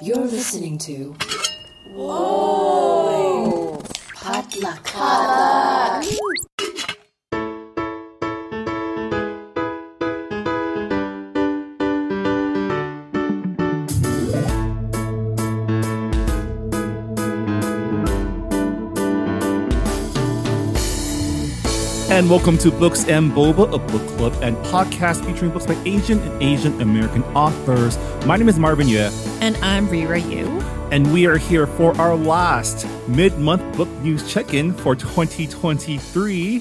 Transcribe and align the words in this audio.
You're 0.00 0.16
listening 0.18 0.78
to. 0.78 1.16
Whoa! 1.92 3.82
Potluck. 4.14 5.77
And 22.18 22.28
welcome 22.28 22.58
to 22.58 22.72
Books 22.72 23.04
and 23.04 23.30
Boba, 23.30 23.72
a 23.72 23.78
book 23.78 24.04
club 24.16 24.36
and 24.42 24.56
podcast 24.56 25.24
featuring 25.24 25.52
books 25.52 25.66
by 25.66 25.80
Asian 25.84 26.18
and 26.18 26.42
Asian 26.42 26.80
American 26.80 27.22
authors. 27.26 27.96
My 28.26 28.36
name 28.36 28.48
is 28.48 28.58
Marvin 28.58 28.88
Yueh, 28.88 29.12
And 29.40 29.56
I'm 29.58 29.88
Reera 29.88 30.18
Yoo. 30.18 30.58
and 30.90 31.12
we 31.12 31.26
are 31.28 31.36
here 31.36 31.64
for 31.64 31.96
our 31.96 32.16
last 32.16 32.88
mid-month 33.06 33.76
book 33.76 33.88
news 34.02 34.28
check-in 34.28 34.72
for 34.72 34.96
2023. 34.96 36.60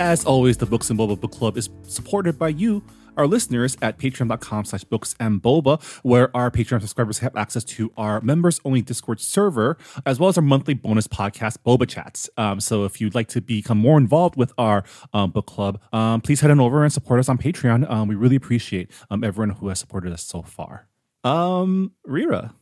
As 0.00 0.24
always, 0.24 0.56
the 0.56 0.66
Books 0.66 0.90
and 0.90 0.98
Boba 0.98 1.20
Book 1.20 1.30
Club 1.30 1.56
is 1.56 1.70
supported 1.84 2.36
by 2.36 2.48
you, 2.48 2.82
our 3.16 3.26
listeners, 3.26 3.76
at 3.82 3.98
patreon.com 3.98 4.64
slash 4.64 4.84
books 4.84 5.14
and 5.18 5.42
boba, 5.42 5.82
where 6.02 6.34
our 6.36 6.50
Patreon 6.50 6.80
subscribers 6.80 7.18
have 7.18 7.36
access 7.36 7.64
to 7.64 7.92
our 7.96 8.20
members-only 8.20 8.82
Discord 8.82 9.20
server, 9.20 9.76
as 10.04 10.18
well 10.18 10.28
as 10.28 10.36
our 10.36 10.42
monthly 10.42 10.74
bonus 10.74 11.06
podcast, 11.06 11.58
Boba 11.66 11.88
Chats. 11.88 12.28
Um, 12.36 12.60
so 12.60 12.84
if 12.84 13.00
you'd 13.00 13.14
like 13.14 13.28
to 13.28 13.40
become 13.40 13.78
more 13.78 13.98
involved 13.98 14.36
with 14.36 14.52
our 14.58 14.84
um, 15.12 15.30
book 15.30 15.46
club, 15.46 15.80
um, 15.92 16.20
please 16.20 16.40
head 16.40 16.50
on 16.50 16.60
over 16.60 16.82
and 16.82 16.92
support 16.92 17.20
us 17.20 17.28
on 17.28 17.38
Patreon. 17.38 17.90
Um, 17.90 18.08
we 18.08 18.14
really 18.14 18.36
appreciate 18.36 18.90
um, 19.10 19.24
everyone 19.24 19.56
who 19.56 19.68
has 19.68 19.80
supported 19.80 20.12
us 20.12 20.22
so 20.22 20.42
far. 20.42 20.88
Um, 21.24 21.92
Reera, 22.04 22.54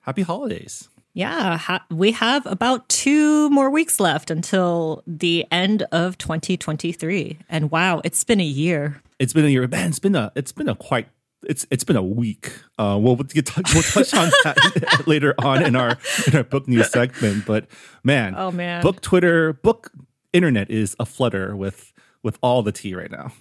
happy 0.00 0.22
holidays. 0.22 0.88
Yeah, 1.14 1.58
ha- 1.58 1.84
we 1.90 2.12
have 2.12 2.46
about 2.46 2.88
two 2.88 3.50
more 3.50 3.68
weeks 3.70 4.00
left 4.00 4.30
until 4.30 5.02
the 5.06 5.44
end 5.52 5.82
of 5.92 6.16
2023. 6.18 7.38
And 7.50 7.70
wow, 7.70 8.00
it's 8.02 8.24
been 8.24 8.40
a 8.40 8.44
year. 8.44 9.02
It's 9.18 9.32
been 9.34 9.44
a 9.44 9.48
year, 9.48 9.68
man. 9.68 9.90
It's 9.90 9.98
been 9.98 10.14
a 10.16 10.32
it's 10.34 10.52
been 10.52 10.68
a 10.70 10.74
quite 10.74 11.08
it's 11.44 11.66
it's 11.70 11.84
been 11.84 11.96
a 11.96 12.02
week. 12.02 12.52
Uh, 12.78 12.98
we'll 13.00 13.16
get 13.16 13.44
touch, 13.46 13.74
we'll 13.74 13.82
touch 13.82 14.14
on 14.14 14.30
that 14.44 15.02
later 15.06 15.34
on 15.38 15.62
in 15.64 15.76
our 15.76 15.98
in 16.26 16.36
our 16.36 16.44
book 16.44 16.66
news 16.66 16.90
segment. 16.90 17.44
But 17.44 17.66
man, 18.02 18.34
Oh, 18.36 18.50
man. 18.50 18.82
book 18.82 19.00
Twitter, 19.02 19.52
book 19.52 19.92
internet 20.32 20.70
is 20.70 20.96
a 20.98 21.04
flutter 21.04 21.54
with 21.54 21.92
with 22.22 22.38
all 22.42 22.62
the 22.62 22.72
tea 22.72 22.94
right 22.94 23.10
now. 23.10 23.32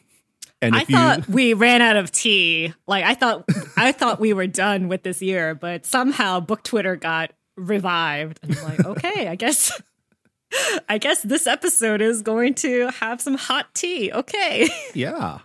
And 0.62 0.76
I 0.76 0.82
if 0.82 0.90
you 0.90 0.96
thought 0.96 1.28
we 1.30 1.54
ran 1.54 1.82
out 1.82 1.96
of 1.96 2.12
tea. 2.12 2.74
Like 2.86 3.06
I 3.06 3.14
thought 3.16 3.46
I 3.78 3.94
thought 3.94 4.20
we 4.20 4.34
were 4.34 4.48
done 4.48 4.90
with 4.90 5.04
this 5.04 5.22
year, 5.22 5.56
but 5.56 5.86
somehow 5.86 6.40
book 6.42 6.64
Twitter 6.64 6.96
got 6.96 7.32
revived. 7.58 8.40
And 8.44 8.58
I'm 8.58 8.64
like, 8.64 8.86
okay, 8.86 9.28
I 9.28 9.36
guess 9.36 9.82
I 10.90 10.98
guess 10.98 11.22
this 11.24 11.48
episode 11.48 12.02
is 12.02 12.22
going 12.22 12.56
to 12.56 12.88
have 13.00 13.22
some 13.22 13.36
hot 13.36 13.74
tea. 13.74 14.12
Okay. 14.12 14.70
Yeah. 14.94 15.40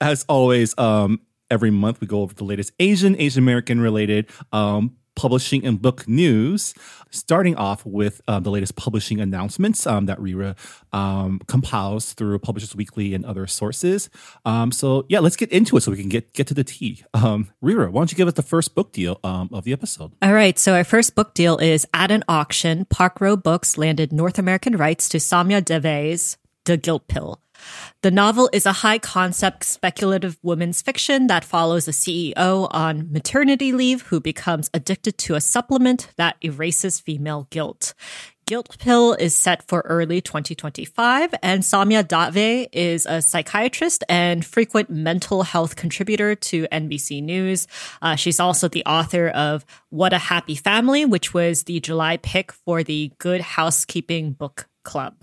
As 0.00 0.24
always, 0.28 0.76
um, 0.78 1.20
every 1.50 1.70
month 1.70 2.00
we 2.00 2.06
go 2.06 2.22
over 2.22 2.34
the 2.34 2.44
latest 2.44 2.72
Asian, 2.80 3.18
Asian 3.20 3.42
American 3.42 3.80
related 3.80 4.28
um, 4.52 4.96
publishing 5.14 5.64
and 5.64 5.80
book 5.80 6.08
news, 6.08 6.74
starting 7.10 7.56
off 7.56 7.84
with 7.84 8.20
uh, 8.28 8.40
the 8.40 8.50
latest 8.50 8.76
publishing 8.76 9.20
announcements 9.20 9.86
um, 9.86 10.06
that 10.06 10.18
Reera 10.18 10.56
um, 10.92 11.40
compiles 11.46 12.12
through 12.12 12.38
Publishers 12.38 12.74
Weekly 12.74 13.14
and 13.14 13.24
other 13.24 13.46
sources. 13.46 14.10
Um, 14.44 14.72
so, 14.72 15.04
yeah, 15.08 15.20
let's 15.20 15.36
get 15.36 15.50
into 15.50 15.76
it 15.76 15.82
so 15.82 15.90
we 15.90 15.96
can 15.96 16.08
get, 16.08 16.32
get 16.32 16.46
to 16.48 16.54
the 16.54 16.64
tea. 16.64 17.04
Um, 17.14 17.50
Reera, 17.60 17.90
why 17.90 18.00
don't 18.00 18.12
you 18.12 18.16
give 18.16 18.28
us 18.28 18.34
the 18.34 18.42
first 18.42 18.74
book 18.74 18.92
deal 18.92 19.20
um, 19.22 19.48
of 19.52 19.64
the 19.64 19.72
episode? 19.72 20.12
All 20.22 20.32
right, 20.32 20.58
so 20.58 20.74
our 20.74 20.84
first 20.84 21.14
book 21.14 21.34
deal 21.34 21.58
is 21.58 21.86
at 21.92 22.10
an 22.10 22.24
auction. 22.28 22.86
Park 22.86 23.20
Row 23.20 23.36
Books 23.36 23.78
landed 23.78 24.12
North 24.12 24.38
American 24.38 24.76
rights 24.76 25.08
to 25.10 25.18
Saumya 25.18 25.64
Dave's 25.64 26.36
The 26.64 26.76
Guilt 26.76 27.08
Pill. 27.08 27.40
The 28.02 28.10
novel 28.10 28.50
is 28.52 28.66
a 28.66 28.72
high 28.72 28.98
concept 28.98 29.64
speculative 29.64 30.38
women's 30.42 30.82
fiction 30.82 31.26
that 31.28 31.44
follows 31.44 31.88
a 31.88 31.92
CEO 31.92 32.68
on 32.70 33.12
maternity 33.12 33.72
leave 33.72 34.02
who 34.02 34.20
becomes 34.20 34.70
addicted 34.74 35.18
to 35.18 35.34
a 35.34 35.40
supplement 35.40 36.08
that 36.16 36.36
erases 36.42 37.00
female 37.00 37.46
guilt. 37.50 37.94
Guilt 38.46 38.76
Pill 38.78 39.14
is 39.14 39.34
set 39.34 39.66
for 39.68 39.80
early 39.82 40.20
2025, 40.20 41.34
and 41.42 41.62
Saumya 41.62 42.06
Dave 42.06 42.68
is 42.72 43.06
a 43.06 43.22
psychiatrist 43.22 44.02
and 44.08 44.44
frequent 44.44 44.90
mental 44.90 45.42
health 45.42 45.76
contributor 45.76 46.34
to 46.34 46.66
NBC 46.72 47.22
News. 47.22 47.68
Uh, 48.02 48.16
she's 48.16 48.40
also 48.40 48.68
the 48.68 48.84
author 48.84 49.28
of 49.28 49.64
What 49.90 50.12
a 50.12 50.18
Happy 50.18 50.56
Family, 50.56 51.04
which 51.04 51.32
was 51.32 51.62
the 51.62 51.80
July 51.80 52.16
pick 52.16 52.52
for 52.52 52.82
the 52.82 53.12
Good 53.18 53.40
Housekeeping 53.40 54.32
Book 54.32 54.68
Club. 54.82 55.14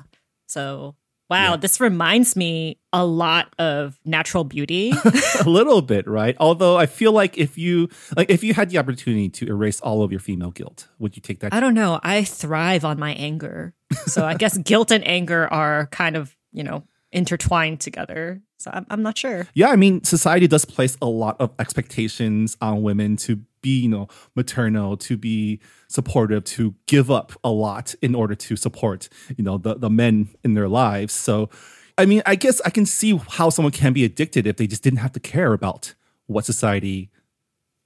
So, 0.48 0.96
wow, 1.30 1.56
this 1.56 1.80
reminds 1.80 2.36
me 2.36 2.80
a 2.92 3.06
lot 3.06 3.54
of 3.60 4.00
Natural 4.04 4.44
Beauty. 4.44 4.92
a 5.40 5.50
little 5.50 5.82
bit, 5.82 6.08
right? 6.08 6.36
Although 6.40 6.78
I 6.78 6.86
feel 6.86 7.12
like 7.12 7.38
if 7.38 7.58
you 7.58 7.90
like 8.18 8.30
if 8.30 8.44
you 8.44 8.54
had 8.54 8.70
the 8.70 8.78
opportunity 8.78 9.30
to 9.30 9.48
erase 9.48 9.80
all 9.82 10.04
of 10.04 10.12
your 10.12 10.20
female 10.20 10.52
guilt, 10.52 10.88
would 10.98 11.16
you 11.16 11.22
take 11.22 11.40
that 11.40 11.54
I 11.54 11.60
don't 11.60 11.74
know. 11.74 12.00
I 12.04 12.24
thrive 12.24 12.86
on 12.86 13.00
my 13.00 13.14
anger. 13.14 13.74
So 14.06 14.26
I 14.26 14.36
guess 14.36 14.58
guilt 14.64 14.92
and 14.92 15.08
anger 15.08 15.48
are 15.48 15.88
kind 15.88 16.16
of, 16.16 16.36
you 16.52 16.64
know, 16.64 16.84
intertwined 17.12 17.80
together. 17.80 18.42
So 18.58 18.72
I'm, 18.74 18.86
I'm 18.90 19.02
not 19.02 19.18
sure. 19.18 19.48
Yeah, 19.54 19.70
I 19.70 19.76
mean, 19.76 20.04
society 20.04 20.48
does 20.48 20.66
place 20.66 20.98
a 21.02 21.08
lot 21.08 21.38
of 21.40 21.52
expectations 21.60 22.58
on 22.62 22.82
women 22.82 23.16
to 23.18 23.38
be, 23.62 23.82
you 23.82 23.90
know, 23.90 24.08
maternal, 24.36 24.98
to 24.98 25.18
be 25.18 25.60
supportive, 25.88 26.44
to 26.46 26.76
give 26.86 27.10
up 27.10 27.34
a 27.44 27.50
lot 27.50 27.96
in 28.02 28.16
order 28.16 28.36
to 28.36 28.56
support, 28.56 29.10
you 29.38 29.44
know, 29.44 29.58
the, 29.58 29.76
the 29.76 29.90
men 29.90 30.30
in 30.44 30.54
their 30.54 30.68
lives. 30.68 31.14
So, 31.14 31.50
I 31.98 32.06
mean, 32.06 32.22
I 32.26 32.36
guess 32.36 32.62
I 32.66 32.70
can 32.70 32.86
see 32.86 33.20
how 33.30 33.50
someone 33.50 33.72
can 33.72 33.94
be 33.94 34.06
addicted 34.06 34.48
if 34.48 34.58
they 34.58 34.68
just 34.68 34.84
didn't 34.84 35.00
have 35.00 35.12
to 35.14 35.20
care 35.20 35.54
about 35.54 35.96
what 36.28 36.46
society 36.46 37.10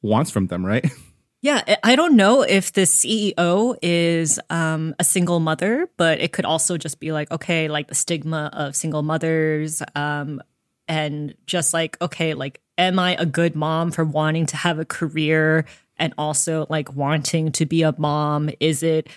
wants 0.02 0.30
from 0.30 0.48
them, 0.48 0.66
right? 0.66 0.86
Yeah, 1.44 1.76
I- 1.84 1.98
don't 1.98 2.16
know 2.16 2.42
if 2.44 2.72
the 2.72 2.86
CEO 2.86 3.76
is 3.82 4.40
um, 4.50 4.96
a 4.98 5.04
single 5.04 5.42
mother, 5.42 5.90
but 5.98 6.22
it 6.22 6.32
could 6.32 6.46
also 6.46 6.78
just 6.78 7.02
be 7.02 7.12
like, 7.12 7.30
okay, 7.32 7.68
like 7.68 7.88
the 7.90 7.96
stigma 7.96 8.50
of 8.54 8.78
single 8.78 9.02
mothers, 9.04 9.84
um, 9.94 10.42
and 10.88 11.36
just 11.46 11.74
like, 11.74 12.02
okay, 12.02 12.34
like, 12.34 12.62
am 12.78 12.98
I 12.98 13.16
a 13.20 13.26
good 13.26 13.56
mom 13.56 13.92
for 13.92 14.06
wanting 14.06 14.46
to 14.48 14.58
have 14.58 14.80
a 14.80 14.86
career 14.86 15.66
and 15.98 16.14
also 16.18 16.66
like 16.70 16.94
wanting 16.96 17.52
to 17.54 17.66
be 17.66 17.84
a 17.84 17.94
mom? 17.98 18.50
Is 18.62 18.82
it 18.82 19.10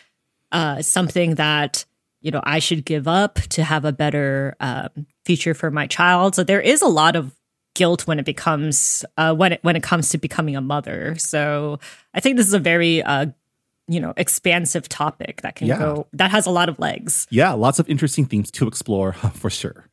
uh, 0.50 0.82
something 0.82 1.36
that 1.36 1.84
you 2.22 2.32
know 2.32 2.40
I 2.42 2.58
should 2.58 2.84
give 2.84 3.06
up 3.06 3.36
to 3.50 3.62
have 3.62 3.84
a 3.84 3.92
better 3.92 4.56
um, 4.58 5.06
future 5.24 5.54
for 5.54 5.70
my 5.70 5.86
child? 5.86 6.34
So 6.34 6.42
there 6.42 6.60
is 6.60 6.82
a 6.82 6.88
lot 6.88 7.14
of 7.14 7.32
guilt 7.76 8.06
when 8.08 8.18
it 8.18 8.24
becomes 8.24 9.04
uh, 9.20 9.34
when 9.40 9.52
it 9.52 9.60
when 9.62 9.76
it 9.76 9.82
comes 9.82 10.08
to 10.10 10.18
becoming 10.18 10.56
a 10.56 10.60
mother. 10.60 11.14
So 11.18 11.78
I 12.16 12.20
think 12.20 12.36
this 12.36 12.46
is 12.48 12.54
a 12.54 12.58
very 12.72 13.02
uh, 13.02 13.26
you 13.88 14.00
know 14.00 14.12
expansive 14.16 14.88
topic 14.88 15.42
that 15.42 15.54
can 15.56 15.68
Yeah. 15.68 15.78
go 15.78 16.06
that 16.18 16.30
has 16.32 16.46
a 16.46 16.50
lot 16.50 16.68
of 16.68 16.78
legs. 16.78 17.26
yeah, 17.30 17.52
lots 17.52 17.78
of 17.78 17.88
interesting 17.88 18.24
themes 18.26 18.50
to 18.58 18.66
explore 18.66 19.12
for 19.42 19.50
sure. 19.50 19.86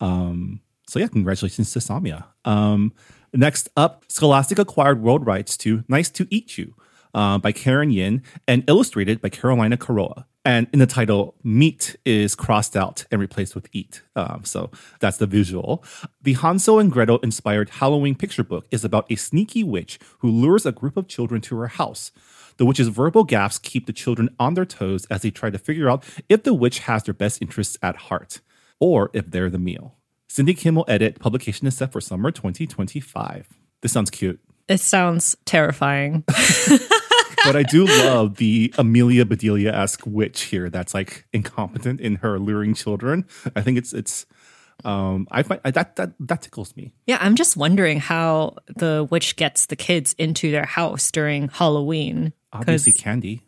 Um, 0.00 0.60
so 0.88 0.98
yeah, 0.98 1.08
congratulations 1.08 1.72
to 1.72 1.78
Saumya. 1.80 2.24
Um, 2.44 2.92
next 3.32 3.68
up, 3.76 4.04
Scholastic 4.08 4.58
acquired 4.58 5.02
world 5.02 5.26
rights 5.26 5.56
to 5.58 5.84
"Nice 5.88 6.10
to 6.10 6.26
Eat 6.30 6.58
You" 6.58 6.74
uh, 7.14 7.38
by 7.38 7.52
Karen 7.52 7.90
Yin 7.90 8.22
and 8.48 8.64
illustrated 8.68 9.20
by 9.20 9.28
Carolina 9.28 9.76
Coroa. 9.76 10.24
And 10.46 10.68
in 10.72 10.78
the 10.78 10.86
title, 10.86 11.34
meat 11.42 11.96
is 12.04 12.36
crossed 12.36 12.76
out 12.76 13.04
and 13.10 13.20
replaced 13.20 13.56
with 13.56 13.68
eat. 13.72 14.02
Um, 14.14 14.44
so 14.44 14.70
that's 15.00 15.16
the 15.16 15.26
visual. 15.26 15.82
The 16.22 16.34
Hansel 16.34 16.78
and 16.78 16.92
Gretel 16.92 17.18
inspired 17.18 17.68
Halloween 17.68 18.14
picture 18.14 18.44
book 18.44 18.64
is 18.70 18.84
about 18.84 19.10
a 19.10 19.16
sneaky 19.16 19.64
witch 19.64 19.98
who 20.20 20.30
lures 20.30 20.64
a 20.64 20.70
group 20.70 20.96
of 20.96 21.08
children 21.08 21.40
to 21.42 21.56
her 21.56 21.66
house. 21.66 22.12
The 22.58 22.64
witch's 22.64 22.86
verbal 22.86 23.26
gaffes 23.26 23.60
keep 23.60 23.86
the 23.86 23.92
children 23.92 24.28
on 24.38 24.54
their 24.54 24.64
toes 24.64 25.04
as 25.06 25.22
they 25.22 25.32
try 25.32 25.50
to 25.50 25.58
figure 25.58 25.90
out 25.90 26.04
if 26.28 26.44
the 26.44 26.54
witch 26.54 26.78
has 26.80 27.02
their 27.02 27.12
best 27.12 27.42
interests 27.42 27.76
at 27.82 27.96
heart 27.96 28.40
or 28.78 29.10
if 29.14 29.28
they're 29.28 29.50
the 29.50 29.58
meal. 29.58 29.96
Cindy 30.28 30.54
Kimmel 30.54 30.84
edit 30.86 31.18
publication 31.18 31.66
is 31.66 31.76
set 31.76 31.90
for 31.90 32.00
summer 32.00 32.30
2025. 32.30 33.48
This 33.82 33.90
sounds 33.90 34.10
cute. 34.10 34.38
It 34.68 34.78
sounds 34.78 35.36
terrifying. 35.44 36.22
but 37.46 37.56
I 37.56 37.62
do 37.62 37.86
love 37.86 38.36
the 38.36 38.74
Amelia 38.76 39.24
Bedelia 39.24 39.72
esque 39.72 40.02
witch 40.06 40.42
here 40.42 40.68
that's 40.68 40.94
like 40.94 41.26
incompetent 41.32 42.00
in 42.00 42.16
her 42.16 42.38
luring 42.38 42.74
children. 42.74 43.24
I 43.54 43.62
think 43.62 43.78
it's 43.78 43.92
it's 43.92 44.26
um 44.84 45.26
I 45.30 45.42
find 45.42 45.60
that 45.64 45.96
that 45.96 46.12
that 46.20 46.42
tickles 46.42 46.76
me. 46.76 46.92
yeah, 47.06 47.18
I'm 47.20 47.34
just 47.36 47.56
wondering 47.56 48.00
how 48.00 48.56
the 48.76 49.06
witch 49.10 49.36
gets 49.36 49.66
the 49.66 49.76
kids 49.76 50.14
into 50.18 50.50
their 50.50 50.66
house 50.66 51.10
during 51.10 51.48
Halloween. 51.48 52.32
Obviously, 52.52 52.92
candy. 52.92 53.42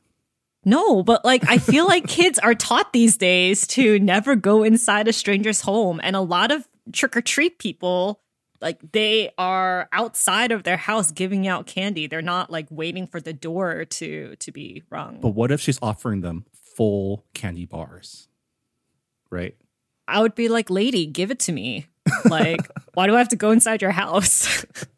No, 0.64 1.02
but 1.02 1.24
like 1.24 1.48
I 1.48 1.58
feel 1.58 1.86
like 1.86 2.06
kids 2.06 2.38
are 2.38 2.54
taught 2.54 2.92
these 2.92 3.16
days 3.16 3.66
to 3.68 3.98
never 3.98 4.36
go 4.36 4.62
inside 4.62 5.08
a 5.08 5.12
stranger's 5.12 5.60
home, 5.60 6.00
and 6.02 6.16
a 6.16 6.20
lot 6.20 6.50
of 6.50 6.66
trick 6.92 7.16
or 7.16 7.20
treat 7.20 7.58
people 7.58 8.20
like 8.60 8.92
they 8.92 9.30
are 9.38 9.88
outside 9.92 10.52
of 10.52 10.64
their 10.64 10.76
house 10.76 11.12
giving 11.12 11.46
out 11.46 11.66
candy. 11.66 12.06
They're 12.06 12.22
not 12.22 12.50
like 12.50 12.66
waiting 12.70 13.06
for 13.06 13.20
the 13.20 13.32
door 13.32 13.84
to 13.84 14.36
to 14.36 14.52
be 14.52 14.82
rung. 14.90 15.20
But 15.20 15.30
what 15.30 15.50
if 15.50 15.60
she's 15.60 15.78
offering 15.80 16.20
them 16.20 16.46
full 16.52 17.24
candy 17.34 17.66
bars? 17.66 18.28
Right? 19.30 19.56
I 20.06 20.20
would 20.20 20.34
be 20.34 20.48
like, 20.48 20.70
lady, 20.70 21.06
give 21.06 21.30
it 21.30 21.38
to 21.40 21.52
me. 21.52 21.86
Like, 22.24 22.60
why 22.94 23.06
do 23.06 23.14
I 23.14 23.18
have 23.18 23.28
to 23.28 23.36
go 23.36 23.50
inside 23.50 23.82
your 23.82 23.90
house? 23.90 24.64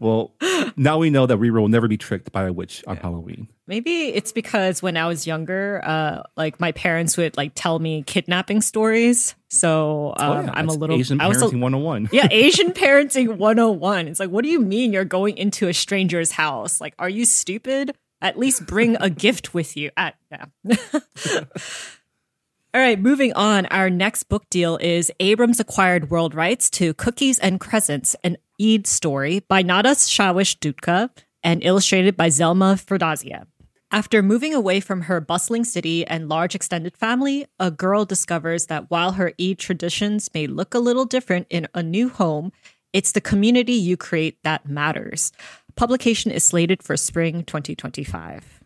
Well, 0.00 0.32
now 0.76 0.98
we 0.98 1.10
know 1.10 1.26
that 1.26 1.38
Riri 1.38 1.60
will 1.60 1.68
never 1.68 1.88
be 1.88 1.96
tricked 1.96 2.32
by 2.32 2.44
a 2.46 2.52
witch 2.52 2.82
on 2.86 2.96
Halloween. 2.96 3.48
Maybe 3.66 4.08
it's 4.08 4.32
because 4.32 4.82
when 4.82 4.96
I 4.96 5.06
was 5.06 5.26
younger, 5.26 5.80
uh, 5.84 6.22
like 6.36 6.60
my 6.60 6.72
parents 6.72 7.16
would 7.16 7.36
like 7.36 7.52
tell 7.54 7.78
me 7.78 8.02
kidnapping 8.04 8.60
stories. 8.60 9.34
So 9.48 10.14
um, 10.18 10.30
Oh, 10.30 10.40
yeah, 10.42 10.50
I'm 10.54 10.68
a 10.68 10.72
little. 10.72 10.96
Asian 10.96 11.20
I 11.20 11.28
was 11.28 11.38
parenting 11.38 11.60
101. 11.60 12.08
yeah, 12.12 12.28
Asian 12.30 12.72
parenting 12.72 13.36
101. 13.36 14.08
It's 14.08 14.20
like, 14.20 14.30
what 14.30 14.44
do 14.44 14.50
you 14.50 14.60
mean 14.60 14.92
you're 14.92 15.04
going 15.04 15.36
into 15.36 15.68
a 15.68 15.74
stranger's 15.74 16.30
house? 16.32 16.80
Like, 16.80 16.94
are 16.98 17.08
you 17.08 17.24
stupid? 17.24 17.96
At 18.22 18.38
least 18.38 18.66
bring 18.66 18.96
a 19.00 19.10
gift 19.24 19.52
with 19.54 19.76
you. 19.76 19.90
Ah, 19.96 20.12
yeah. 20.30 20.46
All 22.74 22.82
right, 22.82 23.00
moving 23.00 23.32
on. 23.32 23.64
Our 23.66 23.88
next 23.88 24.24
book 24.24 24.44
deal 24.50 24.76
is 24.76 25.10
Abrams 25.18 25.60
acquired 25.60 26.10
world 26.10 26.34
rights 26.34 26.68
to 26.70 26.92
Cookies 26.92 27.38
and 27.38 27.58
Crescents, 27.58 28.14
an 28.22 28.36
Eid 28.60 28.86
story 28.86 29.40
by 29.48 29.62
Nada 29.62 29.90
Shawish 29.90 30.58
Dutka 30.58 31.10
and 31.42 31.62
illustrated 31.62 32.16
by 32.16 32.28
Zelma 32.28 32.74
Firdauzia. 32.82 33.46
After 33.92 34.22
moving 34.22 34.52
away 34.52 34.80
from 34.80 35.02
her 35.02 35.20
bustling 35.20 35.64
city 35.64 36.06
and 36.06 36.28
large 36.28 36.54
extended 36.54 36.96
family, 36.96 37.46
a 37.60 37.70
girl 37.70 38.04
discovers 38.04 38.66
that 38.66 38.90
while 38.90 39.12
her 39.12 39.32
Eid 39.40 39.58
traditions 39.58 40.28
may 40.34 40.46
look 40.46 40.74
a 40.74 40.80
little 40.80 41.04
different 41.04 41.46
in 41.50 41.68
a 41.74 41.82
new 41.82 42.08
home, 42.08 42.50
it's 42.92 43.12
the 43.12 43.20
community 43.20 43.74
you 43.74 43.96
create 43.96 44.42
that 44.42 44.68
matters. 44.68 45.32
Publication 45.76 46.30
is 46.30 46.42
slated 46.42 46.82
for 46.82 46.96
spring 46.96 47.44
2025. 47.44 48.64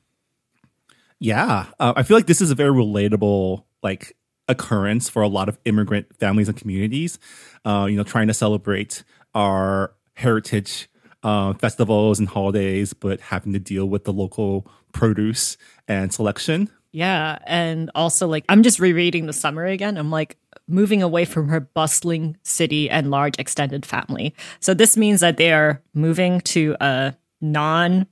Yeah, 1.19 1.66
uh, 1.78 1.92
I 1.96 2.02
feel 2.02 2.16
like 2.16 2.26
this 2.26 2.40
is 2.40 2.50
a 2.50 2.54
very 2.54 2.70
relatable 2.70 3.64
like 3.82 4.16
occurrence 4.48 5.08
for 5.08 5.22
a 5.22 5.28
lot 5.28 5.48
of 5.48 5.58
immigrant 5.64 6.16
families 6.16 6.48
and 6.48 6.56
communities. 6.56 7.19
Uh, 7.64 7.87
you 7.90 7.96
know, 7.96 8.02
trying 8.04 8.26
to 8.26 8.34
celebrate 8.34 9.04
our 9.35 9.94
heritage 10.15 10.88
uh, 11.23 11.53
festivals 11.55 12.19
and 12.19 12.29
holidays, 12.29 12.93
but 12.93 13.21
having 13.21 13.53
to 13.53 13.59
deal 13.59 13.87
with 13.87 14.05
the 14.05 14.12
local 14.12 14.67
produce 14.93 15.56
and 15.87 16.12
selection. 16.12 16.71
Yeah. 16.93 17.38
And 17.47 17.91
also, 17.94 18.27
like, 18.27 18.44
I'm 18.49 18.62
just 18.62 18.81
rereading 18.81 19.27
the 19.27 19.32
summary 19.32 19.73
again. 19.73 19.97
I'm 19.97 20.11
like, 20.11 20.37
moving 20.67 21.03
away 21.03 21.25
from 21.25 21.49
her 21.49 21.61
bustling 21.61 22.37
city 22.43 22.88
and 22.88 23.11
large 23.11 23.38
extended 23.38 23.85
family. 23.85 24.35
So 24.61 24.73
this 24.73 24.97
means 24.97 25.21
that 25.21 25.37
they 25.37 25.53
are 25.53 25.83
moving 25.94 26.41
to 26.43 26.76
a 26.81 27.15
non 27.41 28.06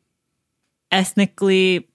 ethnically 0.91 1.89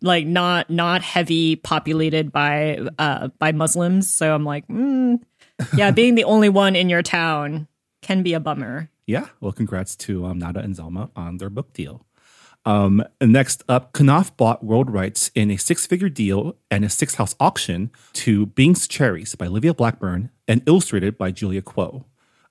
like 0.00 0.26
not 0.26 0.70
not 0.70 1.02
heavy 1.02 1.56
populated 1.56 2.30
by 2.30 2.78
uh 3.00 3.26
by 3.40 3.50
muslims 3.50 4.08
so 4.08 4.32
i'm 4.32 4.44
like 4.44 4.64
mm, 4.68 5.20
yeah 5.74 5.90
being 5.90 6.14
the 6.14 6.22
only 6.22 6.48
one 6.48 6.76
in 6.76 6.88
your 6.88 7.02
town 7.02 7.66
can 8.08 8.22
be 8.22 8.32
a 8.32 8.40
bummer 8.40 8.88
Yeah, 9.06 9.26
well, 9.38 9.52
congrats 9.52 9.94
to 9.96 10.24
um, 10.24 10.38
Nada 10.38 10.60
and 10.60 10.74
Zelma 10.74 11.10
on 11.14 11.36
their 11.36 11.50
book 11.50 11.74
deal. 11.74 12.06
Um, 12.64 13.04
next 13.20 13.62
up, 13.68 13.92
Knopf 13.92 14.34
bought 14.34 14.64
world 14.64 14.90
rights 14.90 15.30
in 15.34 15.50
a 15.50 15.58
six-figure 15.58 16.08
deal 16.08 16.56
and 16.70 16.86
a 16.86 16.88
six-house 16.88 17.34
auction 17.38 17.90
to 18.14 18.46
Bing's 18.46 18.88
Cherries 18.88 19.34
by 19.34 19.46
Livia 19.46 19.74
Blackburne 19.74 20.30
and 20.46 20.62
illustrated 20.66 21.18
by 21.18 21.30
Julia 21.30 21.60
Kuo. 21.60 22.06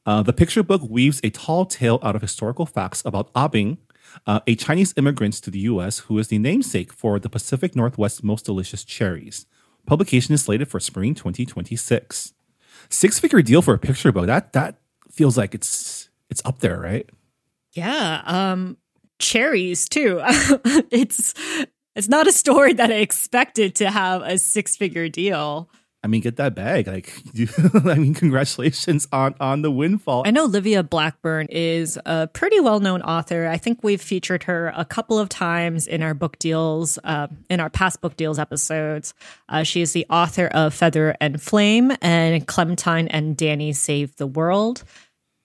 Uh, 0.06 0.22
the 0.22 0.32
picture 0.32 0.62
book 0.62 0.84
weaves 0.88 1.20
a 1.24 1.32
tall 1.32 1.66
tale 1.66 2.00
out 2.04 2.16
of 2.16 2.22
historical 2.22 2.68
facts 2.68 3.02
about 3.04 3.34
Abing, 3.34 3.80
uh, 4.28 4.42
a 4.46 4.56
Chinese 4.56 4.94
immigrant 4.96 5.34
to 5.42 5.50
the 5.50 5.66
U.S. 5.72 6.00
who 6.06 6.20
is 6.20 6.28
the 6.28 6.38
namesake 6.38 6.94
for 6.94 7.18
the 7.18 7.30
Pacific 7.30 7.76
Northwest's 7.76 8.22
most 8.22 8.46
delicious 8.46 8.84
cherries. 8.84 9.48
Publication 9.88 10.36
is 10.36 10.44
slated 10.44 10.68
for 10.68 10.80
spring 10.80 11.16
2026. 11.16 12.34
Six-figure 12.90 13.42
deal 13.42 13.64
for 13.64 13.74
a 13.74 13.80
picture 13.80 14.12
book. 14.12 14.28
That 14.28 14.54
that 14.54 14.78
feels 15.18 15.38
like 15.38 15.54
it's 15.54 16.10
it's 16.30 16.42
up 16.46 16.60
there, 16.60 16.80
right? 16.80 17.10
yeah 17.78 18.22
um 18.26 18.76
cherries 19.20 19.88
too 19.88 20.20
it's 20.92 21.34
it's 21.96 22.10
not 22.10 22.28
a 22.28 22.32
story 22.32 22.74
that 22.74 22.92
i 22.92 22.96
expected 22.96 23.76
to 23.76 23.90
have 23.90 24.22
a 24.24 24.38
six 24.38 24.76
figure 24.76 25.08
deal 25.08 25.70
I 26.04 26.10
mean, 26.10 26.22
get 26.22 26.38
that 26.38 26.54
bag. 26.54 26.88
Like, 26.88 27.12
you, 27.34 27.50
I 27.74 27.96
mean, 27.96 28.14
congratulations 28.14 29.08
on 29.12 29.36
on 29.42 29.62
the 29.64 29.72
windfall. 29.72 30.24
I 30.26 30.32
know 30.32 30.46
Livia 30.46 30.84
Blackburne 30.84 31.48
is 31.50 31.98
a 32.06 32.28
pretty 32.28 32.60
well 32.60 32.80
known 32.80 33.02
author. 33.02 33.48
I 33.48 33.58
think 33.58 33.84
we've 33.84 34.02
featured 34.02 34.44
her 34.44 34.72
a 34.78 34.86
couple 34.86 35.18
of 35.18 35.28
times 35.28 35.88
in 35.88 36.04
our 36.04 36.14
book 36.14 36.38
deals, 36.40 37.00
uh, 37.04 37.28
in 37.50 37.60
our 37.60 37.70
past 37.70 38.00
book 38.00 38.16
deals 38.16 38.38
episodes. 38.38 39.16
Uh, 39.50 39.64
she 39.64 39.82
is 39.82 39.92
the 39.92 40.06
author 40.10 40.48
of 40.48 40.74
Feather 40.74 41.18
and 41.20 41.42
Flame 41.42 41.92
and 42.02 42.48
Clementine 42.48 43.08
and 43.08 43.36
Danny 43.36 43.74
Save 43.74 44.16
the 44.18 44.28
World. 44.28 44.84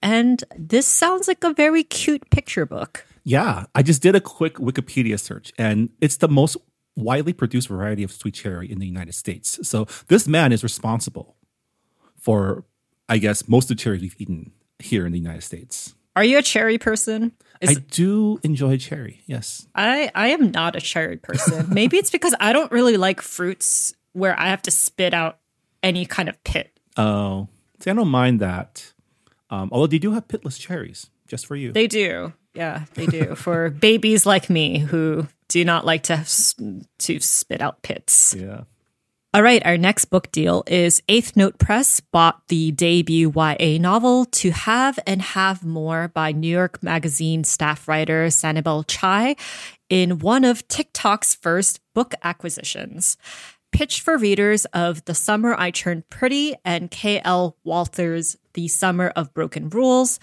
And 0.03 0.43
this 0.57 0.85
sounds 0.85 1.29
like 1.29 1.43
a 1.45 1.53
very 1.53 1.83
cute 1.83 2.29
picture 2.29 2.65
book. 2.65 3.07
Yeah, 3.23 3.65
I 3.73 3.81
just 3.83 4.01
did 4.01 4.15
a 4.15 4.21
quick 4.21 4.55
Wikipedia 4.55 5.17
search, 5.17 5.53
and 5.57 5.89
it's 6.01 6.17
the 6.17 6.27
most 6.27 6.57
widely 6.97 7.31
produced 7.31 7.69
variety 7.69 8.03
of 8.03 8.11
sweet 8.11 8.33
cherry 8.33 8.69
in 8.69 8.79
the 8.79 8.85
United 8.85 9.15
States. 9.15 9.65
So 9.67 9.87
this 10.09 10.27
man 10.27 10.51
is 10.51 10.61
responsible 10.61 11.37
for, 12.19 12.65
I 13.07 13.17
guess, 13.17 13.47
most 13.47 13.71
of 13.71 13.77
the 13.77 13.81
cherries 13.81 14.01
we've 14.01 14.15
eaten 14.19 14.51
here 14.77 15.05
in 15.05 15.13
the 15.13 15.19
United 15.19 15.41
States. 15.41 15.95
Are 16.17 16.23
you 16.23 16.37
a 16.37 16.43
cherry 16.43 16.77
person? 16.77 17.31
I 17.65 17.75
do 17.75 18.39
enjoy 18.43 18.77
cherry. 18.77 19.21
Yes. 19.25 19.67
I, 19.73 20.11
I 20.13 20.27
am 20.27 20.51
not 20.51 20.75
a 20.75 20.81
cherry 20.81 21.17
person. 21.17 21.67
Maybe 21.73 21.97
it's 21.97 22.11
because 22.11 22.35
I 22.41 22.51
don't 22.51 22.71
really 22.73 22.97
like 22.97 23.21
fruits 23.21 23.93
where 24.11 24.37
I 24.37 24.49
have 24.49 24.61
to 24.63 24.71
spit 24.71 25.13
out 25.13 25.39
any 25.81 26.05
kind 26.05 26.27
of 26.27 26.43
pit. 26.43 26.77
Oh, 26.97 27.47
see, 27.79 27.89
I 27.89 27.93
don't 27.93 28.09
mind 28.09 28.41
that. 28.41 28.92
Um, 29.53 29.69
although 29.71 29.87
they 29.87 29.99
do 29.99 30.13
have 30.13 30.27
pitless 30.27 30.59
cherries 30.59 31.11
just 31.27 31.45
for 31.45 31.55
you. 31.55 31.71
They 31.71 31.85
do. 31.85 32.33
Yeah, 32.55 32.85
they 32.95 33.05
do. 33.05 33.35
For 33.43 33.69
babies 33.69 34.25
like 34.25 34.49
me 34.49 34.79
who 34.79 35.27
do 35.47 35.63
not 35.63 35.85
like 35.85 36.03
to 36.03 36.25
to 36.99 37.19
spit 37.19 37.61
out 37.61 37.81
pits. 37.83 38.35
yeah. 38.37 38.61
All 39.35 39.41
right, 39.41 39.65
our 39.65 39.77
next 39.77 40.05
book 40.05 40.31
deal 40.31 40.63
is 40.67 41.01
Eighth 41.07 41.35
Note 41.35 41.57
Press 41.57 41.99
bought 41.99 42.47
the 42.49 42.71
debut 42.71 43.33
YA 43.35 43.79
novel 43.79 44.25
To 44.25 44.51
Have 44.51 44.99
and 45.07 45.23
Have 45.23 45.63
More 45.63 46.07
by 46.07 46.31
New 46.31 46.47
York 46.47 46.83
Magazine 46.83 47.43
staff 47.43 47.87
writer 47.87 48.27
Sanibel 48.27 48.85
Chai 48.87 49.35
in 49.89 50.19
one 50.19 50.43
of 50.45 50.67
TikTok's 50.67 51.33
first 51.33 51.79
book 51.95 52.13
acquisitions. 52.21 53.17
Pitched 53.71 54.01
for 54.01 54.19
readers 54.19 54.65
of 54.65 55.03
The 55.05 55.15
Summer 55.15 55.55
I 55.57 55.71
Turned 55.71 56.07
Pretty 56.11 56.53
and 56.63 56.91
K.L. 56.91 57.57
Walther's 57.63 58.37
The 58.53 58.67
Summer 58.67 59.11
of 59.15 59.33
Broken 59.33 59.69
Rules, 59.69 60.19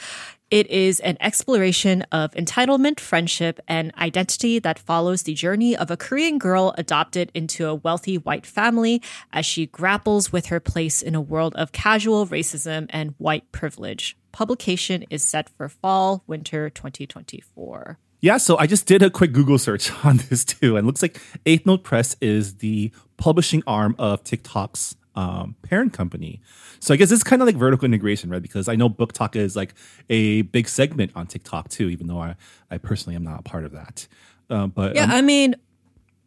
it 0.50 0.68
is 0.68 0.98
an 1.00 1.16
exploration 1.20 2.02
of 2.10 2.32
entitlement, 2.32 2.98
friendship, 2.98 3.60
and 3.68 3.92
identity 3.96 4.58
that 4.58 4.80
follows 4.80 5.22
the 5.22 5.34
journey 5.34 5.76
of 5.76 5.92
a 5.92 5.96
Korean 5.96 6.38
girl 6.38 6.74
adopted 6.76 7.30
into 7.34 7.68
a 7.68 7.74
wealthy 7.74 8.18
white 8.18 8.44
family 8.44 9.00
as 9.32 9.46
she 9.46 9.66
grapples 9.66 10.32
with 10.32 10.46
her 10.46 10.58
place 10.58 11.02
in 11.02 11.14
a 11.14 11.20
world 11.20 11.54
of 11.54 11.70
casual 11.70 12.26
racism 12.26 12.86
and 12.90 13.14
white 13.18 13.50
privilege. 13.52 14.16
Publication 14.32 15.04
is 15.08 15.24
set 15.24 15.48
for 15.50 15.68
fall, 15.68 16.24
winter 16.26 16.68
2024. 16.68 17.98
Yeah, 18.22 18.36
so 18.36 18.58
I 18.58 18.66
just 18.66 18.86
did 18.86 19.02
a 19.02 19.10
quick 19.10 19.32
Google 19.32 19.58
search 19.58 19.92
on 20.04 20.18
this 20.28 20.44
too, 20.44 20.76
and 20.76 20.86
looks 20.86 21.02
like 21.02 21.20
Eighth 21.46 21.64
Note 21.64 21.84
Press 21.84 22.16
is 22.20 22.56
the 22.56 22.90
publishing 23.16 23.62
arm 23.66 23.94
of 23.98 24.24
TikTok's 24.24 24.96
um, 25.20 25.54
parent 25.62 25.92
company. 25.92 26.40
So 26.80 26.94
I 26.94 26.96
guess 26.96 27.10
it's 27.10 27.22
kind 27.22 27.42
of 27.42 27.46
like 27.46 27.56
vertical 27.56 27.84
integration, 27.84 28.30
right? 28.30 28.40
Because 28.40 28.68
I 28.68 28.76
know 28.76 28.88
BookTok 28.88 29.36
is 29.36 29.54
like 29.54 29.74
a 30.08 30.42
big 30.42 30.66
segment 30.66 31.12
on 31.14 31.26
TikTok 31.26 31.68
too, 31.68 31.90
even 31.90 32.06
though 32.06 32.20
I, 32.20 32.36
I 32.70 32.78
personally 32.78 33.16
am 33.16 33.22
not 33.22 33.40
a 33.40 33.42
part 33.42 33.64
of 33.66 33.72
that. 33.72 34.08
Uh, 34.48 34.66
but 34.66 34.96
Yeah, 34.96 35.04
um, 35.04 35.10
I 35.10 35.20
mean, 35.20 35.56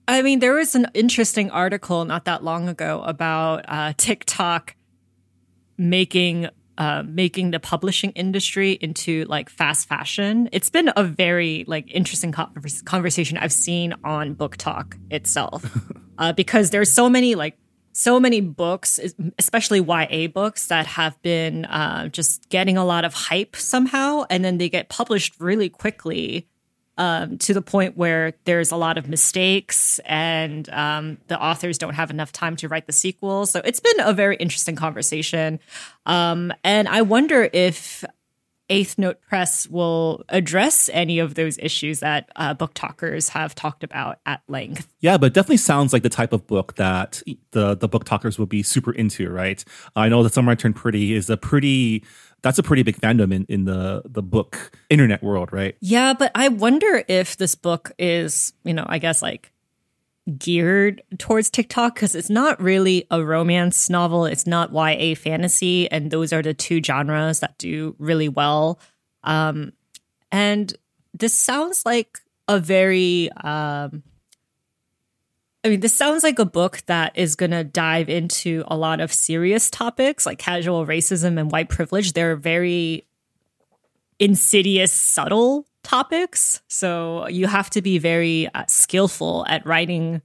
I 0.07 0.21
mean, 0.21 0.39
there 0.39 0.53
was 0.53 0.75
an 0.75 0.87
interesting 0.93 1.49
article 1.49 2.05
not 2.05 2.25
that 2.25 2.43
long 2.43 2.69
ago 2.69 3.01
about 3.03 3.65
uh, 3.67 3.93
TikTok 3.97 4.75
making 5.77 6.49
uh, 6.75 7.03
making 7.05 7.51
the 7.51 7.59
publishing 7.59 8.11
industry 8.11 8.71
into 8.81 9.25
like 9.25 9.49
fast 9.49 9.87
fashion. 9.87 10.49
It's 10.51 10.71
been 10.71 10.91
a 10.95 11.03
very 11.03 11.65
like 11.67 11.89
interesting 11.91 12.31
convers- 12.31 12.81
conversation 12.81 13.37
I've 13.37 13.53
seen 13.53 13.93
on 14.03 14.35
BookTok 14.35 14.97
itself, 15.11 15.65
uh, 16.17 16.33
because 16.33 16.71
there's 16.71 16.91
so 16.91 17.09
many 17.09 17.35
like 17.35 17.57
so 17.93 18.19
many 18.19 18.41
books, 18.41 18.99
especially 19.39 19.79
YA 19.79 20.27
books, 20.27 20.67
that 20.67 20.85
have 20.87 21.21
been 21.21 21.65
uh, 21.65 22.09
just 22.09 22.49
getting 22.49 22.75
a 22.75 22.83
lot 22.83 23.05
of 23.05 23.13
hype 23.13 23.55
somehow, 23.55 24.25
and 24.29 24.43
then 24.43 24.57
they 24.57 24.67
get 24.67 24.89
published 24.89 25.39
really 25.39 25.69
quickly 25.69 26.47
um, 26.97 27.37
to 27.39 27.53
the 27.53 27.61
point 27.61 27.97
where 27.97 28.33
there's 28.45 28.71
a 28.71 28.75
lot 28.75 28.97
of 28.97 29.09
mistakes 29.09 29.99
and 30.05 30.69
um, 30.69 31.17
the 31.27 31.41
authors 31.41 31.77
don't 31.77 31.95
have 31.95 32.11
enough 32.11 32.31
time 32.31 32.55
to 32.57 32.67
write 32.67 32.85
the 32.85 32.93
sequel. 32.93 33.45
So 33.45 33.61
it's 33.63 33.79
been 33.79 33.99
a 33.99 34.13
very 34.13 34.35
interesting 34.35 34.75
conversation. 34.75 35.59
Um, 36.05 36.53
and 36.63 36.87
I 36.87 37.01
wonder 37.01 37.49
if 37.51 38.03
Eighth 38.69 38.97
Note 38.97 39.19
Press 39.21 39.67
will 39.67 40.23
address 40.29 40.89
any 40.93 41.19
of 41.19 41.35
those 41.35 41.57
issues 41.59 41.99
that 41.99 42.29
uh, 42.35 42.53
book 42.53 42.73
talkers 42.73 43.29
have 43.29 43.53
talked 43.53 43.83
about 43.83 44.19
at 44.25 44.41
length. 44.47 44.87
Yeah, 44.99 45.17
but 45.17 45.27
it 45.27 45.33
definitely 45.33 45.57
sounds 45.57 45.93
like 45.93 46.03
the 46.03 46.09
type 46.09 46.33
of 46.33 46.47
book 46.47 46.75
that 46.75 47.21
the 47.51 47.75
the 47.75 47.87
book 47.87 48.05
talkers 48.05 48.39
would 48.39 48.49
be 48.49 48.63
super 48.63 48.91
into, 48.91 49.29
right? 49.29 49.63
I 49.95 50.09
know 50.09 50.23
that 50.23 50.33
Summer 50.33 50.51
I 50.51 50.55
Turned 50.55 50.75
Pretty 50.75 51.13
is 51.13 51.29
a 51.29 51.37
pretty 51.37 52.03
that's 52.41 52.59
a 52.59 52.63
pretty 52.63 52.83
big 52.83 52.97
fandom 52.97 53.33
in, 53.33 53.45
in 53.49 53.65
the 53.65 54.03
the 54.05 54.21
book 54.21 54.77
internet 54.89 55.23
world, 55.23 55.53
right? 55.53 55.75
Yeah, 55.79 56.13
but 56.13 56.31
I 56.35 56.49
wonder 56.49 57.03
if 57.07 57.37
this 57.37 57.55
book 57.55 57.91
is, 57.97 58.53
you 58.63 58.73
know, 58.73 58.85
I 58.87 58.99
guess 58.99 59.21
like 59.21 59.52
geared 60.37 61.01
towards 61.17 61.49
TikTok 61.49 61.95
because 61.95 62.15
it's 62.15 62.29
not 62.29 62.61
really 62.61 63.05
a 63.11 63.23
romance 63.23 63.89
novel. 63.89 64.25
It's 64.25 64.47
not 64.47 64.71
YA 64.71 65.15
fantasy. 65.15 65.91
And 65.91 66.11
those 66.11 66.31
are 66.31 66.41
the 66.41 66.53
two 66.53 66.81
genres 66.81 67.41
that 67.41 67.57
do 67.57 67.95
really 67.99 68.29
well. 68.29 68.79
Um, 69.23 69.73
and 70.31 70.73
this 71.13 71.33
sounds 71.37 71.85
like 71.85 72.19
a 72.47 72.59
very, 72.59 73.29
um, 73.31 74.03
I 75.65 75.69
mean, 75.69 75.81
this 75.81 75.95
sounds 75.95 76.23
like 76.23 76.39
a 76.39 76.45
book 76.45 76.81
that 76.87 77.17
is 77.17 77.35
going 77.35 77.51
to 77.51 77.63
dive 77.63 78.09
into 78.09 78.63
a 78.67 78.77
lot 78.77 78.99
of 78.99 79.13
serious 79.13 79.69
topics 79.69 80.25
like 80.25 80.39
casual 80.39 80.85
racism 80.85 81.39
and 81.39 81.51
white 81.51 81.69
privilege. 81.69 82.13
They're 82.13 82.35
very 82.35 83.05
insidious, 84.19 84.91
subtle 84.91 85.65
topics. 85.83 86.61
So 86.67 87.27
you 87.27 87.47
have 87.47 87.69
to 87.71 87.81
be 87.81 87.99
very 87.99 88.49
uh, 88.53 88.63
skillful 88.67 89.45
at 89.47 89.65
writing, 89.65 90.21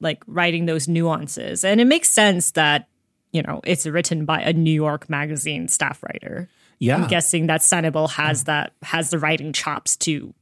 like 0.00 0.22
writing 0.26 0.66
those 0.66 0.88
nuances. 0.88 1.64
And 1.64 1.80
it 1.80 1.86
makes 1.86 2.10
sense 2.10 2.52
that, 2.52 2.88
you 3.32 3.42
know, 3.42 3.60
it's 3.64 3.86
written 3.86 4.24
by 4.24 4.42
a 4.42 4.52
New 4.52 4.72
York 4.72 5.08
magazine 5.08 5.68
staff 5.68 6.02
writer. 6.02 6.48
Yeah. 6.78 6.96
I'm 6.96 7.08
guessing 7.08 7.46
that 7.46 7.60
Sanibel 7.60 8.10
has 8.10 8.44
that, 8.44 8.72
has 8.82 9.10
the 9.10 9.18
writing 9.18 9.52
chops 9.52 9.96
to 9.98 10.34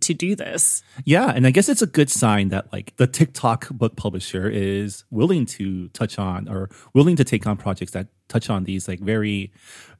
to 0.00 0.12
do 0.12 0.36
this. 0.36 0.82
Yeah, 1.06 1.32
and 1.34 1.46
I 1.46 1.50
guess 1.50 1.68
it's 1.68 1.80
a 1.80 1.86
good 1.86 2.10
sign 2.10 2.50
that 2.50 2.70
like 2.70 2.94
the 2.96 3.06
TikTok 3.06 3.70
book 3.70 3.96
publisher 3.96 4.46
is 4.46 5.04
willing 5.10 5.46
to 5.46 5.88
touch 5.88 6.18
on 6.18 6.48
or 6.48 6.68
willing 6.92 7.16
to 7.16 7.24
take 7.24 7.46
on 7.46 7.56
projects 7.56 7.92
that 7.92 8.08
touch 8.28 8.50
on 8.50 8.64
these 8.64 8.88
like 8.88 9.00
very 9.00 9.52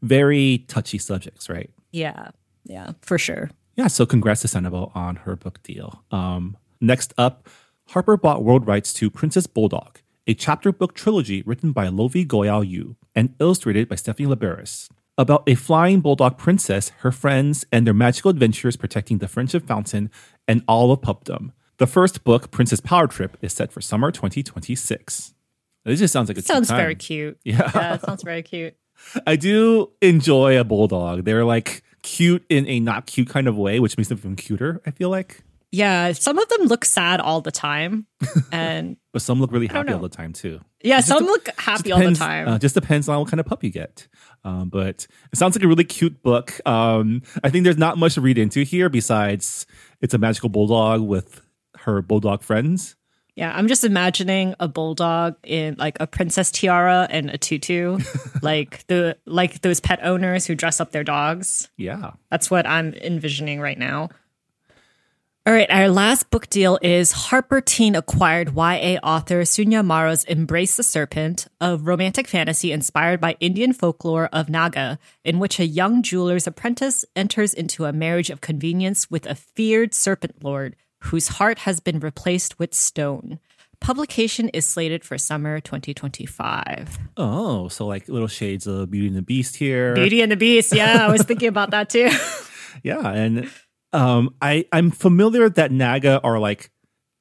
very 0.02 0.66
touchy 0.68 0.98
subjects, 0.98 1.48
right? 1.48 1.70
Yeah. 1.92 2.28
Yeah, 2.64 2.92
for 3.00 3.18
sure. 3.18 3.50
Yeah, 3.76 3.86
so 3.86 4.06
congrats 4.06 4.42
to 4.42 4.48
Sanibel 4.48 4.94
on 4.94 5.16
her 5.16 5.36
book 5.36 5.62
deal. 5.62 6.04
Um, 6.10 6.56
next 6.80 7.14
up, 7.16 7.48
Harper 7.88 8.16
bought 8.16 8.44
world 8.44 8.66
rights 8.66 8.92
to 8.94 9.10
Princess 9.10 9.46
Bulldog, 9.46 10.00
a 10.26 10.34
chapter 10.34 10.72
book 10.72 10.94
trilogy 10.94 11.42
written 11.42 11.72
by 11.72 11.86
Lovi 11.86 12.26
Goyal 12.26 12.68
Yu 12.68 12.96
and 13.14 13.34
illustrated 13.40 13.88
by 13.88 13.96
Stephanie 13.96 14.28
Laberis 14.28 14.88
about 15.18 15.42
a 15.46 15.54
flying 15.54 16.00
bulldog 16.00 16.38
princess, 16.38 16.90
her 17.00 17.12
friends, 17.12 17.66
and 17.70 17.86
their 17.86 17.92
magical 17.92 18.30
adventures 18.30 18.76
protecting 18.76 19.18
the 19.18 19.28
Friendship 19.28 19.66
Fountain 19.66 20.10
and 20.48 20.62
all 20.66 20.92
of 20.92 21.00
pupdom. 21.02 21.52
The 21.76 21.86
first 21.86 22.24
book, 22.24 22.50
Princess 22.50 22.80
Power 22.80 23.06
Trip, 23.06 23.36
is 23.42 23.52
set 23.52 23.70
for 23.72 23.80
summer 23.80 24.10
2026. 24.10 25.34
This 25.84 25.98
just 25.98 26.12
sounds 26.12 26.28
like 26.28 26.38
a 26.38 26.42
sounds 26.42 26.68
time. 26.68 26.76
very 26.78 26.94
cute. 26.94 27.38
Yeah. 27.44 27.70
yeah, 27.74 27.94
it 27.94 28.02
sounds 28.02 28.22
very 28.22 28.42
cute. 28.42 28.76
I 29.26 29.36
do 29.36 29.90
enjoy 30.00 30.58
a 30.58 30.64
bulldog. 30.64 31.24
They're 31.24 31.44
like 31.44 31.82
cute 32.02 32.44
in 32.48 32.66
a 32.68 32.80
not 32.80 33.06
cute 33.06 33.28
kind 33.28 33.46
of 33.48 33.56
way, 33.56 33.80
which 33.80 33.96
makes 33.96 34.08
them 34.08 34.18
even 34.18 34.36
cuter, 34.36 34.80
I 34.86 34.90
feel 34.90 35.10
like. 35.10 35.42
Yeah, 35.72 36.10
some 36.12 36.36
of 36.38 36.48
them 36.48 36.62
look 36.66 36.84
sad 36.84 37.20
all 37.20 37.40
the 37.40 37.52
time, 37.52 38.06
and 38.52 38.96
But 39.12 39.22
some 39.22 39.40
look 39.40 39.52
really 39.52 39.68
happy 39.68 39.92
all 39.92 40.00
the 40.00 40.08
time 40.08 40.32
too. 40.32 40.60
yeah, 40.82 40.98
some 41.00 41.20
de- 41.24 41.30
look 41.30 41.48
happy 41.58 41.92
all 41.92 42.00
the 42.00 42.12
time. 42.14 42.48
Uh, 42.48 42.58
just 42.58 42.74
depends 42.74 43.08
on 43.08 43.20
what 43.20 43.28
kind 43.30 43.38
of 43.38 43.46
pup 43.46 43.62
you 43.62 43.70
get. 43.70 44.08
Um, 44.42 44.68
but 44.68 45.06
it 45.32 45.36
sounds 45.38 45.54
like 45.54 45.62
a 45.62 45.68
really 45.68 45.84
cute 45.84 46.22
book. 46.24 46.60
Um, 46.66 47.22
I 47.44 47.50
think 47.50 47.62
there's 47.64 47.76
not 47.78 47.98
much 47.98 48.14
to 48.14 48.20
read 48.20 48.36
into 48.38 48.62
here 48.64 48.88
besides 48.88 49.64
it's 50.00 50.12
a 50.14 50.18
magical 50.18 50.48
bulldog 50.48 51.02
with 51.02 51.40
her 51.80 52.02
bulldog 52.02 52.42
friends. 52.42 52.96
Yeah, 53.34 53.52
I'm 53.54 53.68
just 53.68 53.84
imagining 53.84 54.54
a 54.60 54.68
bulldog 54.68 55.36
in 55.42 55.76
like 55.78 55.98
a 56.00 56.06
princess 56.06 56.50
tiara 56.50 57.06
and 57.10 57.30
a 57.30 57.38
tutu, 57.38 57.98
like 58.42 58.86
the 58.86 59.16
like 59.26 59.62
those 59.62 59.80
pet 59.80 60.00
owners 60.02 60.46
who 60.46 60.54
dress 60.54 60.80
up 60.80 60.92
their 60.92 61.04
dogs. 61.04 61.68
Yeah. 61.76 62.12
That's 62.30 62.50
what 62.50 62.66
I'm 62.66 62.94
envisioning 62.94 63.60
right 63.60 63.78
now. 63.78 64.10
All 65.46 65.54
right, 65.54 65.70
our 65.70 65.88
last 65.88 66.28
book 66.28 66.50
deal 66.50 66.78
is 66.82 67.12
Harper 67.12 67.62
Teen 67.62 67.96
acquired 67.96 68.54
YA 68.54 68.98
author 69.02 69.40
Sunya 69.40 69.82
Mara's 69.82 70.22
Embrace 70.24 70.76
the 70.76 70.82
Serpent, 70.82 71.48
a 71.62 71.78
romantic 71.78 72.28
fantasy 72.28 72.72
inspired 72.72 73.22
by 73.22 73.38
Indian 73.40 73.72
folklore 73.72 74.28
of 74.34 74.50
Naga, 74.50 74.98
in 75.24 75.38
which 75.38 75.58
a 75.58 75.66
young 75.66 76.02
jeweler's 76.02 76.46
apprentice 76.46 77.06
enters 77.16 77.54
into 77.54 77.86
a 77.86 77.92
marriage 77.92 78.28
of 78.28 78.42
convenience 78.42 79.10
with 79.10 79.24
a 79.24 79.34
feared 79.34 79.94
serpent 79.94 80.44
lord 80.44 80.76
whose 81.00 81.28
heart 81.28 81.60
has 81.60 81.80
been 81.80 82.00
replaced 82.00 82.58
with 82.58 82.74
stone. 82.74 83.38
Publication 83.80 84.50
is 84.50 84.66
slated 84.66 85.04
for 85.04 85.16
summer 85.16 85.58
2025. 85.60 86.98
Oh, 87.16 87.68
so 87.68 87.86
like 87.86 88.08
little 88.08 88.28
shades 88.28 88.66
of 88.66 88.90
Beauty 88.90 89.08
and 89.08 89.16
the 89.16 89.22
Beast 89.22 89.56
here. 89.56 89.94
Beauty 89.94 90.20
and 90.20 90.30
the 90.30 90.36
Beast. 90.36 90.74
Yeah, 90.74 91.06
I 91.06 91.10
was 91.10 91.22
thinking 91.22 91.48
about 91.48 91.70
that 91.70 91.90
too. 91.90 92.10
Yeah, 92.82 93.06
and 93.06 93.50
um, 93.92 94.34
I 94.40 94.64
I'm 94.72 94.90
familiar 94.90 95.48
that 95.50 95.72
Naga 95.72 96.20
are 96.22 96.38
like 96.38 96.70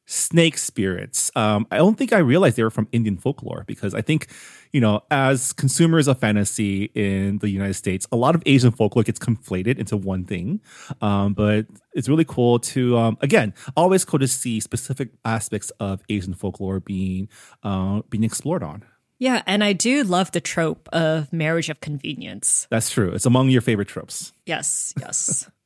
snake 0.09 0.57
spirits. 0.57 1.31
Um, 1.35 1.67
I 1.69 1.77
don't 1.77 1.95
think 1.95 2.11
I 2.11 2.17
realized 2.17 2.57
they 2.57 2.63
were 2.63 2.71
from 2.71 2.87
Indian 2.91 3.15
folklore 3.15 3.63
because 3.67 3.93
I 3.93 4.01
think 4.01 4.27
you 4.71 4.81
know 4.81 5.01
as 5.11 5.53
consumers 5.53 6.07
of 6.07 6.19
fantasy 6.19 6.85
in 6.95 7.37
the 7.37 7.49
United 7.49 7.75
States, 7.75 8.07
a 8.11 8.15
lot 8.15 8.33
of 8.33 8.41
Asian 8.45 8.71
folklore 8.71 9.03
gets 9.03 9.19
conflated 9.19 9.77
into 9.77 9.95
one 9.95 10.25
thing. 10.25 10.61
Um, 11.01 11.33
but 11.33 11.67
it's 11.93 12.09
really 12.09 12.25
cool 12.25 12.59
to 12.59 12.97
um, 12.97 13.17
again 13.21 13.53
always 13.77 14.03
cool 14.03 14.19
to 14.19 14.27
see 14.27 14.59
specific 14.59 15.09
aspects 15.23 15.69
of 15.79 16.01
Asian 16.09 16.33
folklore 16.33 16.79
being 16.79 17.29
uh, 17.63 18.01
being 18.09 18.23
explored 18.23 18.63
on. 18.63 18.83
Yeah, 19.19 19.43
and 19.45 19.63
I 19.63 19.73
do 19.73 20.03
love 20.03 20.31
the 20.31 20.39
trope 20.39 20.87
of 20.93 21.31
marriage 21.31 21.69
of 21.69 21.81
convenience. 21.81 22.67
That's 22.71 22.89
true. 22.89 23.11
It's 23.11 23.25
among 23.25 23.49
your 23.49 23.61
favorite 23.61 23.89
tropes. 23.89 24.31
Yes, 24.45 24.93
yes. 24.99 25.49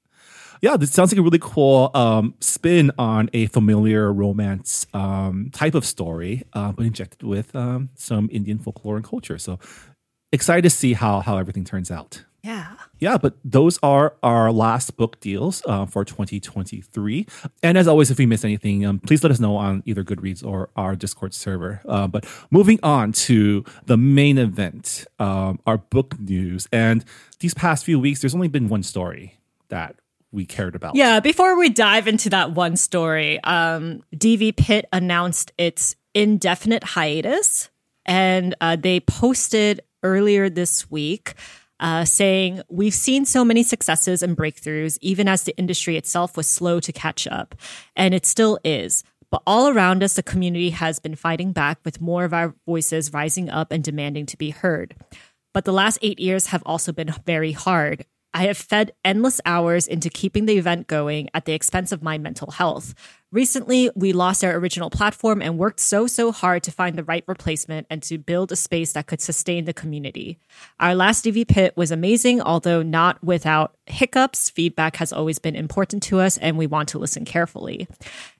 yeah, 0.63 0.77
this 0.77 0.93
sounds 0.93 1.11
like 1.11 1.19
a 1.19 1.21
really 1.21 1.39
cool 1.41 1.91
um, 1.93 2.35
spin 2.39 2.89
on 2.97 3.29
a 3.33 3.47
familiar 3.47 4.13
romance 4.13 4.87
um, 4.93 5.49
type 5.51 5.75
of 5.75 5.83
story, 5.83 6.43
uh, 6.53 6.71
but 6.71 6.85
injected 6.85 7.21
with 7.21 7.53
um, 7.53 7.89
some 7.95 8.29
Indian 8.31 8.59
folklore 8.59 8.95
and 8.95 9.03
culture. 9.03 9.37
So 9.37 9.59
excited 10.31 10.61
to 10.61 10.69
see 10.69 10.93
how 10.93 11.19
how 11.19 11.37
everything 11.37 11.65
turns 11.65 11.91
out. 11.91 12.23
yeah. 12.43 12.75
Yeah, 12.99 13.17
but 13.17 13.35
those 13.43 13.77
are 13.83 14.15
our 14.23 14.53
last 14.53 14.95
book 14.95 15.19
deals 15.19 15.61
uh, 15.65 15.85
for 15.85 16.05
2023. 16.05 17.27
And 17.61 17.77
as 17.77 17.85
always, 17.85 18.09
if 18.09 18.17
we 18.17 18.25
miss 18.25 18.45
anything, 18.45 18.85
um, 18.85 18.99
please 18.99 19.21
let 19.21 19.31
us 19.31 19.41
know 19.41 19.57
on 19.57 19.83
either 19.85 20.05
Goodreads 20.05 20.45
or 20.45 20.69
our 20.77 20.95
Discord 20.95 21.33
server. 21.33 21.81
Uh, 21.85 22.07
but 22.07 22.25
moving 22.49 22.79
on 22.81 23.11
to 23.27 23.65
the 23.87 23.97
main 23.97 24.37
event, 24.37 25.05
um, 25.19 25.59
our 25.67 25.77
book 25.77 26.17
news. 26.17 26.69
And 26.71 27.03
these 27.39 27.53
past 27.53 27.83
few 27.83 27.99
weeks, 27.99 28.21
there's 28.21 28.35
only 28.35 28.47
been 28.47 28.69
one 28.69 28.83
story 28.83 29.37
that 29.67 29.97
we 30.33 30.45
cared 30.45 30.75
about. 30.75 30.95
Yeah, 30.95 31.19
before 31.19 31.57
we 31.57 31.69
dive 31.69 32.07
into 32.07 32.29
that 32.31 32.51
one 32.51 32.75
story, 32.75 33.41
um, 33.43 34.01
DV 34.15 34.57
Pit 34.57 34.85
announced 34.91 35.53
its 35.57 35.95
indefinite 36.13 36.83
hiatus, 36.83 37.69
and 38.05 38.55
uh, 38.59 38.75
they 38.75 38.99
posted 38.99 39.81
earlier 40.01 40.49
this 40.49 40.89
week 40.91 41.35
uh, 41.79 42.05
saying, 42.05 42.61
We've 42.69 42.93
seen 42.93 43.25
so 43.25 43.45
many 43.45 43.61
successes 43.63 44.23
and 44.23 44.35
breakthroughs, 44.35 44.97
even 45.01 45.27
as 45.27 45.43
the 45.43 45.55
industry 45.57 45.97
itself 45.97 46.35
was 46.35 46.47
slow 46.47 46.79
to 46.79 46.91
catch 46.91 47.27
up, 47.27 47.55
and 47.95 48.13
it 48.13 48.25
still 48.25 48.59
is. 48.63 49.03
But 49.29 49.43
all 49.47 49.69
around 49.69 50.03
us, 50.03 50.15
the 50.15 50.23
community 50.23 50.71
has 50.71 50.99
been 50.99 51.15
fighting 51.15 51.53
back 51.53 51.79
with 51.83 52.01
more 52.01 52.23
of 52.23 52.33
our 52.33 52.55
voices 52.65 53.13
rising 53.13 53.49
up 53.49 53.71
and 53.71 53.83
demanding 53.83 54.25
to 54.27 54.37
be 54.37 54.51
heard. 54.51 54.95
But 55.53 55.65
the 55.65 55.73
last 55.73 55.99
eight 56.01 56.19
years 56.19 56.47
have 56.47 56.63
also 56.65 56.91
been 56.91 57.13
very 57.25 57.51
hard. 57.51 58.05
I 58.33 58.47
have 58.47 58.57
fed 58.57 58.93
endless 59.05 59.39
hours 59.45 59.87
into 59.87 60.09
keeping 60.09 60.45
the 60.45 60.57
event 60.57 60.87
going 60.87 61.29
at 61.33 61.45
the 61.45 61.53
expense 61.53 61.91
of 61.91 62.01
my 62.01 62.17
mental 62.17 62.51
health. 62.51 62.95
Recently, 63.31 63.89
we 63.95 64.13
lost 64.13 64.43
our 64.43 64.55
original 64.55 64.91
platform 64.91 65.41
and 65.41 65.57
worked 65.57 65.79
so, 65.79 66.05
so 66.05 66.31
hard 66.31 66.61
to 66.63 66.71
find 66.71 66.95
the 66.95 67.03
right 67.03 67.23
replacement 67.27 67.87
and 67.89 68.03
to 68.03 68.19
build 68.19 68.51
a 68.51 68.55
space 68.55 68.93
that 68.93 69.07
could 69.07 69.21
sustain 69.21 69.65
the 69.65 69.73
community. 69.73 70.37
Our 70.79 70.93
last 70.93 71.25
DV 71.25 71.47
Pit 71.47 71.73
was 71.75 71.89
amazing, 71.89 72.41
although 72.41 72.83
not 72.83 73.23
without 73.23 73.75
hiccups. 73.87 74.51
Feedback 74.51 74.97
has 74.97 75.11
always 75.11 75.39
been 75.39 75.55
important 75.55 76.03
to 76.03 76.19
us, 76.19 76.37
and 76.37 76.59
we 76.59 76.67
want 76.67 76.89
to 76.89 76.99
listen 76.99 77.25
carefully. 77.25 77.87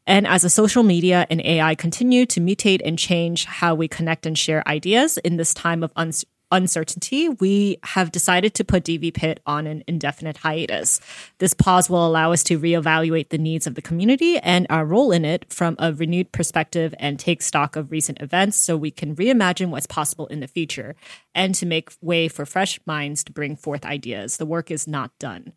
And 0.05 0.27
as 0.27 0.43
a 0.43 0.50
social 0.50 0.83
media 0.83 1.25
and 1.29 1.41
AI 1.41 1.73
continue 1.73 2.27
to 2.27 2.39
mutate 2.39 2.81
and 2.85 3.00
change 3.00 3.45
how 3.45 3.73
we 3.73 3.88
connect 3.88 4.27
and 4.27 4.38
share 4.38 4.67
ideas 4.67 5.17
in 5.19 5.38
this 5.38 5.55
time 5.55 5.81
of 5.81 5.91
uns 5.95 6.23
uncertainty, 6.53 7.27
we 7.27 7.77
have 7.83 8.12
decided 8.12 8.53
to 8.53 8.63
put 8.63 8.86
DV 8.86 9.13
Pit 9.13 9.41
on 9.45 9.67
an 9.67 9.83
indefinite 9.88 10.38
hiatus. 10.38 11.01
This 11.39 11.53
pause 11.53 11.89
will 11.89 12.07
allow 12.07 12.31
us 12.31 12.43
to 12.45 12.60
reevaluate 12.60 13.29
the 13.29 13.38
needs 13.38 13.67
of 13.67 13.75
the 13.75 13.81
community 13.81 14.38
and 14.38 14.67
our 14.69 14.86
role 14.86 15.12
in 15.12 15.25
it 15.25 15.51
from 15.51 15.75
a 15.79 15.91
renewed 15.91 16.31
perspective 16.31 16.93
and 17.00 17.19
take 17.19 17.41
stock 17.41 17.75
of 17.75 17.91
recent 17.91 18.22
events 18.22 18.55
so 18.55 18.77
we 18.77 18.91
can 18.91 19.15
reimagine 19.15 19.69
what's 19.69 19.88
possible 19.88 20.27
in 20.27 20.39
the 20.39 20.48
future 20.48 20.95
and 21.36 21.55
to 21.55 21.65
make 21.65 21.91
way 22.01 22.27
for 22.27 22.45
fresh 22.45 22.79
minds 22.86 23.24
to 23.24 23.31
bring 23.31 23.55
forth 23.55 23.83
ideas. 23.83 24.38
The 24.38 24.45
work 24.45 24.72
is 24.72 24.88
not 24.88 25.12
done. 25.19 25.53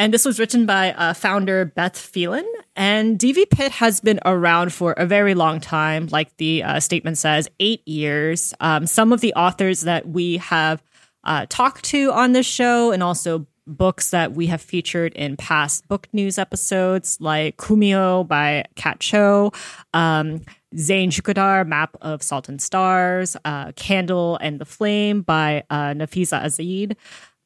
And 0.00 0.14
this 0.14 0.24
was 0.24 0.40
written 0.40 0.64
by 0.64 0.94
uh, 0.94 1.12
founder 1.12 1.66
Beth 1.66 1.98
Phelan. 1.98 2.50
And 2.74 3.18
DV 3.18 3.50
Pit 3.50 3.70
has 3.72 4.00
been 4.00 4.18
around 4.24 4.72
for 4.72 4.92
a 4.92 5.04
very 5.04 5.34
long 5.34 5.60
time, 5.60 6.06
like 6.06 6.34
the 6.38 6.62
uh, 6.62 6.80
statement 6.80 7.18
says, 7.18 7.50
eight 7.60 7.86
years. 7.86 8.54
Um, 8.60 8.86
some 8.86 9.12
of 9.12 9.20
the 9.20 9.34
authors 9.34 9.82
that 9.82 10.08
we 10.08 10.38
have 10.38 10.82
uh, 11.24 11.44
talked 11.50 11.84
to 11.84 12.12
on 12.12 12.32
this 12.32 12.46
show, 12.46 12.92
and 12.92 13.02
also 13.02 13.46
books 13.66 14.08
that 14.08 14.32
we 14.32 14.46
have 14.46 14.62
featured 14.62 15.12
in 15.12 15.36
past 15.36 15.86
book 15.86 16.08
news 16.14 16.38
episodes, 16.38 17.18
like 17.20 17.58
Gumiho 17.58 18.26
by 18.26 18.64
Kat 18.76 19.00
Cho, 19.00 19.52
um, 19.92 20.40
Zeyn 20.76 21.08
Joukhadar, 21.08 21.68
Map 21.68 21.94
of 22.00 22.22
Salt 22.22 22.48
and 22.48 22.62
Stars, 22.62 23.36
uh, 23.44 23.72
Candle 23.72 24.38
and 24.40 24.58
the 24.58 24.64
Flame 24.64 25.20
by 25.20 25.62
uh, 25.68 25.92
Nafiza 25.92 26.42
Azad. 26.42 26.96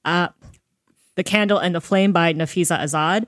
Uh, 0.04 0.28
the 1.16 1.25
Candle 1.25 1.59
and 1.59 1.75
the 1.75 1.80
Flame 1.80 2.12
by 2.12 2.33
Nafiza 2.33 2.78
Azad. 2.78 3.26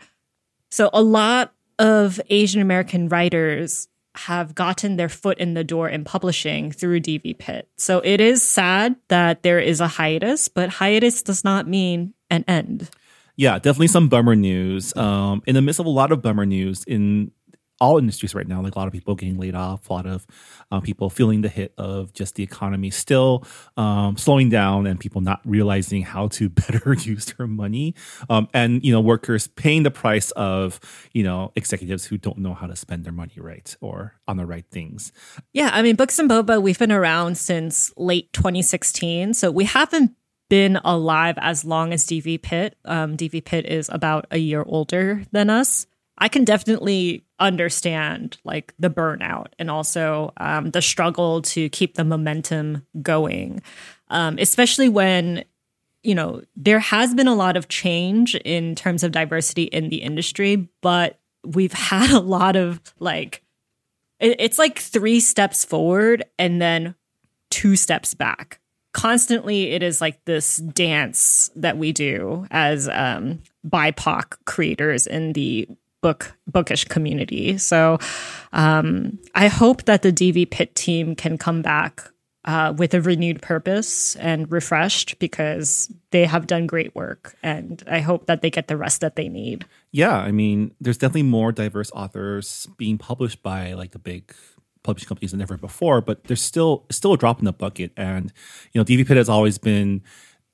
So 0.70 0.90
a 0.92 1.02
lot 1.02 1.52
of 1.78 2.20
Asian 2.28 2.60
American 2.60 3.08
writers 3.08 3.88
have 4.16 4.54
gotten 4.54 4.96
their 4.96 5.08
foot 5.08 5.38
in 5.38 5.54
the 5.54 5.64
door 5.64 5.88
in 5.88 6.04
publishing 6.04 6.72
through 6.72 7.00
DV 7.00 7.38
Pit. 7.38 7.68
So 7.76 8.00
it 8.00 8.20
is 8.20 8.42
sad 8.42 8.96
that 9.08 9.42
there 9.42 9.60
is 9.60 9.80
a 9.80 9.88
hiatus, 9.88 10.48
but 10.48 10.70
hiatus 10.70 11.22
does 11.22 11.44
not 11.44 11.68
mean 11.68 12.14
an 12.30 12.44
end. 12.48 12.90
Yeah, 13.36 13.58
definitely 13.58 13.88
some 13.88 14.08
bummer 14.08 14.34
news. 14.34 14.96
Um, 14.96 15.42
in 15.46 15.54
the 15.54 15.60
midst 15.60 15.80
of 15.80 15.86
a 15.86 15.90
lot 15.90 16.12
of 16.12 16.22
bummer 16.22 16.46
news 16.46 16.84
in 16.84 17.30
all 17.80 17.98
industries 17.98 18.34
right 18.34 18.46
now, 18.46 18.62
like 18.62 18.74
a 18.74 18.78
lot 18.78 18.86
of 18.86 18.92
people 18.92 19.14
getting 19.14 19.38
laid 19.38 19.54
off, 19.54 19.88
a 19.90 19.92
lot 19.92 20.06
of 20.06 20.26
uh, 20.70 20.80
people 20.80 21.10
feeling 21.10 21.42
the 21.42 21.48
hit 21.48 21.72
of 21.76 22.12
just 22.12 22.34
the 22.36 22.42
economy 22.42 22.90
still 22.90 23.44
um, 23.76 24.16
slowing 24.16 24.48
down 24.48 24.86
and 24.86 24.98
people 24.98 25.20
not 25.20 25.40
realizing 25.44 26.02
how 26.02 26.28
to 26.28 26.48
better 26.48 26.94
use 26.94 27.26
their 27.26 27.46
money. 27.46 27.94
Um, 28.30 28.48
and, 28.54 28.84
you 28.84 28.92
know, 28.92 29.00
workers 29.00 29.46
paying 29.46 29.82
the 29.82 29.90
price 29.90 30.30
of, 30.32 30.80
you 31.12 31.22
know, 31.22 31.52
executives 31.56 32.06
who 32.06 32.16
don't 32.18 32.38
know 32.38 32.54
how 32.54 32.66
to 32.66 32.76
spend 32.76 33.04
their 33.04 33.12
money 33.12 33.34
right 33.36 33.76
or 33.80 34.14
on 34.26 34.36
the 34.36 34.46
right 34.46 34.64
things. 34.70 35.12
Yeah. 35.52 35.70
I 35.72 35.82
mean, 35.82 35.96
Books 35.96 36.18
and 36.18 36.30
Boba, 36.30 36.60
we've 36.60 36.78
been 36.78 36.92
around 36.92 37.36
since 37.36 37.92
late 37.96 38.32
2016. 38.32 39.34
So 39.34 39.50
we 39.50 39.64
haven't 39.64 40.12
been 40.48 40.78
alive 40.84 41.36
as 41.38 41.64
long 41.64 41.92
as 41.92 42.06
DV 42.06 42.42
Pit. 42.42 42.76
Um, 42.84 43.16
DV 43.16 43.44
Pit 43.44 43.66
is 43.66 43.88
about 43.88 44.26
a 44.30 44.38
year 44.38 44.64
older 44.66 45.24
than 45.32 45.50
us. 45.50 45.86
I 46.18 46.28
can 46.28 46.44
definitely 46.44 47.24
understand 47.38 48.38
like 48.44 48.72
the 48.78 48.88
burnout 48.88 49.48
and 49.58 49.70
also 49.70 50.32
um, 50.38 50.70
the 50.70 50.80
struggle 50.80 51.42
to 51.42 51.68
keep 51.68 51.94
the 51.94 52.04
momentum 52.04 52.86
going, 53.02 53.62
um, 54.08 54.38
especially 54.38 54.88
when 54.88 55.44
you 56.02 56.14
know 56.14 56.42
there 56.56 56.78
has 56.78 57.14
been 57.14 57.28
a 57.28 57.34
lot 57.34 57.56
of 57.56 57.68
change 57.68 58.34
in 58.36 58.74
terms 58.74 59.02
of 59.02 59.12
diversity 59.12 59.64
in 59.64 59.88
the 59.88 60.02
industry, 60.02 60.68
but 60.80 61.18
we've 61.44 61.72
had 61.74 62.10
a 62.10 62.20
lot 62.20 62.56
of 62.56 62.80
like 62.98 63.42
it, 64.18 64.36
it's 64.38 64.58
like 64.58 64.78
three 64.78 65.20
steps 65.20 65.64
forward 65.64 66.24
and 66.38 66.60
then 66.60 66.94
two 67.50 67.76
steps 67.76 68.14
back. 68.14 68.60
Constantly 68.92 69.72
it 69.72 69.82
is 69.82 70.00
like 70.00 70.24
this 70.24 70.56
dance 70.56 71.50
that 71.54 71.76
we 71.76 71.92
do 71.92 72.46
as 72.50 72.88
um, 72.88 73.40
BIPOC 73.68 74.38
creators 74.46 75.06
in 75.06 75.34
the 75.34 75.68
book 76.06 76.38
bookish 76.46 76.84
community. 76.84 77.58
So 77.58 77.98
um, 78.52 79.18
I 79.34 79.48
hope 79.48 79.86
that 79.86 80.02
the 80.02 80.12
DV 80.12 80.52
Pit 80.52 80.76
team 80.76 81.16
can 81.16 81.36
come 81.36 81.62
back 81.62 82.00
uh, 82.44 82.72
with 82.78 82.94
a 82.94 83.00
renewed 83.00 83.42
purpose 83.42 84.14
and 84.14 84.48
refreshed 84.52 85.18
because 85.18 85.92
they 86.12 86.24
have 86.24 86.46
done 86.46 86.68
great 86.68 86.94
work, 86.94 87.34
and 87.42 87.82
I 87.90 87.98
hope 87.98 88.26
that 88.26 88.40
they 88.40 88.50
get 88.50 88.68
the 88.68 88.76
rest 88.76 89.00
that 89.00 89.16
they 89.16 89.28
need. 89.28 89.64
Yeah, 89.90 90.16
I 90.16 90.30
mean, 90.30 90.72
there's 90.80 90.96
definitely 90.96 91.24
more 91.24 91.50
diverse 91.50 91.90
authors 91.90 92.68
being 92.76 92.98
published 92.98 93.42
by 93.42 93.72
like 93.72 93.90
the 93.90 93.98
big 93.98 94.32
publishing 94.84 95.08
companies 95.08 95.32
than 95.32 95.42
ever 95.42 95.56
before, 95.56 96.00
but 96.00 96.22
there's 96.24 96.40
still 96.40 96.86
still 96.88 97.14
a 97.14 97.18
drop 97.18 97.40
in 97.40 97.46
the 97.46 97.52
bucket, 97.52 97.90
and 97.96 98.32
you 98.72 98.80
know, 98.80 98.84
DV 98.84 99.08
Pit 99.08 99.16
has 99.16 99.28
always 99.28 99.58
been 99.58 100.04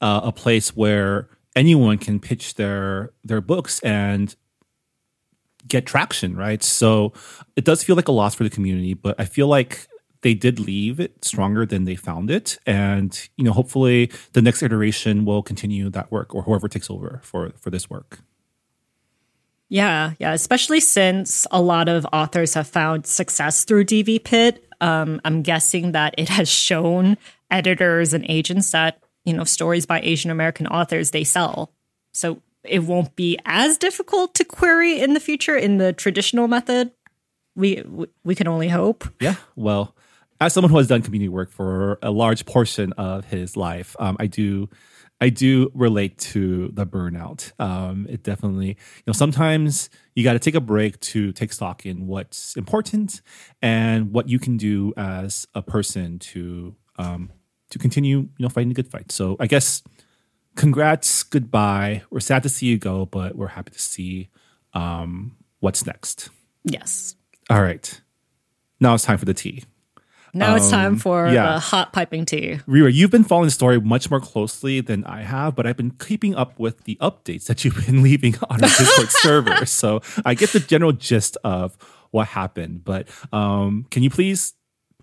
uh, 0.01 0.23
a 0.25 0.33
place 0.33 0.75
where 0.75 1.29
anyone 1.55 1.99
can 1.99 2.21
pitch 2.21 2.55
their 2.55 3.13
their 3.23 3.43
books 3.43 3.81
and 3.81 4.35
get 5.69 5.87
traction, 5.87 6.37
right? 6.37 6.63
So 6.63 7.13
it 7.57 7.65
does 7.65 7.83
feel 7.83 7.97
like 7.97 8.09
a 8.09 8.13
loss 8.13 8.35
for 8.35 8.45
the 8.45 8.51
community, 8.51 8.95
but 8.95 9.19
I 9.19 9.25
feel 9.25 9.47
like 9.47 9.87
they 10.23 10.35
did 10.35 10.61
leave 10.61 11.01
it 11.01 11.25
stronger 11.25 11.67
than 11.67 11.85
they 11.85 11.97
found 11.97 12.31
it. 12.31 12.59
And, 12.65 13.29
you 13.37 13.45
know, 13.45 13.53
hopefully 13.53 14.11
the 14.33 14.43
next 14.43 14.63
iteration 14.63 15.25
will 15.25 15.43
continue 15.43 15.91
that 15.91 16.11
work 16.11 16.35
or 16.35 16.43
whoever 16.43 16.69
takes 16.69 16.89
over 16.89 17.21
for, 17.23 17.53
for 17.59 17.71
this 17.71 17.91
work. 17.91 18.21
Yeah, 19.69 20.13
yeah, 20.19 20.33
especially 20.33 20.81
since 20.81 21.47
a 21.51 21.61
lot 21.61 21.89
of 21.89 22.07
authors 22.13 22.55
have 22.55 22.69
found 22.69 23.07
success 23.07 23.65
through 23.65 23.87
DV 23.87 24.23
Pit. 24.23 24.65
Um, 24.81 25.21
I'm 25.25 25.43
guessing 25.43 25.93
that 25.93 26.15
it 26.19 26.29
has 26.29 26.49
shown 26.49 27.17
editors 27.51 28.13
and 28.13 28.25
agents 28.29 28.71
that, 28.73 29.03
you 29.25 29.33
know, 29.33 29.45
stories 29.45 29.87
by 29.87 30.01
Asian 30.03 30.31
American 30.31 30.67
authors 30.67 31.11
they 31.11 31.25
sell. 31.25 31.73
So 32.13 32.43
it 32.65 32.81
won't 32.81 33.17
be 33.17 33.39
as 33.45 33.79
difficult 33.79 34.35
to 34.35 34.45
query 34.45 35.01
in 35.01 35.15
the 35.15 35.21
future 35.21 35.57
in 35.57 35.79
the 35.79 35.93
traditional 35.93 36.49
method. 36.49 36.93
We 37.55 37.83
we 38.25 38.35
can 38.35 38.49
only 38.49 38.69
hope. 38.69 39.05
Yeah. 39.21 39.37
Well, 39.57 39.95
as 40.41 40.53
someone 40.53 40.71
who 40.71 40.79
has 40.79 40.89
done 40.89 41.03
community 41.03 41.29
work 41.29 41.51
for 41.51 41.99
a 42.03 42.11
large 42.11 42.47
portion 42.47 42.93
of 42.95 43.27
his 43.27 43.57
life, 43.57 43.95
um, 43.99 44.17
I 44.19 44.27
do 44.27 44.69
I 45.21 45.29
do 45.29 45.71
relate 45.73 46.19
to 46.19 46.71
the 46.75 46.85
burnout. 46.85 47.53
Um, 47.61 48.09
it 48.11 48.25
definitely, 48.25 48.69
you 48.71 49.05
know, 49.07 49.13
sometimes 49.13 49.89
you 50.17 50.25
got 50.25 50.33
to 50.33 50.41
take 50.41 50.57
a 50.57 50.61
break 50.61 50.99
to 50.99 51.31
take 51.31 51.53
stock 51.53 51.87
in 51.87 52.09
what's 52.09 52.57
important 52.57 53.23
and 53.63 54.13
what 54.13 54.29
you 54.29 54.41
can 54.41 54.57
do 54.57 54.93
as 54.97 55.47
a 55.55 55.63
person 55.63 56.19
to 56.19 56.75
um, 56.99 57.31
to 57.71 57.79
continue, 57.79 58.19
you 58.19 58.31
know, 58.41 58.49
fighting 58.49 58.73
a 58.73 58.75
good 58.75 58.91
fight. 58.91 59.13
So 59.13 59.37
I 59.39 59.47
guess 59.47 59.85
congrats, 60.57 61.23
goodbye. 61.23 62.03
We're 62.11 62.21
sad 62.21 62.43
to 62.45 62.49
see 62.49 62.67
you 62.67 62.79
go, 62.79 63.07
but 63.07 63.37
we're 63.37 63.49
happy 63.49 63.71
to 63.73 63.79
see 63.81 64.29
um, 64.75 65.37
what's 65.61 65.87
next. 65.87 66.31
Yes. 66.65 67.17
All 67.51 67.63
right. 67.63 68.01
Now 68.81 68.95
it's 68.95 69.05
time 69.05 69.19
for 69.19 69.25
the 69.25 69.35
tea. 69.35 69.65
Now 70.35 70.55
it's 70.57 70.71
time 70.71 70.93
Um, 70.95 70.99
for 70.99 71.29
yeah. 71.29 71.57
uh, 71.57 71.59
hot 71.59 71.93
piping 71.93 72.25
tea. 72.25 72.59
Reera, 72.67 72.91
you've 72.91 73.11
been 73.11 73.23
following 73.25 73.49
the 73.49 73.51
story 73.51 73.79
much 73.79 74.11
more 74.11 74.19
closely 74.21 74.81
than 74.81 75.05
I 75.05 75.23
have, 75.23 75.55
but 75.55 75.67
I've 75.67 75.77
been 75.77 75.91
keeping 75.91 76.35
up 76.35 76.59
with 76.59 76.85
the 76.85 76.97
updates 77.03 77.47
that 77.47 77.65
you've 77.65 77.85
been 77.85 78.03
leaving 78.09 78.37
on 78.49 78.63
our 78.63 78.69
Discord 78.69 79.09
server. 79.11 79.67
So 79.67 80.01
I 80.25 80.33
get 80.33 80.51
the 80.51 80.61
general 80.61 80.93
gist 80.93 81.37
of 81.45 81.77
what 82.13 82.29
happened. 82.29 82.83
But 82.83 83.09
um, 83.31 83.87
can 83.91 84.03
you 84.03 84.09
please 84.09 84.55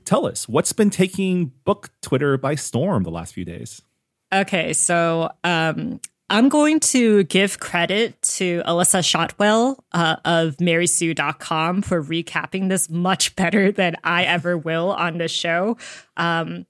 tell 0.03 0.25
us 0.25 0.49
what's 0.49 0.73
been 0.73 0.89
taking 0.89 1.51
book 1.63 1.91
Twitter 2.01 2.35
by 2.37 2.55
storm 2.55 3.03
the 3.03 3.11
last 3.11 3.35
few 3.35 3.45
days? 3.45 3.83
Okay, 4.31 4.73
so 4.73 5.31
um, 5.43 5.99
I'm 6.29 6.49
going 6.49 6.79
to 6.81 7.23
give 7.23 7.59
credit 7.59 8.21
to 8.21 8.61
Alyssa 8.65 9.03
Shotwell 9.03 9.83
uh, 9.91 10.17
of 10.23 10.57
MarySue.com 10.57 11.81
for 11.81 12.03
recapping 12.03 12.69
this 12.69 12.89
much 12.89 13.35
better 13.35 13.71
than 13.71 13.95
I 14.03 14.25
ever 14.25 14.55
will 14.57 14.91
on 14.91 15.17
this 15.17 15.31
show. 15.31 15.77
Um, 16.15 16.67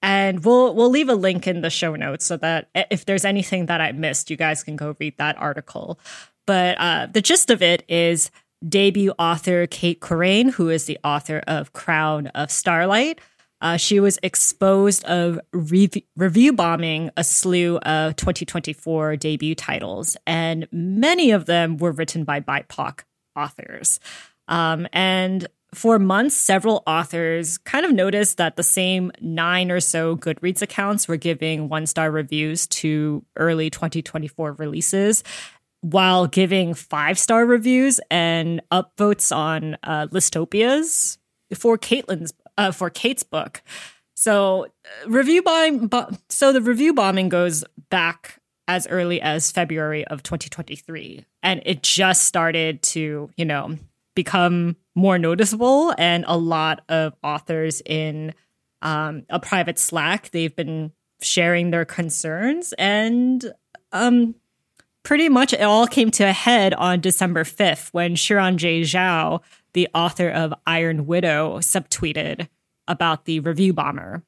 and 0.00 0.44
we'll 0.44 0.74
we'll 0.74 0.90
leave 0.90 1.08
a 1.08 1.14
link 1.14 1.46
in 1.46 1.60
the 1.60 1.70
show 1.70 1.94
notes 1.94 2.24
so 2.24 2.36
that 2.38 2.70
if 2.74 3.04
there's 3.04 3.24
anything 3.24 3.66
that 3.66 3.80
I 3.80 3.92
missed, 3.92 4.30
you 4.30 4.36
guys 4.36 4.64
can 4.64 4.74
go 4.74 4.96
read 4.98 5.16
that 5.18 5.38
article. 5.38 6.00
But 6.46 6.76
uh, 6.80 7.06
the 7.06 7.22
gist 7.22 7.50
of 7.50 7.62
it 7.62 7.84
is 7.88 8.30
debut 8.68 9.12
author 9.18 9.66
Cait 9.66 10.00
Corrain, 10.00 10.50
who 10.52 10.70
is 10.70 10.86
the 10.86 10.98
author 11.04 11.42
of 11.46 11.72
Crown 11.72 12.28
of 12.28 12.50
Starlight, 12.50 13.20
uh, 13.62 13.76
she 13.76 14.00
was 14.00 14.18
exposed 14.22 15.04
of 15.04 15.38
rev- 15.52 16.02
review 16.16 16.52
bombing 16.52 17.10
a 17.16 17.22
slew 17.22 17.78
of 17.78 18.16
2024 18.16 19.16
debut 19.16 19.54
titles, 19.54 20.16
and 20.26 20.66
many 20.72 21.30
of 21.30 21.46
them 21.46 21.76
were 21.78 21.92
written 21.92 22.24
by 22.24 22.40
BIPOC 22.40 23.04
authors. 23.36 24.00
Um, 24.48 24.88
and 24.92 25.46
for 25.72 25.98
months, 25.98 26.36
several 26.36 26.82
authors 26.86 27.56
kind 27.58 27.86
of 27.86 27.92
noticed 27.92 28.36
that 28.36 28.56
the 28.56 28.62
same 28.62 29.12
nine 29.20 29.70
or 29.70 29.80
so 29.80 30.16
Goodreads 30.16 30.60
accounts 30.60 31.06
were 31.08 31.16
giving 31.16 31.68
one 31.68 31.86
star 31.86 32.10
reviews 32.10 32.66
to 32.66 33.24
early 33.36 33.70
2024 33.70 34.54
releases, 34.54 35.22
while 35.82 36.26
giving 36.26 36.74
five 36.74 37.16
star 37.16 37.46
reviews 37.46 38.00
and 38.10 38.60
upvotes 38.72 39.34
on 39.34 39.76
uh, 39.84 40.08
Listopias 40.08 41.18
for 41.54 41.78
Caitlin's 41.78 42.32
uh, 42.58 42.72
for 42.72 42.90
Cait's 42.90 43.22
book. 43.22 43.62
So 44.14 44.66
uh, 44.66 45.10
review 45.10 45.42
bombing. 45.42 45.86
Bo- 45.86 46.10
so 46.28 46.52
the 46.52 46.60
review 46.60 46.94
bombing 46.94 47.28
goes 47.28 47.64
back 47.90 48.38
as 48.68 48.86
early 48.86 49.20
as 49.20 49.50
February 49.50 50.06
of 50.06 50.22
2023, 50.22 51.24
and 51.42 51.60
it 51.64 51.82
just 51.82 52.22
started 52.24 52.82
to, 52.82 53.30
you 53.36 53.44
know, 53.44 53.76
become 54.14 54.76
more 54.94 55.18
noticeable. 55.18 55.94
And 55.98 56.24
a 56.28 56.36
lot 56.36 56.82
of 56.88 57.14
authors 57.22 57.82
in 57.84 58.34
um, 58.80 59.24
a 59.28 59.40
private 59.40 59.78
Slack, 59.78 60.30
they've 60.30 60.54
been 60.54 60.92
sharing 61.20 61.70
their 61.70 61.84
concerns, 61.84 62.72
and 62.78 63.44
um, 63.92 64.34
pretty 65.02 65.28
much 65.28 65.52
it 65.52 65.62
all 65.62 65.86
came 65.86 66.10
to 66.12 66.24
a 66.24 66.32
head 66.32 66.74
on 66.74 67.00
December 67.00 67.44
5th 67.44 67.88
when 67.92 68.14
Xiran 68.14 68.56
Jay 68.56 68.82
Zhao, 68.82 69.40
the 69.74 69.88
author 69.94 70.28
of 70.28 70.54
Iron 70.66 71.06
Widow, 71.06 71.58
subtweeted 71.58 72.48
about 72.88 73.24
the 73.24 73.40
review 73.40 73.72
bomber. 73.72 74.22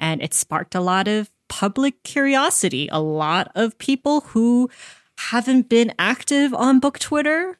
And 0.00 0.22
it 0.22 0.34
sparked 0.34 0.74
a 0.74 0.80
lot 0.80 1.08
of 1.08 1.30
public 1.48 2.02
curiosity. 2.02 2.88
A 2.90 3.00
lot 3.00 3.50
of 3.54 3.78
people 3.78 4.20
who 4.20 4.70
haven't 5.18 5.68
been 5.68 5.92
active 5.98 6.54
on 6.54 6.78
book 6.78 6.98
Twitter 6.98 7.58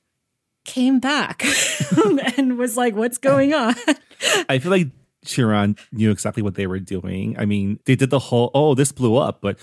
came 0.65 1.01
back 1.01 1.45
and 2.37 2.59
was 2.59 2.77
like, 2.77 2.95
what's 2.95 3.19
going 3.19 3.55
on? 3.55 3.75
I 4.49 4.59
feel 4.59 4.71
like 4.71 4.89
Xiran 5.25 5.79
knew 5.93 6.11
exactly 6.11 6.43
what 6.43 6.55
they 6.55 6.67
were 6.67 6.79
doing. 6.79 7.37
I 7.39 7.47
mean, 7.47 7.81
they 7.85 7.97
did 7.97 8.11
the 8.11 8.19
whole, 8.19 8.51
oh, 8.55 8.75
this 8.75 8.93
blew 8.93 9.17
up, 9.17 9.41
but 9.41 9.59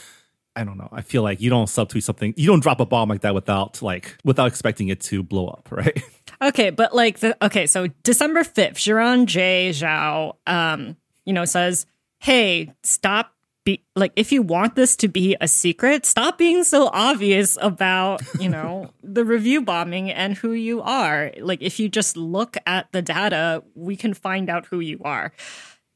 I 0.55 0.63
don't 0.63 0.77
know. 0.77 0.89
I 0.91 1.01
feel 1.01 1.21
like 1.21 1.41
you 1.41 1.49
don't 1.49 1.67
subtweet 1.67 2.03
something, 2.03 2.33
you 2.38 2.47
don't 2.47 2.61
drop 2.61 2.79
a 2.79 2.85
bomb 2.85 3.09
like 3.09 3.21
that 3.21 3.33
without 3.33 3.81
like 3.81 4.17
without 4.23 4.47
expecting 4.47 4.88
it 4.88 5.01
to 5.01 5.21
blow 5.21 5.47
up, 5.47 5.67
right? 5.71 6.01
Okay, 6.41 6.69
but 6.69 6.93
like 6.93 7.19
the 7.19 7.38
okay, 7.45 7.67
so 7.67 7.88
December 8.04 8.43
fifth, 8.43 8.76
Xiran 8.76 9.26
Jay 9.26 9.71
Zhao, 9.71 10.36
um, 10.48 10.98
you 11.26 11.34
know, 11.34 11.45
says, 11.45 11.86
"Hey, 12.19 12.74
stop." 12.84 13.32
Be, 13.63 13.84
like 13.95 14.12
if 14.15 14.32
you 14.32 14.43
want 14.43 14.76
this 14.76 14.95
to 14.98 15.08
be 15.08 15.36
a 15.41 15.48
secret 15.48 16.06
stop 16.06 16.38
being 16.38 16.63
so 16.63 16.88
obvious 16.93 17.58
about 17.60 18.21
you 18.39 18.48
know 18.48 18.91
the 19.04 19.26
review 19.26 19.63
bombing 19.63 20.12
and 20.12 20.38
who 20.38 20.52
you 20.52 20.84
are 20.84 21.32
like 21.39 21.63
if 21.63 21.80
you 21.80 21.89
just 21.89 22.15
look 22.15 22.58
at 22.67 22.91
the 22.91 23.02
data 23.02 23.63
we 23.74 23.95
can 23.95 24.13
find 24.13 24.52
out 24.52 24.67
who 24.67 24.82
you 24.82 25.02
are 25.04 25.34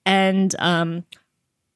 and 0.04 0.56
um 0.58 1.04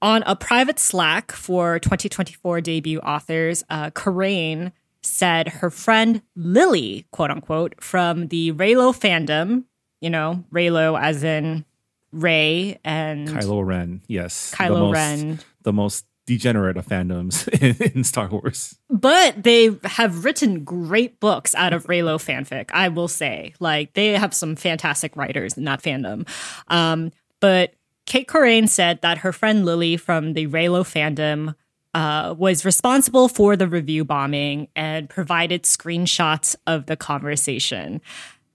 on 0.03 0.21
a 0.25 0.35
private 0.35 0.79
Slack 0.79 1.31
for 1.31 1.79
2024 1.79 2.59
debut 2.59 2.99
authors, 2.99 3.63
uh, 3.69 3.89
Corrain 3.91 4.73
said 5.03 5.47
her 5.47 5.69
friend 5.69 6.21
Lily, 6.35 7.05
quote 7.11 7.31
unquote, 7.31 7.75
from 7.81 8.27
the 8.27 8.51
Reylo 8.53 8.93
fandom, 8.93 9.65
you 10.01 10.09
know, 10.09 10.43
Reylo 10.51 10.99
as 10.99 11.23
in 11.23 11.65
Rey 12.11 12.79
and 12.83 13.27
Kylo 13.27 13.65
Ren, 13.65 14.01
yes. 14.07 14.53
Kylo 14.55 14.73
the 14.73 14.79
most, 14.79 14.93
Ren. 14.93 15.39
The 15.63 15.73
most 15.73 16.05
degenerate 16.25 16.77
of 16.77 16.87
fandoms 16.87 17.47
in, 17.61 17.91
in 17.91 18.03
Star 18.03 18.27
Wars. 18.27 18.77
But 18.89 19.43
they 19.43 19.75
have 19.83 20.23
written 20.23 20.63
great 20.63 21.19
books 21.19 21.55
out 21.55 21.73
of 21.73 21.85
Reylo 21.87 22.15
fanfic, 22.15 22.69
I 22.71 22.89
will 22.89 23.07
say. 23.07 23.53
Like, 23.59 23.93
they 23.93 24.09
have 24.09 24.33
some 24.33 24.55
fantastic 24.55 25.15
writers 25.15 25.57
in 25.57 25.65
that 25.65 25.81
fandom. 25.81 26.27
Um, 26.67 27.11
but 27.39 27.73
Cait 28.05 28.27
Corrain 28.27 28.69
said 28.69 29.01
that 29.01 29.19
her 29.19 29.33
friend 29.33 29.65
Lily 29.65 29.97
from 29.97 30.33
the 30.33 30.47
Reylo 30.47 30.83
fandom 30.83 31.55
uh, 31.93 32.33
was 32.37 32.65
responsible 32.65 33.27
for 33.27 33.55
the 33.55 33.67
review 33.67 34.03
bombing 34.03 34.67
and 34.75 35.09
provided 35.09 35.63
screenshots 35.63 36.55
of 36.65 36.87
the 36.87 36.95
conversation. 36.95 38.01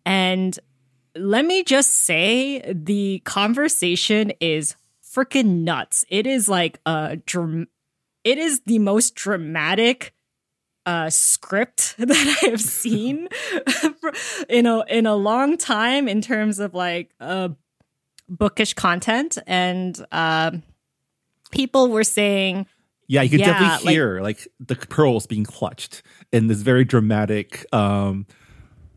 And 0.04 0.58
let 1.14 1.44
me 1.44 1.62
just 1.64 1.90
say, 1.90 2.62
the 2.72 3.20
conversation 3.24 4.32
is 4.40 4.76
freaking 5.02 5.62
nuts. 5.62 6.04
It 6.08 6.26
is 6.26 6.48
like 6.48 6.80
a 6.86 7.18
it 8.24 8.38
is 8.38 8.60
the 8.66 8.78
most 8.78 9.14
dramatic 9.14 10.14
uh, 10.86 11.10
script 11.10 11.94
that 11.98 12.38
I 12.42 12.46
have 12.50 12.60
seen 12.60 13.28
in 14.48 14.66
a 14.66 14.84
in 14.88 15.06
a 15.06 15.14
long 15.14 15.56
time 15.56 16.08
in 16.08 16.20
terms 16.20 16.58
of 16.58 16.74
like 16.74 17.10
uh, 17.20 17.50
bookish 18.28 18.74
content, 18.74 19.38
and 19.46 20.04
uh, 20.12 20.52
people 21.50 21.88
were 21.88 22.04
saying 22.04 22.66
Yeah, 23.08 23.22
you 23.22 23.30
could 23.30 23.40
Yeah, 23.40 23.58
definitely 23.58 23.86
like- 23.86 23.92
hear 23.94 24.20
like, 24.20 24.48
the 24.60 24.76
pearls 24.76 25.26
being 25.26 25.44
clutched 25.44 26.02
in 26.32 26.46
this 26.46 26.60
very 26.60 26.84
dramatic 26.84 27.64
um, 27.72 28.26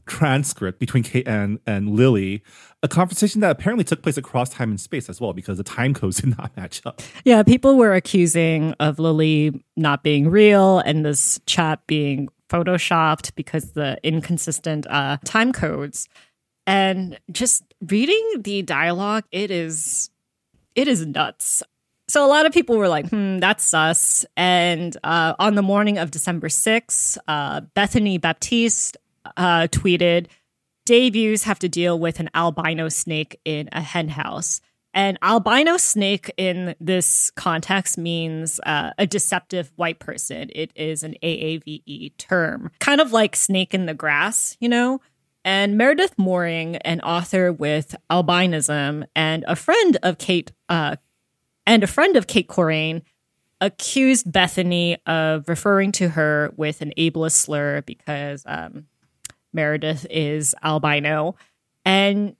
transcript 0.05 0.79
between 0.79 1.03
Cait 1.03 1.27
and, 1.27 1.59
and 1.65 1.91
Lily, 1.95 2.43
a 2.83 2.87
conversation 2.87 3.41
that 3.41 3.51
apparently 3.51 3.83
took 3.85 4.01
place 4.01 4.17
across 4.17 4.49
time 4.49 4.69
and 4.69 4.79
space 4.79 5.09
as 5.09 5.21
well 5.21 5.33
because 5.33 5.57
the 5.57 5.63
time 5.63 5.93
codes 5.93 6.17
did 6.21 6.37
not 6.37 6.55
match 6.57 6.81
up. 6.85 7.01
Yeah, 7.23 7.43
people 7.43 7.77
were 7.77 7.93
accusing 7.93 8.73
of 8.79 8.99
Lily 8.99 9.63
not 9.77 10.03
being 10.03 10.29
real 10.29 10.79
and 10.79 11.05
this 11.05 11.39
chat 11.45 11.85
being 11.87 12.27
photoshopped 12.49 13.33
because 13.35 13.71
the 13.71 13.97
inconsistent 14.03 14.85
uh, 14.89 15.17
time 15.23 15.53
codes. 15.53 16.09
And 16.67 17.17
just 17.31 17.63
reading 17.87 18.41
the 18.41 18.61
dialogue, 18.61 19.23
it 19.31 19.51
is 19.51 20.09
it 20.75 20.87
is 20.87 21.05
nuts. 21.05 21.63
So 22.11 22.25
a 22.25 22.27
lot 22.27 22.45
of 22.45 22.51
people 22.51 22.75
were 22.75 22.89
like, 22.89 23.09
"Hmm, 23.09 23.39
that's 23.39 23.63
sus." 23.63 24.25
And 24.35 24.97
uh, 25.01 25.33
on 25.39 25.55
the 25.55 25.61
morning 25.61 25.97
of 25.97 26.11
December 26.11 26.49
6th, 26.49 27.17
uh, 27.25 27.61
Bethany 27.73 28.17
Baptiste 28.17 28.97
uh, 29.37 29.69
tweeted, 29.71 30.27
debuts 30.85 31.43
have 31.43 31.59
to 31.59 31.69
deal 31.69 31.97
with 31.97 32.19
an 32.19 32.29
albino 32.35 32.89
snake 32.89 33.39
in 33.45 33.69
a 33.71 33.79
hen 33.79 34.09
house. 34.09 34.59
And 34.93 35.17
albino 35.21 35.77
snake 35.77 36.29
in 36.35 36.75
this 36.81 37.31
context 37.37 37.97
means 37.97 38.59
uh, 38.65 38.91
a 38.97 39.07
deceptive 39.07 39.71
white 39.77 39.99
person. 39.99 40.49
It 40.53 40.73
is 40.75 41.03
an 41.03 41.15
AAVE 41.23 42.17
term, 42.17 42.71
kind 42.79 42.99
of 42.99 43.13
like 43.13 43.37
snake 43.37 43.73
in 43.73 43.85
the 43.85 43.93
grass, 43.93 44.57
you 44.59 44.67
know? 44.67 44.99
And 45.45 45.77
Meredith 45.77 46.17
Mooring, 46.17 46.75
an 46.75 46.99
author 46.99 47.53
with 47.53 47.95
albinism 48.11 49.05
and 49.15 49.45
a 49.47 49.55
friend 49.55 49.97
of 50.03 50.17
Cait, 50.17 50.51
uh, 50.67 50.97
and 51.71 51.85
a 51.85 51.87
friend 51.87 52.17
of 52.17 52.27
Cait 52.27 52.49
Corrain, 52.49 53.01
accused 53.61 54.29
Bethany 54.29 54.97
of 55.05 55.47
referring 55.47 55.93
to 55.93 56.09
her 56.09 56.51
with 56.57 56.81
an 56.81 56.91
ableist 56.97 57.31
slur 57.31 57.81
because 57.83 58.43
um, 58.45 58.87
Meredith 59.53 60.05
is 60.09 60.53
albino. 60.63 61.37
And, 61.85 62.35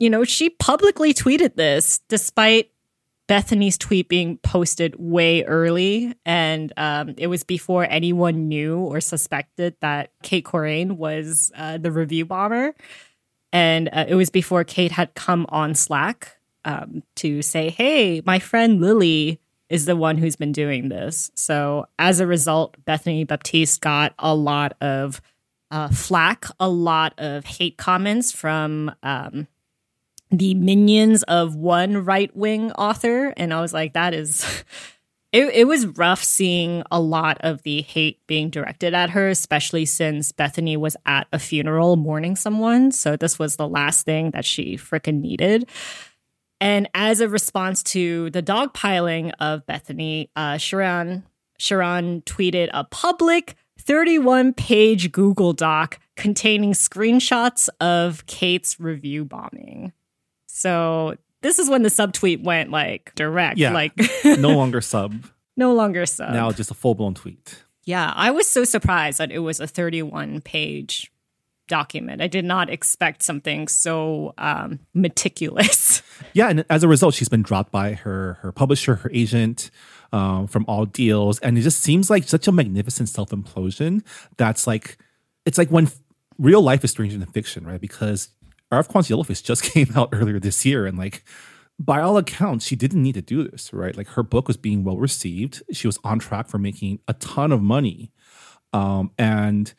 you 0.00 0.10
know, 0.10 0.24
she 0.24 0.50
publicly 0.50 1.14
tweeted 1.14 1.54
this 1.54 2.00
despite 2.08 2.72
Bethany's 3.28 3.78
tweet 3.78 4.08
being 4.08 4.38
posted 4.38 4.96
way 4.98 5.44
early. 5.44 6.12
And 6.26 6.72
um, 6.76 7.14
it 7.18 7.28
was 7.28 7.44
before 7.44 7.86
anyone 7.88 8.48
knew 8.48 8.80
or 8.80 9.00
suspected 9.00 9.76
that 9.82 10.10
Cait 10.24 10.44
Corrain 10.44 10.96
was 10.96 11.52
uh, 11.54 11.78
the 11.78 11.92
review 11.92 12.26
bomber. 12.26 12.74
And 13.52 13.88
uh, 13.92 14.06
it 14.08 14.16
was 14.16 14.30
before 14.30 14.64
Cait 14.64 14.90
had 14.90 15.14
come 15.14 15.46
on 15.48 15.76
Slack 15.76 16.38
um, 16.64 17.02
to 17.16 17.42
say, 17.42 17.70
hey, 17.70 18.22
my 18.24 18.38
friend 18.38 18.80
Lily 18.80 19.40
is 19.68 19.86
the 19.86 19.96
one 19.96 20.18
who's 20.18 20.36
been 20.36 20.52
doing 20.52 20.90
this. 20.90 21.30
So 21.34 21.86
as 21.98 22.20
a 22.20 22.26
result, 22.26 22.76
Bethany 22.84 23.24
Baptiste 23.24 23.80
got 23.80 24.12
a 24.18 24.34
lot 24.34 24.74
of 24.82 25.22
uh, 25.70 25.88
flack, 25.88 26.44
a 26.60 26.68
lot 26.68 27.14
of 27.18 27.46
hate 27.46 27.78
comments 27.78 28.30
from 28.30 28.94
um, 29.02 29.48
the 30.30 30.52
minions 30.52 31.22
of 31.22 31.56
one 31.56 32.04
right 32.04 32.34
wing 32.36 32.70
author. 32.72 33.32
And 33.38 33.54
I 33.54 33.62
was 33.62 33.72
like, 33.72 33.94
that 33.94 34.14
is. 34.14 34.64
It, 35.32 35.46
it 35.54 35.64
was 35.66 35.86
rough 35.86 36.22
seeing 36.22 36.82
a 36.90 37.00
lot 37.00 37.38
of 37.40 37.62
the 37.62 37.80
hate 37.80 38.18
being 38.26 38.50
directed 38.50 38.92
at 38.92 39.08
her, 39.08 39.30
especially 39.30 39.86
since 39.86 40.30
Bethany 40.30 40.76
was 40.76 40.94
at 41.06 41.26
a 41.32 41.38
funeral 41.38 41.96
mourning 41.96 42.36
someone. 42.36 42.92
So 42.92 43.16
this 43.16 43.38
was 43.38 43.56
the 43.56 43.66
last 43.66 44.04
thing 44.04 44.32
that 44.32 44.44
she 44.44 44.76
freaking 44.76 45.22
needed. 45.22 45.70
And 46.62 46.88
as 46.94 47.20
a 47.20 47.28
response 47.28 47.82
to 47.84 48.30
the 48.30 48.42
dogpiling 48.42 49.32
of 49.40 49.66
Bethany, 49.66 50.30
uh, 50.36 50.54
Xiran 50.54 51.24
Xiran 51.58 52.22
tweeted 52.24 52.70
a 52.72 52.84
public 52.84 53.56
31 53.80 54.52
page 54.54 55.10
Google 55.12 55.52
Doc 55.52 55.98
containing 56.16 56.72
screenshots 56.72 57.68
of 57.80 58.24
Kate's 58.26 58.78
review 58.78 59.24
bombing. 59.24 59.92
So 60.46 61.16
this 61.40 61.58
is 61.58 61.68
when 61.68 61.82
the 61.82 61.88
subtweet 61.88 62.42
went 62.44 62.70
like 62.70 63.12
direct, 63.16 63.58
Yeah. 63.58 63.72
like 63.72 63.92
No 64.24 64.50
longer 64.56 64.80
sub, 64.80 65.24
no 65.56 65.72
longer 65.74 66.06
sub. 66.06 66.32
now 66.32 66.52
just 66.52 66.70
a 66.70 66.74
full 66.74 66.94
blown 66.94 67.14
tweet. 67.14 67.64
Yeah, 67.84 68.12
I 68.14 68.30
was 68.30 68.46
so 68.46 68.62
surprised 68.62 69.18
that 69.18 69.32
it 69.32 69.40
was 69.40 69.58
a 69.58 69.66
31 69.66 70.40
page 70.42 71.11
document. 71.68 72.20
I 72.20 72.26
did 72.26 72.44
not 72.44 72.70
expect 72.70 73.22
something 73.22 73.68
so 73.68 74.34
um, 74.38 74.80
meticulous. 74.94 76.02
Yeah, 76.34 76.48
and 76.48 76.64
as 76.70 76.84
a 76.84 76.88
result, 76.88 77.14
she's 77.14 77.28
been 77.28 77.42
dropped 77.42 77.72
by 77.72 77.94
her 77.94 78.34
her 78.42 78.52
publisher, 78.52 78.94
her 78.94 79.10
agent, 79.12 79.70
um, 80.12 80.46
from 80.46 80.64
all 80.68 80.84
deals, 80.86 81.40
and 81.40 81.58
it 81.58 81.62
just 81.62 81.82
seems 81.82 82.10
like 82.10 82.24
such 82.24 82.46
a 82.46 82.52
magnificent 82.52 83.08
self 83.08 83.30
implosion. 83.30 84.04
That's 84.36 84.66
like, 84.66 84.98
it's 85.44 85.58
like 85.58 85.70
when 85.70 85.90
real 86.38 86.62
life 86.62 86.84
is 86.84 86.92
stranger 86.92 87.18
than 87.18 87.26
fiction, 87.28 87.66
right? 87.66 87.80
Because 87.80 88.28
R.F. 88.70 88.88
Kuang's 88.88 89.08
Yellowface 89.08 89.42
just 89.42 89.62
came 89.72 89.90
out 89.96 90.10
earlier 90.12 90.38
this 90.38 90.64
year, 90.64 90.86
and 90.86 90.96
like 90.96 91.24
by 91.78 92.00
all 92.00 92.16
accounts, 92.16 92.64
she 92.64 92.76
didn't 92.76 93.02
need 93.02 93.14
to 93.14 93.22
do 93.22 93.48
this, 93.48 93.72
right? 93.72 93.96
Like 93.96 94.08
her 94.08 94.22
book 94.22 94.46
was 94.46 94.56
being 94.56 94.84
well 94.84 94.98
received. 94.98 95.62
She 95.72 95.88
was 95.88 95.98
on 96.04 96.18
track 96.18 96.48
for 96.48 96.58
making 96.58 97.00
a 97.08 97.14
ton 97.14 97.50
of 97.50 97.60
money. 97.60 98.12
Um, 98.72 99.10
and 99.18 99.72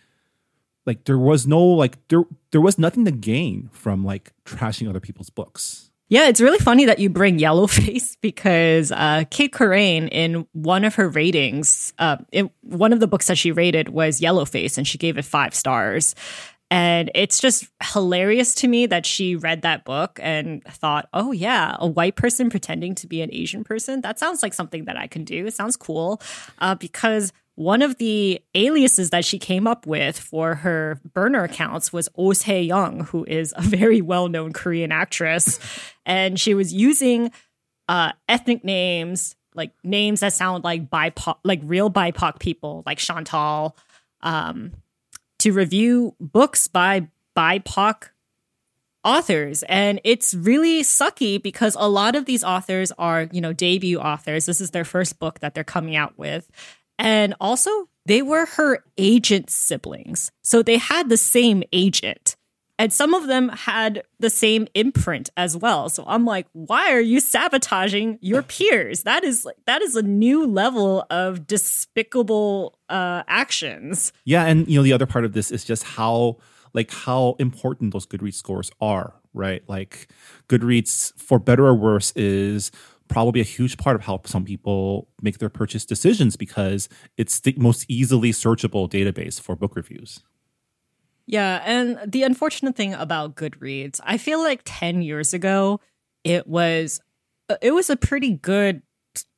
like 0.86 1.06
there 1.06 1.18
was 1.18 1.48
no 1.48 1.62
like 1.64 2.06
there 2.10 2.24
there 2.52 2.62
was 2.62 2.78
nothing 2.78 3.06
to 3.06 3.12
gain 3.12 3.70
from 3.72 4.04
like 4.04 4.34
trashing 4.46 4.90
other 4.90 5.00
people's 5.00 5.30
books. 5.30 5.90
Yeah, 6.10 6.28
it's 6.28 6.42
really 6.42 6.60
funny 6.60 6.86
that 6.86 7.00
you 7.00 7.10
bring 7.10 7.40
Yellowface 7.40 8.18
because 8.22 8.92
uh, 8.92 9.24
Cait 9.32 9.52
Corrain, 9.52 10.10
in 10.12 10.46
one 10.52 10.86
of 10.86 10.96
her 10.96 11.10
ratings, 11.10 11.94
uh, 11.98 12.18
it, 12.32 12.52
one 12.62 12.94
of 12.94 13.00
the 13.00 13.08
books 13.08 13.28
that 13.28 13.38
she 13.38 13.52
rated 13.52 13.90
was 13.90 14.22
Yellowface, 14.22 14.78
and 14.78 14.88
she 14.88 14.98
gave 14.98 15.18
it 15.18 15.26
five 15.26 15.56
stars. 15.56 16.14
And 16.70 17.12
it's 17.14 17.40
just 17.40 17.68
hilarious 17.82 18.56
to 18.56 18.68
me 18.68 18.88
that 18.88 19.06
she 19.06 19.36
read 19.36 19.62
that 19.62 19.86
book 19.86 20.20
and 20.22 20.64
thought, 20.64 21.08
oh, 21.14 21.32
yeah, 21.32 21.76
a 21.80 21.88
white 21.88 22.16
person 22.16 22.50
pretending 22.50 22.96
to 22.96 23.08
be 23.08 23.22
an 23.22 23.30
Asian 23.32 23.64
person. 23.64 24.02
That 24.02 24.18
sounds 24.18 24.42
like 24.42 24.56
something 24.56 24.86
that 24.86 24.98
I 24.98 25.06
can 25.06 25.24
do. 25.24 25.46
It 25.46 25.54
sounds 25.54 25.78
cool. 25.78 26.20
Uh, 26.58 26.74
because 26.74 27.32
one 27.56 27.82
of 27.82 27.98
the 27.98 28.42
aliases 28.56 29.12
that 29.12 29.26
she 29.26 29.38
came 29.38 29.68
up 29.68 29.86
with 29.86 30.18
for 30.18 30.56
her 30.56 31.00
burner 31.14 31.44
accounts 31.44 31.94
was 31.94 32.10
Oh 32.18 32.34
Se 32.34 32.64
Young, 32.64 33.02
who 33.02 33.26
is 33.26 33.54
a 33.56 33.62
very 33.62 34.02
well 34.02 34.28
known 34.28 34.54
Korean 34.54 34.92
actress. 34.92 35.60
and 36.06 36.40
she 36.40 36.54
was 36.54 36.74
using 36.74 37.32
uh, 37.88 38.14
ethnic 38.28 38.64
names, 38.64 39.36
like 39.54 39.72
names 39.84 40.22
that 40.22 40.34
sound 40.34 40.64
like 40.64 40.90
BIPOC, 40.90 41.38
like 41.44 41.62
real 41.64 41.92
BIPOC 41.92 42.40
people, 42.40 42.84
like 42.86 42.98
Chantal. 42.98 43.76
Um, 44.22 44.72
to 45.40 45.52
review 45.52 46.16
books 46.22 46.68
by 46.70 47.10
BIPOC 47.36 48.10
authors. 49.04 49.64
And 49.64 50.00
it's 50.06 50.34
really 50.34 50.82
sucky 50.82 51.42
because 51.42 51.76
a 51.78 51.90
lot 51.90 52.16
of 52.16 52.26
these 52.26 52.44
authors 52.46 52.94
are, 52.98 53.28
you 53.32 53.42
know, 53.42 53.52
debut 53.52 54.00
authors. 54.00 54.46
This 54.46 54.62
is 54.62 54.72
their 54.72 54.86
first 54.86 55.20
book 55.20 55.40
that 55.40 55.54
they're 55.54 55.66
coming 55.66 55.98
out 55.98 56.18
with. 56.18 56.50
And 57.00 57.34
also, 57.40 57.70
they 58.06 58.22
were 58.22 58.46
her 58.46 58.84
agent's 58.98 59.54
siblings. 59.54 60.32
So 60.42 60.62
they 60.62 60.78
had 60.78 61.10
the 61.10 61.18
same 61.18 61.64
agent. 61.72 62.36
And 62.80 62.92
some 62.92 63.14
of 63.14 63.28
them 63.28 63.50
had 63.50 64.04
the 64.20 64.32
same 64.32 64.68
imprint 64.74 65.30
as 65.38 65.56
well. 65.56 65.90
So 65.90 66.04
I'm 66.08 66.26
like, 66.26 66.48
why 66.54 66.92
are 66.92 67.00
you 67.00 67.20
sabotaging 67.20 68.18
your 68.22 68.42
peers? 68.44 69.04
That 69.04 69.24
is 69.24 69.46
like 69.46 69.58
that 69.68 69.82
is 69.82 69.96
a 69.96 70.02
new 70.02 70.46
level 70.46 71.06
of 71.10 71.46
despicable 71.46 72.78
uh, 72.90 73.24
actions. 73.28 74.12
Yeah, 74.26 74.46
and 74.46 74.68
you 74.68 74.80
know 74.80 74.84
the 74.84 74.94
other 74.94 75.06
part 75.06 75.24
of 75.24 75.34
this 75.34 75.52
is 75.52 75.64
just 75.64 75.84
how 75.84 76.38
like 76.74 76.92
how 76.92 77.36
important 77.38 77.94
those 77.94 78.08
Goodreads 78.08 78.34
scores 78.34 78.72
are, 78.82 79.14
right? 79.34 79.64
Like 79.68 80.08
Goodreads, 80.50 81.14
for 81.22 81.38
better 81.38 81.68
or 81.68 81.76
worse, 81.76 82.12
is 82.16 82.72
probably 83.08 83.42
a 83.42 83.46
huge 83.46 83.78
part 83.78 83.96
of 83.96 84.04
how 84.04 84.22
some 84.26 84.46
people 84.46 85.08
make 85.22 85.38
their 85.38 85.50
purchase 85.50 85.86
decisions 85.86 86.36
because 86.36 86.90
it's 87.18 87.40
the 87.40 87.54
most 87.58 87.86
easily 87.88 88.32
searchable 88.32 88.90
database 88.90 89.40
for 89.40 89.56
book 89.56 89.76
reviews. 89.76 90.22
Yeah, 91.26 91.62
and 91.64 92.00
the 92.12 92.24
unfortunate 92.24 92.76
thing 92.76 92.94
about 92.94 93.36
Goodreads, 93.36 94.00
I 94.04 94.18
feel 94.18 94.40
like 94.40 94.62
10 94.66 95.02
years 95.02 95.34
ago 95.34 95.80
it 96.24 96.48
was 96.48 97.02
uh, 97.50 97.56
it 97.62 97.72
was 97.72 97.90
a 97.90 97.98
pretty 97.98 98.32
good 98.32 98.82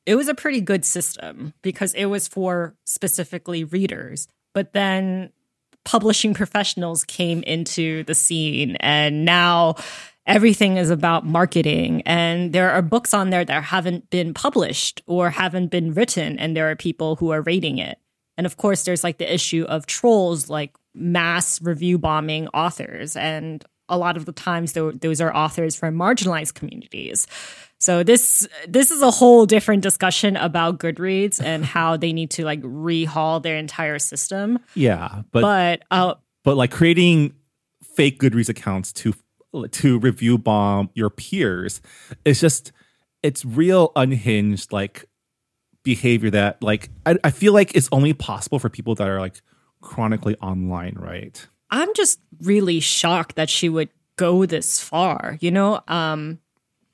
it 0.04 0.14
was 0.14 0.28
a 0.28 0.34
pretty 0.34 0.60
good 0.60 0.84
system 0.84 1.52
because 1.62 1.92
it 1.94 2.06
was 2.06 2.28
for 2.28 2.76
specifically 2.84 3.64
readers. 3.64 4.28
But 4.54 4.72
then 4.72 5.32
publishing 5.84 6.34
professionals 6.42 7.04
came 7.04 7.42
into 7.42 8.04
the 8.04 8.14
scene 8.14 8.76
and 8.80 9.24
now 9.24 9.76
everything 10.26 10.76
is 10.76 10.90
about 10.90 11.24
marketing 11.24 12.02
and 12.02 12.52
there 12.52 12.70
are 12.70 12.82
books 12.82 13.14
on 13.14 13.30
there 13.30 13.44
that 13.44 13.64
haven't 13.64 14.10
been 14.10 14.34
published 14.34 15.02
or 15.06 15.30
haven't 15.30 15.68
been 15.68 15.94
written 15.94 16.38
and 16.38 16.56
there 16.56 16.70
are 16.70 16.76
people 16.76 17.16
who 17.16 17.30
are 17.30 17.42
rating 17.42 17.78
it. 17.78 17.98
And 18.36 18.46
of 18.46 18.56
course 18.56 18.84
there's 18.84 19.04
like 19.04 19.18
the 19.18 19.32
issue 19.32 19.64
of 19.68 19.86
trolls 19.86 20.50
like 20.50 20.74
mass 20.94 21.60
review 21.62 21.98
bombing 21.98 22.48
authors. 22.48 23.16
And 23.16 23.64
a 23.88 23.96
lot 23.96 24.16
of 24.16 24.24
the 24.24 24.32
times, 24.32 24.72
those 24.72 25.20
are 25.20 25.34
authors 25.34 25.76
from 25.76 25.94
marginalized 25.94 26.54
communities. 26.54 27.26
So 27.78 28.02
this 28.02 28.48
this 28.66 28.90
is 28.90 29.02
a 29.02 29.10
whole 29.10 29.46
different 29.46 29.82
discussion 29.82 30.36
about 30.36 30.78
Goodreads 30.78 31.42
and 31.42 31.64
how 31.76 31.96
they 31.96 32.12
need 32.12 32.30
to 32.32 32.44
like 32.44 32.60
rehaul 32.62 33.42
their 33.42 33.56
entire 33.56 33.98
system. 33.98 34.58
Yeah, 34.74 35.22
but 35.30 35.42
but 35.42 35.82
uh, 35.90 36.14
but 36.42 36.56
like 36.56 36.70
creating 36.70 37.34
fake 37.94 38.18
Goodreads 38.18 38.48
accounts 38.48 38.92
to 38.94 39.14
to 39.72 39.98
review 39.98 40.38
bomb 40.38 40.90
your 40.94 41.10
peers 41.10 41.80
it's 42.24 42.40
just 42.40 42.72
it's 43.22 43.44
real 43.44 43.92
unhinged 43.96 44.72
like 44.72 45.06
behavior 45.86 46.30
that 46.30 46.60
like 46.62 46.90
I, 47.06 47.16
I 47.22 47.30
feel 47.30 47.52
like 47.52 47.74
it's 47.76 47.88
only 47.92 48.12
possible 48.12 48.58
for 48.58 48.68
people 48.68 48.96
that 48.96 49.08
are 49.08 49.20
like 49.20 49.40
chronically 49.80 50.36
online, 50.42 50.96
right? 50.98 51.46
I'm 51.70 51.94
just 51.94 52.18
really 52.40 52.80
shocked 52.80 53.36
that 53.36 53.48
she 53.48 53.68
would 53.68 53.88
go 54.16 54.46
this 54.46 54.80
far, 54.80 55.38
you 55.40 55.52
know? 55.52 55.80
Um 55.86 56.40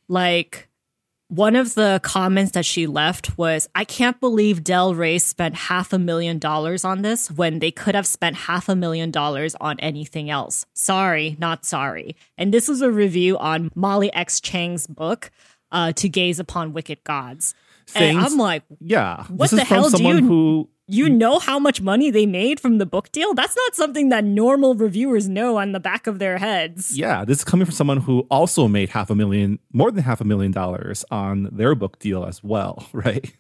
like 0.09 0.69
one 1.33 1.57
of 1.57 1.75
the 1.75 1.99
comments 2.03 2.53
that 2.53 2.67
she 2.67 2.87
left 2.87 3.39
was, 3.39 3.67
I 3.75 3.87
can't 3.87 4.21
believe 4.21 4.63
Del 4.63 4.95
Rey 4.95 5.19
spent 5.19 5.55
half 5.55 5.95
a 5.95 5.99
million 5.99 6.39
dollars 6.39 6.85
on 6.85 7.01
this 7.01 7.31
when 7.31 7.59
they 7.59 7.71
could 7.71 7.95
have 7.95 8.07
spent 8.07 8.37
half 8.37 8.69
a 8.69 8.77
million 8.77 9.11
dollars 9.11 9.55
on 9.59 9.81
anything 9.81 10.29
else. 10.29 10.67
Sorry, 10.75 11.39
not 11.41 11.65
sorry. 11.65 12.17
And 12.37 12.53
this 12.53 12.69
was 12.69 12.83
a 12.83 12.91
review 12.91 13.39
on 13.39 13.71
Molly 13.75 14.13
X. 14.13 14.41
Chang's 14.41 14.87
book, 14.87 15.31
uh, 15.71 15.93
To 15.93 16.09
Gaze 16.11 16.39
Upon 16.39 16.75
Wicked 16.75 17.03
Gods. 17.03 17.55
Things, 17.87 18.15
and 18.15 18.27
I'm 18.27 18.37
like, 18.37 18.65
yeah, 18.81 19.25
what 19.29 19.51
the 19.51 19.65
hell 19.65 19.89
do 19.89 20.03
you 20.03 20.19
who 20.19 20.69
you 20.93 21.09
know 21.09 21.39
how 21.39 21.59
much 21.59 21.81
money 21.81 22.11
they 22.11 22.27
made 22.27 22.61
from 22.61 22.79
the 22.79 22.87
book 22.87 23.11
deal? 23.13 23.35
That's 23.35 23.57
not 23.57 23.75
something 23.75 24.11
that 24.11 24.25
normal 24.25 24.75
reviewers 24.75 25.29
know 25.29 25.57
on 25.57 25.73
the 25.73 25.81
back 25.81 26.07
of 26.07 26.19
their 26.19 26.39
heads. 26.39 26.97
Yeah, 26.97 27.25
this 27.25 27.39
is 27.39 27.45
coming 27.45 27.65
from 27.65 27.75
someone 27.75 27.99
who 27.99 28.27
also 28.31 28.69
made 28.69 28.91
half 28.91 29.11
a 29.11 29.15
million, 29.15 29.59
more 29.73 29.91
than 29.91 30.05
half 30.05 30.21
a 30.21 30.25
million 30.25 30.53
dollars 30.53 31.05
on 31.11 31.49
their 31.53 31.75
book 31.75 31.99
deal 31.99 32.25
as 32.25 32.45
well, 32.45 32.87
right? 32.93 33.33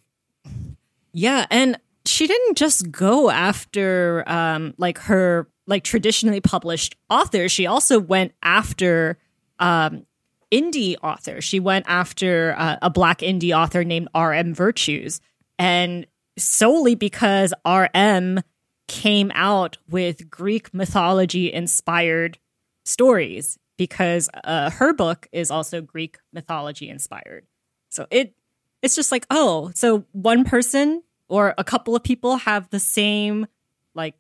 Yeah, 1.13 1.47
and 1.51 1.79
she 2.05 2.27
didn't 2.27 2.57
just 2.57 2.91
go 2.91 3.31
after 3.31 4.25
um 4.27 4.75
like 4.79 4.99
her 4.99 5.49
like 5.67 5.85
traditionally 5.85 6.41
published 6.41 6.97
authors. 7.11 7.53
She 7.53 7.67
also 7.67 8.01
went 8.01 8.33
after 8.43 9.19
um 9.59 10.07
indie 10.53 10.97
authors. 11.03 11.45
She 11.45 11.61
went 11.61 11.87
after 11.89 12.55
uh, 12.57 12.77
a 12.83 12.91
black 12.91 13.21
indie 13.21 13.57
author 13.57 13.85
named 13.85 14.09
R.M. 14.15 14.55
Virtues. 14.55 15.21
And 15.59 16.07
solely 16.39 16.95
because 16.95 17.53
RM 17.67 18.41
came 18.89 19.33
out 19.35 19.79
with 19.89 20.31
Greek 20.31 20.73
mythology 20.75 21.53
inspired 21.53 22.39
stories 22.85 23.59
because 23.77 24.29
uh, 24.45 24.71
her 24.71 24.93
book 24.93 25.29
is 25.33 25.51
also 25.51 25.81
Greek 25.81 26.19
mythology 26.33 26.89
inspired. 26.89 27.47
So 27.89 28.07
it 28.11 28.35
it's 28.83 28.97
just 28.97 29.13
like, 29.13 29.27
oh, 29.31 29.71
so 29.75 30.05
one 30.13 30.45
person 30.45 31.03
or 31.29 31.55
a 31.57 31.65
couple 31.65 31.95
of 31.95 32.03
people 32.03 32.37
have 32.37 32.69
the 32.71 32.81
same 32.81 33.47
like 33.95 34.15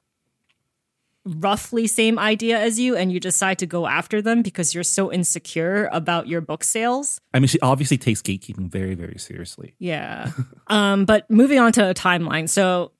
roughly 1.24 1.86
same 1.86 2.18
idea 2.18 2.58
as 2.58 2.80
you 2.80 2.96
and 2.96 3.12
you 3.12 3.20
decide 3.20 3.58
to 3.58 3.66
go 3.66 3.86
after 3.86 4.20
them 4.20 4.42
because 4.42 4.74
you're 4.74 4.82
so 4.82 5.12
insecure 5.12 5.88
about 5.92 6.26
your 6.26 6.40
book 6.40 6.64
sales. 6.64 7.20
I 7.32 7.38
mean, 7.38 7.46
she 7.46 7.60
obviously 7.60 7.98
takes 7.98 8.22
gatekeeping 8.22 8.70
very, 8.70 8.94
very 8.94 9.18
seriously. 9.18 9.74
Yeah. 9.78 10.30
um, 10.66 11.04
but 11.04 11.30
moving 11.30 11.58
on 11.58 11.72
to 11.72 11.88
a 11.88 11.94
timeline. 11.94 12.48
So 12.48 12.92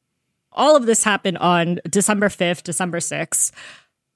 all 0.53 0.77
of 0.77 0.87
this 0.87 1.03
happened 1.03 1.39
on 1.39 1.81
December 1.89 2.29
5th, 2.29 2.63
December 2.63 2.99
6th. 2.99 3.51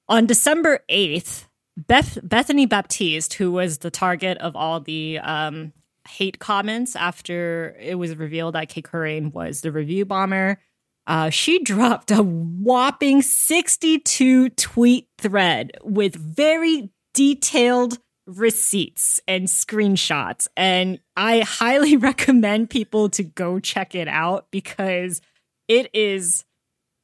On 0.08 0.26
December 0.26 0.80
8th, 0.88 1.46
Beth 1.76 2.18
Bethany 2.22 2.66
Baptiste, 2.66 3.34
who 3.34 3.52
was 3.52 3.78
the 3.78 3.90
target 3.90 4.38
of 4.38 4.54
all 4.56 4.80
the 4.80 5.18
um, 5.18 5.72
hate 6.08 6.38
comments 6.38 6.96
after 6.96 7.76
it 7.80 7.96
was 7.96 8.16
revealed 8.16 8.54
that 8.54 8.68
Cait 8.68 8.84
Corrain 8.84 9.32
was 9.32 9.60
the 9.60 9.72
review 9.72 10.04
bomber, 10.04 10.58
uh, 11.06 11.30
she 11.30 11.58
dropped 11.62 12.10
a 12.10 12.22
whopping 12.22 13.22
62 13.22 14.50
tweet 14.50 15.08
thread 15.18 15.72
with 15.82 16.14
very 16.14 16.90
detailed 17.14 17.98
receipts 18.26 19.20
and 19.26 19.46
screenshots. 19.46 20.48
And 20.56 21.00
I 21.16 21.40
highly 21.40 21.96
recommend 21.96 22.70
people 22.70 23.08
to 23.10 23.22
go 23.22 23.58
check 23.60 23.94
it 23.94 24.08
out 24.08 24.46
because 24.50 25.20
it 25.68 25.90
is, 25.94 26.44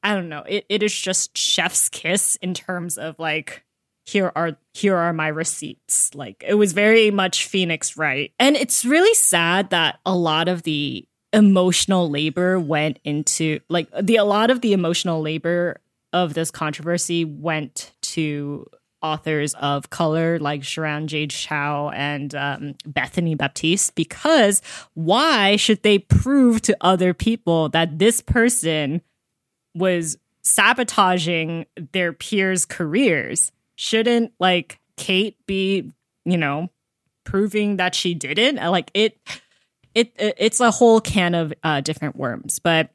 I 0.03 0.15
don't 0.15 0.29
know, 0.29 0.43
it, 0.47 0.65
it 0.69 0.83
is 0.83 0.93
just 0.93 1.37
chef's 1.37 1.89
kiss 1.89 2.35
in 2.37 2.53
terms 2.53 2.97
of 2.97 3.17
like, 3.19 3.63
here 4.05 4.31
are 4.35 4.57
here 4.73 4.97
are 4.97 5.13
my 5.13 5.27
receipts 5.29 6.13
like 6.13 6.43
it 6.45 6.55
was 6.55 6.73
very 6.73 7.09
much 7.09 7.47
phoenix 7.47 7.95
wright 7.95 8.33
and 8.37 8.57
it's 8.57 8.83
really 8.83 9.13
sad 9.13 9.69
that 9.69 9.99
a 10.05 10.13
lot 10.13 10.49
of 10.49 10.63
the 10.63 11.07
emotional 11.33 12.09
labor 12.09 12.59
went 12.59 12.99
into 13.03 13.59
like 13.67 13.89
the 13.99 14.17
a 14.17 14.23
lot 14.23 14.51
of 14.51 14.61
the 14.61 14.71
emotional 14.71 15.21
labor 15.21 15.81
of 16.13 16.35
this 16.35 16.51
controversy 16.51 17.25
went 17.25 17.91
to 18.01 18.67
authors 19.01 19.53
of 19.55 19.89
color 19.89 20.39
like 20.39 20.61
Xiran 20.61 21.07
Jay 21.07 21.27
Zhao 21.27 21.93
and 21.93 22.33
um, 22.33 22.75
Bethany 22.85 23.35
Baptiste 23.35 23.95
because 23.95 24.61
why 24.93 25.57
should 25.57 25.83
they 25.83 25.99
prove 25.99 26.61
to 26.61 26.77
other 26.79 27.13
people 27.13 27.69
that 27.69 27.99
this 27.99 28.21
person 28.21 29.01
was 29.75 30.17
sabotaging 30.43 31.65
their 31.91 32.13
peers' 32.13 32.65
careers? 32.65 33.51
Shouldn't 33.75 34.31
like 34.39 34.79
Cait 34.95 35.35
be, 35.45 35.91
you 36.23 36.37
know, 36.37 36.69
proving 37.25 37.77
that 37.77 37.95
she 37.95 38.13
didn't? 38.13 38.55
Like 38.55 38.89
it, 38.93 39.17
it, 39.95 40.13
it's 40.17 40.59
a 40.59 40.71
whole 40.71 41.01
can 41.01 41.35
of 41.35 41.53
uh, 41.63 41.81
different 41.81 42.15
worms, 42.15 42.59
but 42.59 42.89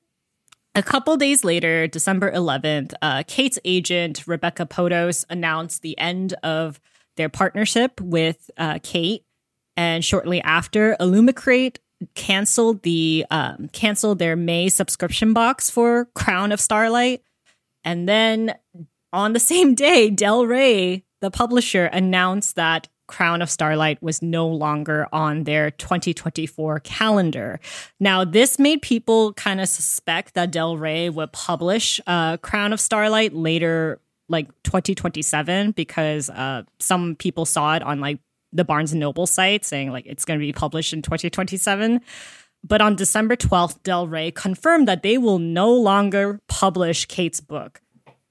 a 0.75 0.83
couple 0.83 1.17
days 1.17 1.43
later, 1.43 1.89
December 1.89 2.31
11th, 2.31 2.95
uh, 3.03 3.25
Cait's 3.27 3.59
agent, 3.65 4.27
Rebecca 4.29 4.65
Podos, 4.65 5.25
announced 5.29 5.83
the 5.83 5.99
end 5.99 6.35
of 6.45 6.81
their 7.17 7.29
partnership 7.29 8.01
with 8.01 8.49
uh, 8.57 8.79
Cait. 8.83 9.25
And 9.77 10.05
shortly 10.05 10.41
after, 10.43 10.97
Illumicrate 11.01 11.79
canceled 12.15 12.83
the 12.83 13.27
um, 13.31 13.69
canceled 13.73 14.21
their 14.21 14.37
May 14.37 14.69
subscription 14.69 15.33
box 15.33 15.69
for 15.69 16.07
Crown 16.15 16.53
of 16.53 16.61
Starlight. 16.61 17.23
And 17.83 18.09
then 18.09 18.55
on 19.13 19.33
the 19.33 19.41
same 19.53 19.75
day, 19.75 20.11
Del 20.11 20.47
Rey, 20.47 21.05
the 21.21 21.31
publisher, 21.31 21.87
announced 21.87 22.55
that 22.55 22.89
Crown 23.09 23.43
of 23.43 23.51
Starlight 23.51 24.01
was 24.03 24.23
no 24.23 24.47
longer 24.47 25.09
on 25.13 25.45
their 25.45 25.73
2024 25.73 26.81
calendar. 26.81 27.59
Now, 27.99 28.25
this 28.25 28.59
made 28.59 28.83
people 28.83 29.33
kind 29.33 29.61
of 29.61 29.69
suspect 29.69 30.35
that 30.35 30.53
Del 30.53 30.77
Rey 30.77 31.11
would 31.11 31.33
publish 31.33 32.01
uh, 32.07 32.37
Crown 32.37 32.73
of 32.73 32.81
Starlight 32.81 33.35
later, 33.35 34.01
like 34.29 34.47
2027, 34.63 35.73
because 35.73 36.31
uh, 36.31 36.63
some 36.79 37.17
people 37.17 37.45
saw 37.45 37.75
it 37.75 37.83
on 37.83 38.01
like 38.01 38.21
the 38.53 38.65
Barnes 38.65 38.93
and 38.93 39.01
Noble 39.01 39.27
site 39.27 39.65
saying 39.65 39.91
like 39.91 40.07
it's 40.07 40.25
going 40.25 40.39
to 40.39 40.45
be 40.45 40.53
published 40.53 40.93
in 40.93 41.03
2027. 41.03 42.01
But 42.65 42.81
on 42.81 42.97
December 42.97 43.37
12th, 43.37 43.83
Del 43.83 44.09
Rey 44.09 44.31
confirmed 44.31 44.89
that 44.89 45.03
they 45.03 45.17
will 45.17 45.39
no 45.39 45.73
longer 45.73 46.41
publish 46.49 47.07
Cait's 47.07 47.41
book. 47.41 47.81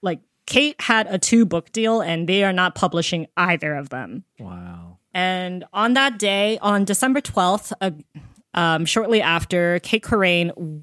Like 0.01 0.19
Cait 0.47 0.79
had 0.81 1.07
a 1.07 1.19
two 1.19 1.45
book 1.45 1.71
deal 1.71 2.01
and 2.01 2.27
they 2.27 2.43
are 2.43 2.53
not 2.53 2.73
publishing 2.73 3.27
either 3.37 3.75
of 3.75 3.89
them. 3.89 4.23
Wow. 4.39 4.97
And 5.13 5.65
on 5.73 5.93
that 5.93 6.17
day, 6.17 6.57
on 6.59 6.85
December 6.85 7.21
12th, 7.21 7.73
uh, 7.81 7.91
um, 8.53 8.85
shortly 8.85 9.21
after, 9.21 9.79
Cait 9.79 10.03
Corrain 10.03 10.81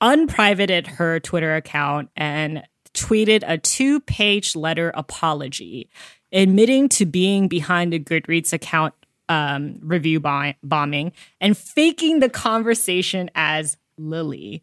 unprivated 0.00 0.86
her 0.86 1.20
Twitter 1.20 1.54
account 1.54 2.10
and 2.16 2.62
tweeted 2.94 3.42
a 3.46 3.58
two 3.58 4.00
page 4.00 4.56
letter 4.56 4.90
apology, 4.94 5.90
admitting 6.32 6.88
to 6.90 7.06
being 7.06 7.46
behind 7.48 7.92
the 7.92 8.00
Goodreads 8.00 8.52
account 8.52 8.94
um, 9.28 9.78
review 9.80 10.20
bombing 10.20 11.12
and 11.40 11.56
faking 11.56 12.20
the 12.20 12.28
conversation 12.28 13.30
as 13.34 13.76
Lily. 13.98 14.62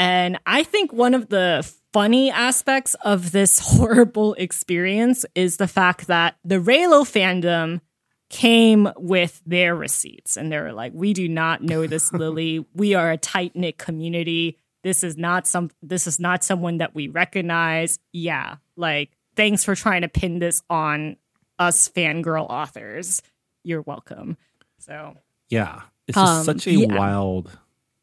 And 0.00 0.38
I 0.46 0.62
think 0.62 0.94
one 0.94 1.12
of 1.12 1.28
the 1.28 1.70
funny 1.92 2.30
aspects 2.30 2.94
of 3.04 3.32
this 3.32 3.58
horrible 3.62 4.32
experience 4.34 5.26
is 5.34 5.58
the 5.58 5.68
fact 5.68 6.06
that 6.06 6.36
the 6.42 6.54
Reylo 6.56 7.02
fandom 7.02 7.82
came 8.30 8.88
with 8.96 9.42
their 9.44 9.76
receipts 9.76 10.38
and 10.38 10.50
they 10.50 10.58
were 10.58 10.72
like, 10.72 10.92
we 10.94 11.12
do 11.12 11.28
not 11.28 11.62
know 11.62 11.86
this 11.86 12.12
Lily. 12.14 12.64
We 12.74 12.94
are 12.94 13.10
a 13.10 13.18
tight 13.18 13.54
knit 13.54 13.76
community. 13.76 14.56
This 14.82 15.04
is 15.04 15.18
not 15.18 15.46
some 15.46 15.70
this 15.82 16.06
is 16.06 16.18
not 16.18 16.42
someone 16.42 16.78
that 16.78 16.94
we 16.94 17.08
recognize. 17.08 17.98
Yeah. 18.10 18.56
Like, 18.76 19.10
thanks 19.36 19.64
for 19.64 19.74
trying 19.74 20.00
to 20.00 20.08
pin 20.08 20.38
this 20.38 20.62
on 20.70 21.16
us 21.58 21.90
fangirl 21.90 22.46
authors. 22.48 23.20
You're 23.64 23.82
welcome. 23.82 24.38
So 24.78 25.16
Yeah. 25.50 25.82
It's 26.08 26.16
just 26.16 26.38
Um, 26.38 26.44
such 26.44 26.66
a 26.68 26.72
yeah. 26.72 26.96
wild 26.96 27.50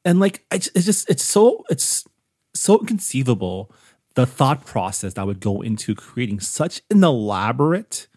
and 0.06 0.20
like 0.20 0.46
it's, 0.52 0.70
it's 0.76 0.86
just 0.86 1.10
it's 1.10 1.24
so 1.24 1.64
it's 1.70 2.06
so 2.54 2.80
inconceivable 2.80 3.72
the 4.16 4.26
thought 4.26 4.66
process 4.66 5.14
that 5.14 5.28
would 5.28 5.40
go 5.40 5.62
into 5.62 5.94
creating 5.94 6.40
such 6.40 6.82
an 6.90 7.04
elaborate 7.04 8.08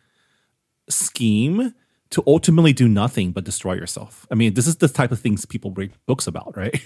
scheme 0.88 1.74
to 2.08 2.22
ultimately 2.26 2.72
do 2.72 2.88
nothing 2.88 3.32
but 3.32 3.44
destroy 3.44 3.74
yourself. 3.74 4.26
I 4.30 4.34
mean, 4.34 4.54
this 4.54 4.66
is 4.66 4.76
the 4.76 4.88
type 4.88 5.12
of 5.12 5.20
things 5.20 5.44
people 5.44 5.72
write 5.72 5.92
books 6.06 6.26
about, 6.26 6.56
right? 6.56 6.82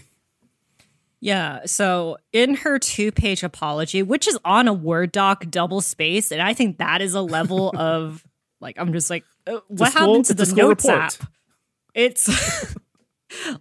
Yeah. 1.20 1.61
So 1.64 2.18
in 2.33 2.54
her 2.57 2.78
two 2.78 3.11
page 3.11 3.42
apology, 3.42 4.02
which 4.02 4.28
is 4.28 4.38
on 4.44 4.68
a 4.68 4.74
Word 4.74 5.11
doc 5.11 5.46
double 5.48 5.80
space, 5.80 6.30
and 6.30 6.42
I 6.42 6.52
think 6.52 6.78
that 6.78 7.00
is 7.00 7.14
a 7.14 7.22
level 7.22 7.72
of 7.76 8.22
like, 8.61 8.76
I'm 8.78 8.92
just 8.92 9.09
like, 9.11 9.24
uh, 9.46 9.61
what 9.68 9.92
happened 9.94 10.26
to 10.26 10.35
the 10.35 10.52
notes 10.54 10.85
report. 10.85 11.20
app? 11.22 11.30
It's 11.94 12.28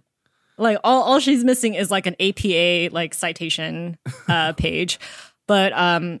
like 0.58 0.78
all, 0.84 1.02
all 1.02 1.20
she's 1.20 1.44
missing 1.44 1.74
is 1.74 1.90
like 1.90 2.06
an 2.06 2.16
APA 2.20 2.94
like 2.94 3.14
citation 3.14 3.98
uh, 4.28 4.52
page. 4.56 4.98
But 5.46 5.72
um, 5.72 6.20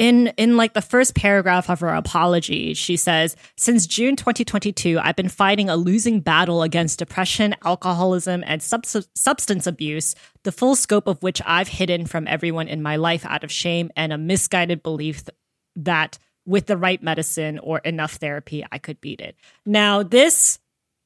in 0.00 0.28
in 0.38 0.56
like 0.56 0.72
the 0.72 0.82
first 0.82 1.14
paragraph 1.14 1.68
of 1.68 1.80
her 1.80 1.88
apology, 1.88 2.72
she 2.72 2.96
says, 2.96 3.36
"Since 3.56 3.86
June 3.86 4.16
2022, 4.16 4.98
I've 4.98 5.14
been 5.14 5.28
fighting 5.28 5.68
a 5.68 5.76
losing 5.76 6.20
battle 6.20 6.62
against 6.62 6.98
depression, 6.98 7.54
alcoholism, 7.64 8.42
and 8.46 8.62
subs- 8.62 9.08
substance 9.14 9.66
abuse, 9.66 10.14
the 10.44 10.52
full 10.52 10.74
scope 10.74 11.06
of 11.06 11.22
which 11.22 11.42
I've 11.44 11.68
hidden 11.68 12.06
from 12.06 12.26
everyone 12.26 12.66
in 12.66 12.82
my 12.82 12.96
life 12.96 13.26
out 13.26 13.44
of 13.44 13.52
shame 13.52 13.90
and 13.94 14.10
a 14.10 14.18
misguided 14.18 14.82
belief 14.82 15.24
th- 15.24 15.36
that 15.76 16.18
with 16.46 16.66
the 16.66 16.78
right 16.78 17.02
medicine 17.02 17.58
or 17.58 17.80
enough 17.80 18.14
therapy, 18.14 18.64
I 18.72 18.78
could 18.78 19.02
beat 19.02 19.20
it." 19.20 19.36
Now, 19.66 20.02
this 20.02 20.58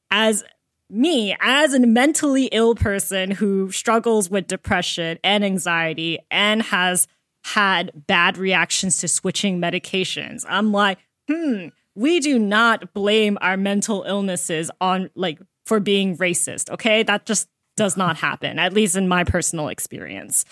as 0.09 0.45
me 0.89 1.35
as 1.39 1.73
a 1.73 1.79
mentally 1.79 2.45
ill 2.51 2.75
person 2.75 3.31
who 3.31 3.71
struggles 3.71 4.29
with 4.29 4.47
depression 4.47 5.17
and 5.23 5.43
anxiety 5.43 6.19
and 6.29 6.61
has 6.61 7.07
had 7.43 7.91
bad 8.07 8.37
reactions 8.37 8.97
to 8.97 9.07
switching 9.07 9.59
medications 9.59 10.45
i'm 10.47 10.71
like 10.71 10.97
hmm 11.27 11.67
we 11.95 12.19
do 12.19 12.37
not 12.37 12.93
blame 12.93 13.37
our 13.41 13.57
mental 13.57 14.03
illnesses 14.03 14.69
on 14.81 15.09
like 15.15 15.39
for 15.65 15.79
being 15.79 16.15
racist 16.17 16.69
okay? 16.69 17.03
That 17.03 17.25
just 17.25 17.47
does 17.75 17.97
not 17.97 18.17
happen 18.17 18.59
at 18.59 18.73
least 18.73 18.95
in 18.95 19.07
my 19.07 19.23
personal 19.23 19.69
experience. 19.69 20.45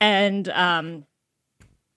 And 0.00 0.48
um 0.48 1.04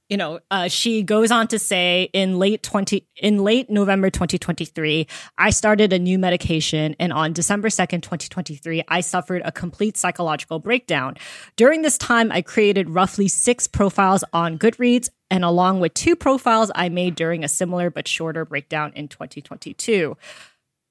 you 0.09 0.17
know, 0.17 0.39
uh, 0.49 0.67
she 0.67 1.03
goes 1.03 1.29
on 1.29 1.47
to 1.49 1.59
say 1.59 2.09
in 2.13 2.39
late 2.39 2.63
20 2.63 3.07
in 3.17 3.43
late 3.43 3.69
November 3.69 4.09
2023, 4.09 5.07
I 5.37 5.51
started 5.51 5.93
a 5.93 5.99
new 5.99 6.17
medication 6.17 6.95
and 6.99 7.13
on 7.13 7.31
December 7.31 7.69
2nd, 7.69 8.01
2023, 8.01 8.83
I 8.87 9.01
suffered 9.01 9.43
a 9.45 9.51
complete 9.51 9.97
psychological 9.97 10.57
breakdown. 10.57 11.15
During 11.55 11.83
this 11.83 11.97
time, 11.97 12.31
I 12.31 12.41
created 12.41 12.89
roughly 12.89 13.27
6 13.27 13.67
profiles 13.67 14.23
on 14.33 14.57
Goodreads 14.57 15.09
and 15.29 15.45
along 15.45 15.79
with 15.79 15.93
two 15.93 16.15
profiles 16.15 16.71
I 16.73 16.89
made 16.89 17.13
during 17.13 17.43
a 17.43 17.47
similar 17.47 17.91
but 17.91 18.07
shorter 18.07 18.45
breakdown 18.45 18.91
in 18.95 19.07
2022. 19.07 20.17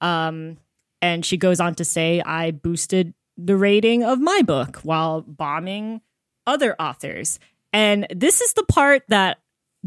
Um 0.01 0.59
and 1.03 1.25
she 1.25 1.37
goes 1.37 1.61
on 1.61 1.75
to 1.77 1.85
say 1.85 2.21
I 2.25 2.53
boosted 2.53 3.15
the 3.37 3.57
rating 3.57 4.05
of 4.05 4.21
my 4.21 4.43
book 4.43 4.79
while 4.79 5.23
bombing 5.23 6.03
other 6.47 6.75
authors. 6.81 7.39
And 7.73 8.07
this 8.15 8.41
is 8.41 8.55
the 8.55 8.65
part 8.65 9.03
that 9.09 9.39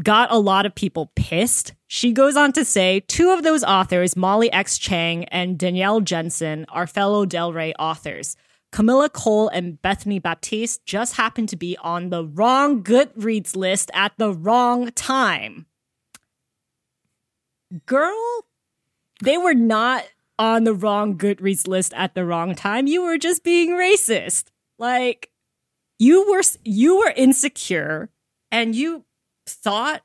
got 0.02 0.32
a 0.32 0.38
lot 0.38 0.66
of 0.66 0.74
people 0.74 1.10
pissed. 1.16 1.74
She 1.86 2.12
goes 2.12 2.36
on 2.36 2.52
to 2.52 2.64
say 2.64 3.00
two 3.00 3.30
of 3.30 3.42
those 3.42 3.64
authors, 3.64 4.16
Molly 4.16 4.50
X. 4.52 4.78
Chang 4.78 5.24
and 5.26 5.58
Danielle 5.58 6.00
Jensen, 6.00 6.64
are 6.68 6.86
fellow 6.86 7.26
Del 7.26 7.52
Rey 7.52 7.72
authors. 7.78 8.36
Kamilah 8.72 9.12
Cole 9.12 9.48
and 9.48 9.80
Bethany 9.82 10.18
Baptiste 10.18 10.84
just 10.86 11.16
happened 11.16 11.50
to 11.50 11.56
be 11.56 11.76
on 11.82 12.08
the 12.08 12.24
wrong 12.24 12.82
Goodreads 12.82 13.54
list 13.54 13.90
at 13.92 14.12
the 14.16 14.32
wrong 14.32 14.90
time. 14.92 15.66
Girl, 17.84 18.46
they 19.22 19.36
were 19.36 19.54
not 19.54 20.04
on 20.38 20.64
the 20.64 20.74
wrong 20.74 21.18
Goodreads 21.18 21.68
list 21.68 21.92
at 21.94 22.14
the 22.14 22.24
wrong 22.24 22.54
time. 22.54 22.86
You 22.86 23.02
were 23.02 23.18
just 23.18 23.44
being 23.44 23.70
racist. 23.70 24.44
Like, 24.78 25.30
you 26.02 26.28
were 26.28 26.42
you 26.64 26.98
were 26.98 27.12
insecure 27.14 28.10
and 28.50 28.74
you 28.74 29.04
thought 29.46 30.02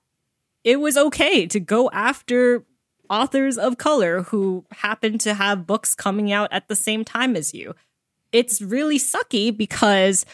it 0.64 0.80
was 0.80 0.96
okay 0.96 1.48
to 1.48 1.60
go 1.60 1.90
after 1.90 2.64
authors 3.10 3.58
of 3.58 3.80
color 3.80 4.22
who 4.22 4.64
happen 4.72 5.18
to 5.18 5.34
have 5.34 5.66
books 5.66 5.96
coming 5.96 6.32
out 6.32 6.50
at 6.52 6.68
the 6.68 6.76
same 6.76 7.04
time 7.04 7.36
as 7.36 7.54
you. 7.54 7.74
It's 8.32 8.62
really 8.62 9.00
sucky 9.00 9.56
because 9.56 10.26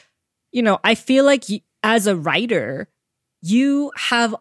you 0.51 0.61
know 0.61 0.79
i 0.83 0.95
feel 0.95 1.23
like 1.23 1.45
as 1.81 2.07
a 2.07 2.15
writer 2.15 2.87
you 3.41 3.91
have 3.95 4.35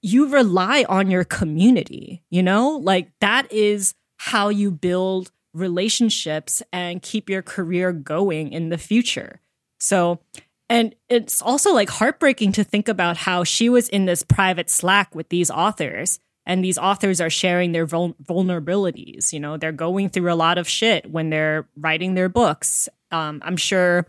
you 0.00 0.28
rely 0.28 0.84
on 0.88 1.10
your 1.10 1.24
community 1.24 2.22
you 2.30 2.42
know? 2.42 2.70
Like 2.70 3.10
that 3.20 3.52
is 3.52 3.94
how 4.16 4.48
you 4.48 4.70
build 4.70 5.30
relationships 5.52 6.62
and 6.72 7.02
keep 7.02 7.28
your 7.28 7.42
career 7.42 7.92
going 7.92 8.52
in 8.52 8.70
the 8.70 8.78
future. 8.78 9.40
So, 9.80 10.20
and 10.68 10.94
it's 11.08 11.40
also 11.40 11.72
like 11.72 11.88
heartbreaking 11.88 12.52
to 12.52 12.64
think 12.64 12.88
about 12.88 13.16
how 13.16 13.44
she 13.44 13.68
was 13.68 13.88
in 13.88 14.04
this 14.04 14.22
private 14.22 14.68
Slack 14.68 15.14
with 15.14 15.28
these 15.28 15.50
authors 15.50 16.20
and 16.48 16.64
these 16.64 16.78
authors 16.78 17.20
are 17.20 17.30
sharing 17.30 17.72
their 17.72 17.84
vul- 17.84 18.16
vulnerabilities. 18.24 19.34
You 19.34 19.38
know, 19.38 19.58
they're 19.58 19.70
going 19.70 20.08
through 20.08 20.32
a 20.32 20.34
lot 20.34 20.56
of 20.56 20.66
shit 20.66 21.08
when 21.08 21.28
they're 21.28 21.68
writing 21.76 22.14
their 22.14 22.30
books. 22.30 22.88
Um, 23.12 23.42
I'm 23.44 23.58
sure 23.58 24.06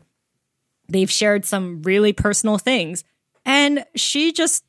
they've 0.88 1.12
shared 1.12 1.46
some 1.46 1.82
really 1.84 2.14
personal 2.14 2.58
things, 2.58 3.04
and 3.46 3.86
she 3.94 4.32
just 4.32 4.64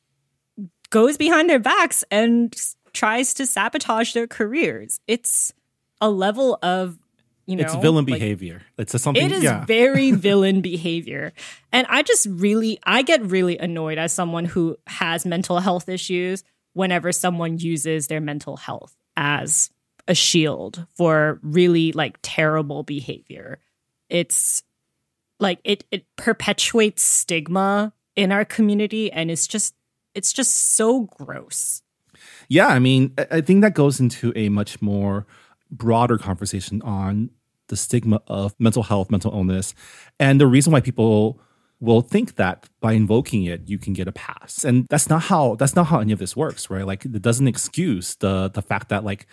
goes 0.89 1.15
behind 1.17 1.49
their 1.49 1.59
backs 1.59 2.03
and 2.11 2.53
tries 2.91 3.33
to 3.35 3.45
sabotage 3.45 4.13
their 4.13 4.27
careers. 4.27 4.99
It's 5.07 5.53
a 6.01 6.09
level 6.09 6.59
of 6.61 6.99
you 7.51 7.57
know 7.57 7.63
it's 7.63 7.75
villain 7.75 8.05
like- 8.05 8.19
behavior. 8.19 8.61
It's 8.77 8.93
a 8.93 8.99
something. 8.99 9.23
it 9.23 9.31
is 9.31 9.43
yeah. 9.43 9.65
very 9.65 10.11
villain 10.27 10.61
behavior. 10.61 11.33
And 11.71 11.85
I 11.89 12.01
just 12.01 12.27
really, 12.29 12.79
I 12.83 13.01
get 13.01 13.21
really 13.21 13.57
annoyed 13.57 13.97
as 13.97 14.11
someone 14.13 14.45
who 14.45 14.77
has 14.87 15.25
mental 15.25 15.59
health 15.59 15.87
issues 15.89 16.43
whenever 16.73 17.11
someone 17.11 17.57
uses 17.59 18.07
their 18.07 18.21
mental 18.21 18.57
health 18.57 18.95
as 19.17 19.69
a 20.07 20.15
shield 20.15 20.85
for 20.95 21.39
really 21.43 21.91
like 21.91 22.17
terrible 22.21 22.83
behavior. 22.83 23.59
It's 24.09 24.63
like 25.39 25.59
it 25.63 25.83
it 25.91 26.05
perpetuates 26.15 27.03
stigma 27.03 27.93
in 28.15 28.31
our 28.31 28.45
community 28.45 29.11
and 29.11 29.31
it's 29.31 29.47
just 29.47 29.73
it's 30.13 30.33
just 30.33 30.75
so 30.75 31.01
gross. 31.01 31.81
Yeah, 32.47 32.67
I 32.67 32.79
mean, 32.79 33.13
I 33.17 33.27
I 33.31 33.41
think 33.41 33.61
that 33.61 33.73
goes 33.73 33.99
into 33.99 34.33
a 34.35 34.49
much 34.49 34.81
more 34.81 35.25
broader 35.71 36.17
conversation 36.17 36.81
on 36.81 37.29
the 37.71 37.75
stigma 37.75 38.21
of 38.27 38.53
mental 38.59 38.83
health, 38.83 39.09
mental 39.09 39.33
illness, 39.33 39.73
and 40.19 40.39
the 40.39 40.45
reason 40.45 40.71
why 40.71 40.81
people 40.81 41.41
will 41.79 42.01
think 42.01 42.35
that 42.35 42.69
by 42.79 42.91
invoking 42.93 43.43
it 43.43 43.67
you 43.67 43.79
can 43.79 43.93
get 43.93 44.07
a 44.07 44.11
pass. 44.11 44.63
And 44.63 44.85
that's 44.87 45.09
not 45.09 45.23
how 45.23 45.55
that's 45.55 45.75
not 45.75 45.87
how 45.87 45.99
any 45.99 46.13
of 46.13 46.19
this 46.19 46.37
works, 46.37 46.69
right? 46.69 46.85
Like 46.85 47.05
it 47.05 47.21
doesn't 47.21 47.47
excuse 47.47 48.15
the 48.15 48.49
the 48.49 48.61
fact 48.61 48.89
that 48.89 49.03
like 49.03 49.25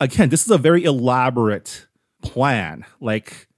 again, 0.00 0.28
this 0.28 0.44
is 0.44 0.50
a 0.50 0.58
very 0.58 0.82
elaborate 0.82 1.86
plan. 2.22 2.84
Like 3.00 3.48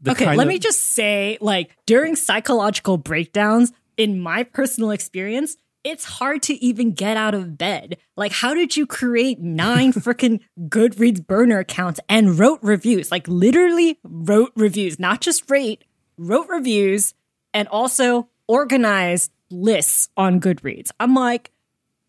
the 0.00 0.12
okay, 0.12 0.26
let 0.36 0.46
of- 0.46 0.48
me 0.48 0.58
just 0.58 0.80
say, 0.80 1.38
like, 1.40 1.76
during 1.86 2.16
psychological 2.16 2.98
breakdowns, 2.98 3.72
in 3.96 4.20
my 4.20 4.42
personal 4.42 4.90
experience, 4.90 5.56
it's 5.84 6.04
hard 6.04 6.42
to 6.44 6.54
even 6.64 6.92
get 6.92 7.16
out 7.16 7.34
of 7.34 7.58
bed. 7.58 7.96
Like, 8.16 8.32
how 8.32 8.54
did 8.54 8.76
you 8.76 8.86
create 8.86 9.40
nine 9.40 9.92
freaking 9.92 10.40
Goodreads 10.58 11.26
burner 11.26 11.58
accounts 11.58 12.00
and 12.08 12.38
wrote 12.38 12.60
reviews? 12.62 13.10
Like, 13.10 13.26
literally 13.28 13.98
wrote 14.04 14.52
reviews, 14.56 14.98
not 14.98 15.20
just 15.20 15.50
rate, 15.50 15.84
wrote 16.16 16.48
reviews, 16.48 17.14
and 17.52 17.68
also 17.68 18.28
organized 18.46 19.32
lists 19.50 20.08
on 20.16 20.40
Goodreads. 20.40 20.90
I'm 21.00 21.14
like, 21.14 21.50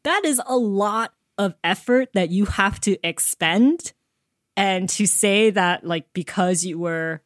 that 0.04 0.26
is 0.26 0.42
a 0.46 0.58
lot 0.58 1.14
of 1.38 1.56
effort 1.64 2.14
that 2.14 2.30
you 2.30 2.46
have 2.46 2.80
to 2.82 2.98
expend 3.04 3.94
and 4.56 4.88
to 4.88 5.06
say 5.08 5.50
that 5.50 5.86
like 5.86 6.06
because 6.14 6.64
you 6.64 6.78
were 6.78 7.22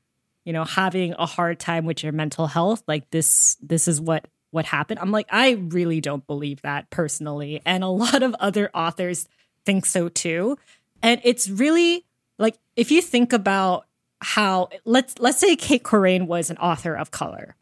you 0.46 0.54
know 0.54 0.64
having 0.64 1.14
a 1.20 1.26
hard 1.26 1.60
time 1.60 1.86
with 1.86 2.04
your 2.04 2.14
mental 2.14 2.48
health 2.48 2.82
like 2.88 3.10
this 3.10 3.58
this 3.62 3.88
is 3.88 4.00
what 4.00 4.26
what 4.52 4.66
happened. 4.66 5.00
I'm 5.00 5.12
like 5.12 5.28
i 5.32 5.52
really 5.52 6.02
don't 6.02 6.26
believe 6.26 6.62
that 6.62 6.90
personally 6.90 7.62
and 7.66 7.84
a 7.84 7.88
lot 8.06 8.24
of 8.24 8.36
other 8.40 8.70
authors 8.74 9.28
think 9.66 9.86
so 9.86 10.10
too. 10.10 10.58
And 11.02 11.22
it's 11.24 11.50
really 11.50 12.06
like 12.38 12.58
if 12.76 12.92
you 12.92 13.02
think 13.02 13.34
about 13.34 13.86
how 14.20 14.70
let's 14.86 15.20
let's 15.20 15.38
say 15.38 15.56
cait 15.56 15.84
corrain 15.84 16.26
was 16.26 16.50
an 16.50 16.58
author 16.58 16.96
of 16.96 17.12
color 17.12 17.56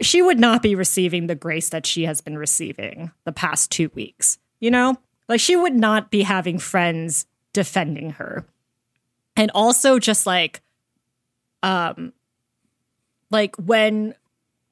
she 0.00 0.22
would 0.22 0.38
not 0.38 0.62
be 0.62 0.76
receiving 0.76 1.26
the 1.26 1.34
grace 1.34 1.70
that 1.70 1.84
she 1.84 2.04
has 2.04 2.20
been 2.20 2.38
receiving 2.38 3.10
the 3.24 3.32
past 3.32 3.72
two 3.72 3.90
weeks 3.94 4.38
you 4.60 4.70
know? 4.70 4.96
Like 5.28 5.40
she 5.40 5.56
would 5.56 5.74
not 5.74 6.10
be 6.10 6.22
having 6.22 6.58
friends 6.58 7.26
defending 7.52 8.10
her. 8.10 8.46
And 9.36 9.50
also 9.54 9.98
just 9.98 10.26
like 10.26 10.60
um 11.62 12.12
like 13.30 13.56
when 13.56 14.14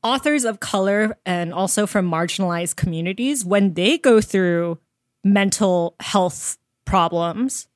authors 0.02 0.44
of 0.44 0.60
color 0.60 1.16
and 1.26 1.52
also 1.52 1.86
from 1.86 2.10
marginalized 2.10 2.76
communities 2.76 3.44
when 3.44 3.74
they 3.74 3.98
go 3.98 4.20
through 4.20 4.78
mental 5.24 5.94
health 6.00 6.56
problems 6.84 7.68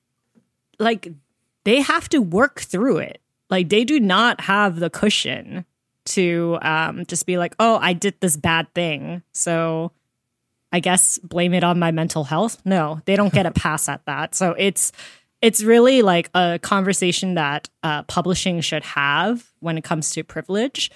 like 0.79 1.13
they 1.65 1.81
have 1.81 2.09
to 2.11 2.19
work 2.21 2.61
through 2.61 2.99
it. 2.99 3.21
Like 3.51 3.69
they 3.69 3.85
do 3.85 4.01
not 4.01 4.41
have 4.43 4.79
the 4.79 4.91
cushion 4.91 5.65
to 6.05 6.59
um 6.63 7.07
just 7.07 7.27
be 7.27 7.39
like 7.39 7.55
oh 7.61 7.79
i 7.81 7.93
did 7.93 8.13
this 8.19 8.37
bad 8.37 8.67
thing 8.75 9.23
so 9.33 9.93
i 10.73 10.81
guess 10.81 11.17
blame 11.19 11.55
it 11.55 11.63
on 11.63 11.79
my 11.79 11.93
mental 11.93 12.25
health. 12.25 12.61
No 12.65 13.01
they 13.05 13.15
don't 13.15 13.33
get 13.33 13.47
a 13.47 13.51
pass 13.63 13.89
at 13.89 14.05
that. 14.07 14.35
So 14.35 14.55
it's 14.59 14.91
it's 15.41 15.63
really 15.63 16.03
like 16.03 16.31
a 16.35 16.59
conversation 16.61 17.35
that 17.35 17.69
uh, 17.83 18.05
publishing 18.05 18.61
should 18.61 18.85
have 18.85 19.45
when 19.59 19.77
it 19.77 19.85
comes 19.85 20.11
to 20.13 20.23
privilege. 20.23 20.91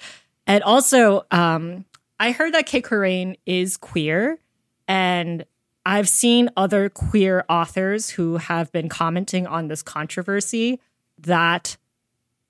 And 0.47 0.63
also, 0.63 1.25
um, 1.29 1.85
I 2.19 2.31
heard 2.31 2.53
that 2.53 2.65
Cait 2.65 2.85
Corrain 2.85 3.35
is 3.45 3.77
queer, 3.77 4.39
and 4.87 5.45
I've 5.85 6.09
seen 6.09 6.49
other 6.57 6.89
queer 6.89 7.45
authors 7.49 8.09
who 8.09 8.37
have 8.37 8.71
been 8.71 8.89
commenting 8.89 9.45
on 9.45 9.67
this 9.67 9.83
controversy 9.83 10.79
that 11.19 11.77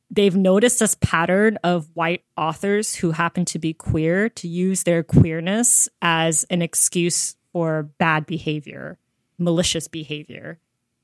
they've 0.09 0.35
noticed 0.35 0.79
this 0.79 0.95
pattern 0.95 1.57
of 1.63 1.89
white 1.93 2.23
authors 2.37 2.95
who 2.95 3.11
happen 3.11 3.45
to 3.45 3.59
be 3.59 3.73
queer 3.73 4.29
to 4.29 4.47
use 4.47 4.83
their 4.83 5.03
queerness 5.03 5.89
as 6.01 6.45
an 6.45 6.61
excuse 6.61 7.35
for 7.51 7.83
bad 7.97 8.25
behavior, 8.25 8.97
malicious 9.37 9.87
behavior. 9.87 10.59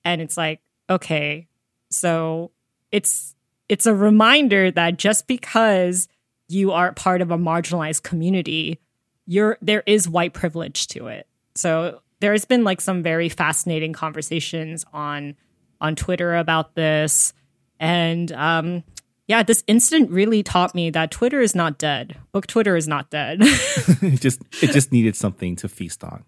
And 0.06 0.22
it's 0.22 0.38
like, 0.38 0.62
okay, 0.90 1.48
so 1.90 2.52
it's 2.92 3.36
it's 3.70 3.86
a 3.86 3.94
reminder 3.94 4.72
that 4.72 4.98
just 4.98 5.28
because 5.28 6.08
you 6.48 6.72
are 6.72 6.92
part 6.94 7.22
of 7.22 7.32
a 7.32 7.38
marginalized 7.38 8.04
community, 8.04 8.80
you're 9.26 9.58
there 9.62 9.84
is 9.86 10.08
white 10.10 10.34
privilege 10.34 10.88
to 10.88 11.08
it. 11.08 11.28
So 11.56 12.02
there's 12.20 12.46
been 12.46 12.64
like 12.64 12.82
some 12.82 13.04
very 13.04 13.30
fascinating 13.30 13.94
conversations 13.94 14.86
on 14.94 15.36
on 15.82 15.96
Twitter 15.96 16.36
about 16.36 16.76
this. 16.76 17.34
And 17.80 18.32
um 18.34 18.84
yeah, 19.28 19.42
this 19.42 19.64
incident 19.68 20.12
really 20.12 20.44
taught 20.44 20.76
me 20.76 20.90
that 20.90 21.10
Twitter 21.10 21.40
is 21.40 21.56
not 21.56 21.78
dead. 21.78 22.18
Book 22.34 22.46
Twitter 22.46 22.76
is 22.76 22.88
not 22.88 23.10
dead. 23.10 23.38
it 23.42 24.20
just 24.20 24.42
it 24.62 24.72
just 24.72 24.92
needed 24.92 25.16
something 25.16 25.56
to 25.58 25.70
feast 25.70 26.04
on. 26.04 26.24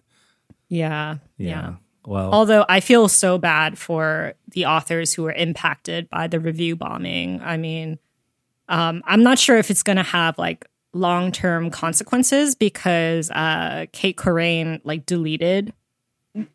yeah. 0.69 1.17
Yeah. 1.37 1.49
Yeah. 1.49 1.73
Well, 2.07 2.31
Although 2.31 2.65
I 2.69 2.81
feel 2.81 3.07
so 3.07 3.39
bad 3.39 3.79
for 3.79 4.35
the 4.49 4.67
authors 4.67 5.13
who 5.13 5.23
were 5.23 5.31
impacted 5.33 6.07
by 6.09 6.27
the 6.27 6.39
review 6.39 6.75
bombing. 6.75 7.41
I 7.41 7.57
mean, 7.57 7.97
um, 8.69 9.03
I'm 9.05 9.23
not 9.23 9.39
sure 9.39 9.57
if 9.57 9.69
it's 9.69 9.83
going 9.83 9.97
to 9.97 10.03
have 10.03 10.37
like 10.37 10.65
long 10.93 11.31
term 11.31 11.69
consequences 11.69 12.55
because 12.55 13.29
uh, 13.31 13.85
Cait 13.91 14.17
Corrain 14.17 14.81
like 14.83 15.05
deleted 15.05 15.73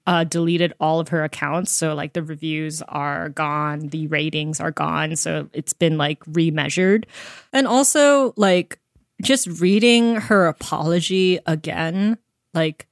uh, 0.07 0.25
deleted 0.25 0.75
all 0.81 1.01
of 1.01 1.09
her 1.09 1.25
accounts. 1.25 1.71
So 1.73 1.95
like 1.95 2.13
the 2.13 2.23
reviews 2.23 2.83
are 2.83 3.31
gone, 3.31 3.89
the 3.89 4.07
ratings 4.09 4.61
are 4.61 4.71
gone. 4.71 5.17
So 5.17 5.49
it's 5.53 5.73
been 5.73 5.97
like 5.97 6.23
remeasured, 6.25 7.05
and 7.53 7.67
also 7.67 8.35
like 8.37 8.79
just 9.23 9.47
reading 9.61 10.17
her 10.17 10.47
apology 10.47 11.39
again, 11.47 12.19
like 12.55 12.87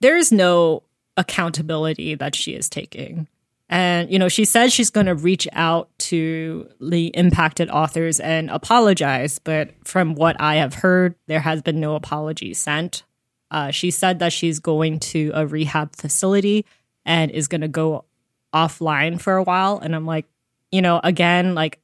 there 0.00 0.16
is 0.16 0.32
no 0.32 0.82
accountability 1.16 2.14
that 2.14 2.34
she 2.34 2.54
is 2.54 2.68
taking. 2.68 3.28
And, 3.72 4.12
you 4.12 4.18
know, 4.18 4.28
she 4.28 4.44
says 4.44 4.70
she's 4.70 4.90
going 4.90 5.06
to 5.06 5.14
reach 5.14 5.48
out 5.54 5.88
to 6.00 6.68
the 6.78 7.06
impacted 7.06 7.70
authors 7.70 8.20
and 8.20 8.50
apologize. 8.50 9.38
But 9.38 9.70
from 9.82 10.14
what 10.14 10.38
I 10.38 10.56
have 10.56 10.74
heard, 10.74 11.14
there 11.26 11.40
has 11.40 11.62
been 11.62 11.80
no 11.80 11.94
apology 11.94 12.52
sent. 12.52 13.02
Uh, 13.50 13.70
she 13.70 13.90
said 13.90 14.18
that 14.18 14.30
she's 14.30 14.58
going 14.58 15.00
to 15.00 15.30
a 15.34 15.46
rehab 15.46 15.96
facility 15.96 16.66
and 17.06 17.30
is 17.30 17.48
going 17.48 17.62
to 17.62 17.68
go 17.68 18.04
offline 18.52 19.18
for 19.18 19.36
a 19.36 19.42
while. 19.42 19.78
And 19.78 19.96
I'm 19.96 20.04
like, 20.04 20.26
you 20.70 20.82
know, 20.82 21.00
again, 21.02 21.54
like 21.54 21.80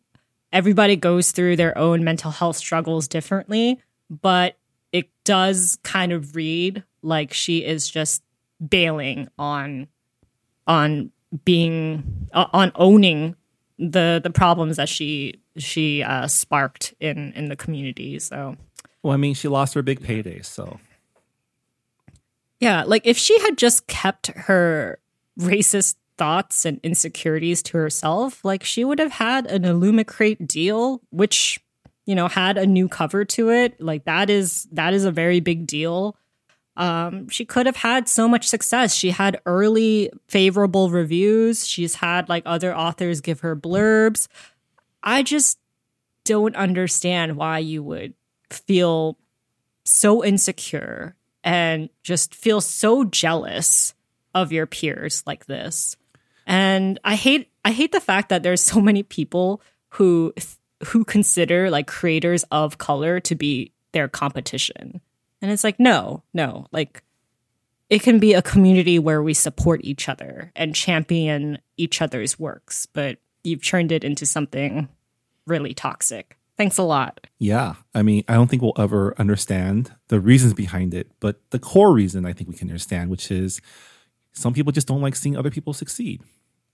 everybody 0.52 0.94
goes 0.94 1.30
through 1.30 1.56
their 1.56 1.76
own 1.78 2.04
mental 2.04 2.32
health 2.32 2.58
struggles 2.58 3.08
differently, 3.08 3.80
but 4.10 4.58
it 4.92 5.08
does 5.24 5.78
kind 5.84 6.12
of 6.12 6.36
read 6.36 6.84
like 7.00 7.32
she 7.32 7.64
is 7.64 7.88
just 7.88 8.22
bailing 8.68 9.28
on 9.38 9.88
on 10.66 11.12
being 11.44 12.28
uh, 12.32 12.46
on 12.52 12.72
owning 12.74 13.36
the 13.78 14.20
the 14.22 14.30
problems 14.30 14.76
that 14.76 14.88
she 14.88 15.40
she 15.56 16.02
uh, 16.02 16.26
sparked 16.26 16.94
in 17.00 17.32
in 17.34 17.48
the 17.48 17.56
community. 17.56 18.18
So 18.18 18.56
well, 19.02 19.14
I 19.14 19.16
mean, 19.16 19.34
she 19.34 19.48
lost 19.48 19.74
her 19.74 19.82
big 19.82 20.02
payday, 20.02 20.42
so 20.42 20.80
yeah, 22.60 22.84
like 22.84 23.06
if 23.06 23.16
she 23.16 23.38
had 23.40 23.56
just 23.56 23.86
kept 23.86 24.28
her 24.28 24.98
racist 25.38 25.96
thoughts 26.16 26.64
and 26.64 26.80
insecurities 26.82 27.62
to 27.62 27.78
herself, 27.78 28.44
like 28.44 28.64
she 28.64 28.84
would 28.84 28.98
have 28.98 29.12
had 29.12 29.46
an 29.46 29.62
Illumicrate 29.62 30.46
deal, 30.46 31.00
which 31.10 31.60
you 32.04 32.14
know 32.14 32.28
had 32.28 32.58
a 32.58 32.66
new 32.66 32.88
cover 32.88 33.24
to 33.24 33.50
it. 33.50 33.80
Like 33.80 34.04
that 34.04 34.28
is 34.28 34.66
that 34.72 34.94
is 34.94 35.04
a 35.04 35.12
very 35.12 35.40
big 35.40 35.66
deal. 35.66 36.16
Um, 36.78 37.28
she 37.28 37.44
could 37.44 37.66
have 37.66 37.76
had 37.76 38.08
so 38.08 38.28
much 38.28 38.48
success. 38.48 38.94
She 38.94 39.10
had 39.10 39.40
early 39.44 40.10
favorable 40.28 40.90
reviews. 40.90 41.66
She's 41.66 41.96
had 41.96 42.28
like 42.28 42.44
other 42.46 42.74
authors 42.74 43.20
give 43.20 43.40
her 43.40 43.56
blurbs. 43.56 44.28
I 45.02 45.24
just 45.24 45.58
don't 46.24 46.54
understand 46.54 47.36
why 47.36 47.58
you 47.58 47.82
would 47.82 48.14
feel 48.50 49.18
so 49.84 50.24
insecure 50.24 51.16
and 51.42 51.88
just 52.02 52.34
feel 52.34 52.60
so 52.60 53.04
jealous 53.04 53.94
of 54.34 54.52
your 54.52 54.66
peers 54.66 55.24
like 55.26 55.46
this. 55.46 55.96
And 56.46 57.00
I 57.04 57.16
hate 57.16 57.50
I 57.64 57.72
hate 57.72 57.92
the 57.92 58.00
fact 58.00 58.28
that 58.28 58.42
there's 58.42 58.62
so 58.62 58.80
many 58.80 59.02
people 59.02 59.60
who 59.90 60.32
who 60.84 61.04
consider 61.04 61.70
like 61.70 61.88
creators 61.88 62.44
of 62.52 62.78
color 62.78 63.18
to 63.20 63.34
be 63.34 63.72
their 63.92 64.06
competition. 64.06 65.00
And 65.40 65.50
it's 65.50 65.64
like 65.64 65.78
no, 65.78 66.22
no. 66.32 66.66
Like 66.72 67.02
it 67.90 68.02
can 68.02 68.18
be 68.18 68.34
a 68.34 68.42
community 68.42 68.98
where 68.98 69.22
we 69.22 69.34
support 69.34 69.80
each 69.82 70.08
other 70.08 70.52
and 70.54 70.74
champion 70.74 71.58
each 71.76 72.02
other's 72.02 72.38
works, 72.38 72.86
but 72.86 73.18
you've 73.44 73.64
turned 73.64 73.92
it 73.92 74.04
into 74.04 74.26
something 74.26 74.88
really 75.46 75.72
toxic. 75.72 76.36
Thanks 76.56 76.76
a 76.76 76.82
lot. 76.82 77.26
Yeah. 77.38 77.74
I 77.94 78.02
mean, 78.02 78.24
I 78.26 78.34
don't 78.34 78.48
think 78.48 78.62
we'll 78.62 78.72
ever 78.76 79.14
understand 79.16 79.94
the 80.08 80.20
reasons 80.20 80.54
behind 80.54 80.92
it, 80.92 81.10
but 81.20 81.40
the 81.50 81.58
core 81.58 81.92
reason 81.92 82.26
I 82.26 82.32
think 82.32 82.50
we 82.50 82.56
can 82.56 82.68
understand, 82.68 83.10
which 83.10 83.30
is 83.30 83.60
some 84.32 84.52
people 84.52 84.72
just 84.72 84.88
don't 84.88 85.00
like 85.00 85.16
seeing 85.16 85.36
other 85.36 85.50
people 85.50 85.72
succeed, 85.72 86.20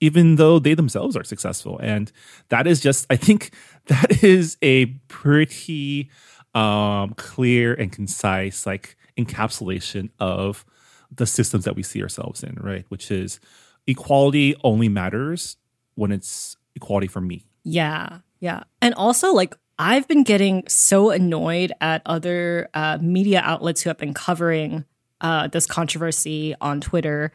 even 0.01 0.37
though 0.37 0.59
they 0.59 0.75
themselves 0.75 1.17
are 1.17 1.25
successful. 1.25 1.79
And 1.83 2.11
that 2.49 2.67
is 2.67 2.81
just, 2.81 3.07
I 3.11 3.17
think 3.17 3.55
that 3.87 4.25
is 4.25 4.57
a 4.63 4.87
pretty 5.09 6.11
um, 6.55 7.15
clear 7.15 7.75
and 7.75 7.91
concise, 7.91 8.67
like, 8.67 8.97
encapsulation 9.19 10.11
of 10.19 10.65
the 11.11 11.27
systems 11.27 11.65
that 11.65 11.77
we 11.77 11.83
see 11.83 12.03
ourselves 12.03 12.43
in, 12.43 12.57
right? 12.61 12.85
Which 12.89 13.11
is 13.11 13.41
equality 13.87 14.57
only 14.65 14.89
matters 14.89 15.57
when 15.95 16.11
it's 16.13 16.57
equality 16.75 17.07
for 17.07 17.21
me. 17.21 17.47
Yeah. 17.63 18.19
Yeah. 18.41 18.65
And 18.83 18.95
also, 18.95 19.33
like, 19.33 19.55
I've 19.79 20.07
been 20.07 20.23
getting 20.23 20.65
so 20.69 21.11
annoyed 21.11 21.73
at 21.81 22.03
other 22.07 22.69
uh, 22.75 22.99
media 23.01 23.41
outlets 23.45 23.83
who 23.83 23.91
have 23.91 23.99
been 23.99 24.15
covering 24.15 24.85
uh, 25.21 25.49
this 25.49 25.67
controversy 25.67 26.55
on 26.61 26.81
Twitter 26.81 27.33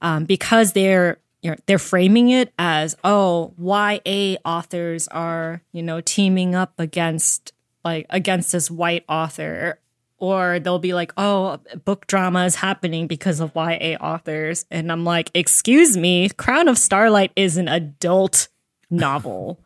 um, 0.00 0.24
because 0.24 0.72
they're 0.72 1.18
you 1.42 1.50
know, 1.50 1.56
they're 1.66 1.78
framing 1.78 2.30
it 2.30 2.54
as 2.58 2.96
oh 3.04 3.52
YA 3.58 4.36
authors 4.46 5.08
are 5.08 5.60
you 5.72 5.82
know 5.82 6.00
teaming 6.00 6.54
up 6.54 6.72
against 6.78 7.52
like 7.84 8.06
against 8.10 8.52
this 8.52 8.70
white 8.70 9.04
author 9.08 9.78
or 10.18 10.58
they'll 10.58 10.78
be 10.78 10.94
like 10.94 11.12
oh 11.16 11.58
book 11.84 12.06
drama 12.06 12.44
is 12.44 12.54
happening 12.54 13.06
because 13.06 13.40
of 13.40 13.52
YA 13.54 13.96
authors 14.00 14.64
and 14.70 14.90
I'm 14.90 15.04
like 15.04 15.30
excuse 15.34 15.96
me 15.96 16.28
Crown 16.30 16.68
of 16.68 16.78
Starlight 16.78 17.32
is 17.36 17.56
an 17.56 17.68
adult 17.68 18.48
novel 18.90 19.60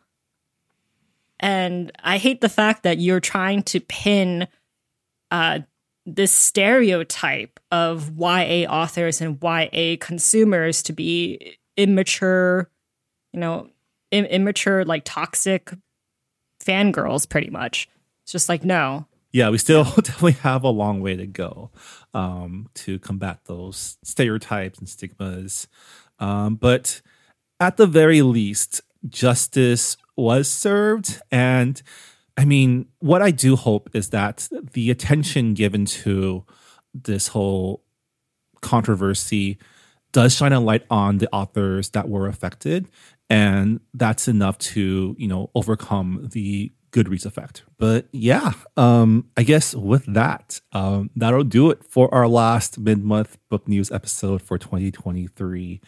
and 1.39 1.91
I 2.03 2.17
hate 2.17 2.41
the 2.41 2.49
fact 2.49 2.83
that 2.83 2.99
you're 2.99 3.19
trying 3.19 3.63
to 3.63 3.79
pin 3.79 4.47
uh, 5.31 5.59
this 6.05 6.31
stereotype 6.31 7.59
of 7.71 8.17
YA 8.17 8.65
authors 8.69 9.21
and 9.21 9.37
YA 9.41 9.95
consumers 9.99 10.81
to 10.83 10.93
be 10.93 11.57
immature, 11.77 12.69
you 13.33 13.39
know, 13.39 13.69
Im- 14.11 14.25
immature, 14.25 14.83
like 14.85 15.03
toxic 15.05 15.71
fangirls, 16.63 17.29
pretty 17.29 17.51
much. 17.51 17.87
It's 18.29 18.33
just 18.33 18.47
like, 18.47 18.63
no. 18.63 19.07
Yeah, 19.31 19.49
we 19.49 19.57
still 19.57 19.83
definitely 19.95 20.33
have 20.33 20.63
a 20.63 20.69
long 20.69 21.01
way 21.01 21.15
to 21.15 21.25
go 21.25 21.71
um, 22.13 22.69
to 22.75 22.99
combat 22.99 23.39
those 23.45 23.97
stereotypes 24.03 24.77
and 24.77 24.87
stigmas. 24.87 25.67
Um, 26.19 26.53
but 26.53 27.01
at 27.59 27.77
the 27.77 27.87
very 27.87 28.21
least, 28.21 28.81
justice 29.07 29.97
was 30.15 30.47
served. 30.47 31.19
And 31.31 31.81
I 32.37 32.45
mean, 32.45 32.89
what 32.99 33.23
I 33.23 33.31
do 33.31 33.55
hope 33.55 33.89
is 33.95 34.11
that 34.11 34.47
the 34.73 34.91
attention 34.91 35.55
given 35.55 35.85
to 35.85 36.45
this 36.93 37.29
whole 37.29 37.83
controversy 38.61 39.57
does 40.11 40.35
shine 40.35 40.53
a 40.53 40.59
light 40.59 40.85
on 40.91 41.17
the 41.17 41.29
authors 41.33 41.89
that 41.89 42.07
were 42.07 42.27
affected. 42.27 42.87
And 43.27 43.79
that's 43.95 44.27
enough 44.27 44.59
to, 44.59 45.15
you 45.17 45.27
know, 45.27 45.49
overcome 45.55 46.29
the 46.31 46.71
Goodreads 46.91 47.25
effect. 47.25 47.63
But 47.77 48.07
yeah, 48.11 48.53
um, 48.77 49.29
I 49.37 49.43
guess 49.43 49.75
with 49.75 50.11
that, 50.13 50.61
um, 50.71 51.09
that'll 51.15 51.43
do 51.43 51.69
it 51.69 51.83
for 51.83 52.13
our 52.13 52.27
last 52.27 52.79
mid 52.79 53.03
month 53.03 53.37
book 53.49 53.67
news 53.67 53.91
episode 53.91 54.41
for 54.41 54.57
2023. 54.57 55.81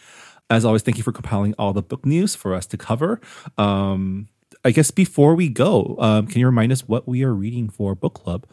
As 0.50 0.64
always, 0.64 0.82
thank 0.82 0.98
you 0.98 1.02
for 1.02 1.12
compiling 1.12 1.54
all 1.58 1.72
the 1.72 1.82
book 1.82 2.04
news 2.04 2.34
for 2.34 2.54
us 2.54 2.66
to 2.66 2.76
cover. 2.76 3.20
Um, 3.56 4.28
I 4.64 4.70
guess 4.70 4.90
before 4.90 5.34
we 5.34 5.48
go, 5.48 5.96
um, 5.98 6.26
can 6.26 6.40
you 6.40 6.46
remind 6.46 6.72
us 6.72 6.86
what 6.86 7.08
we 7.08 7.24
are 7.24 7.32
reading 7.34 7.68
for 7.68 7.94
book 7.94 8.14
club 8.14 8.46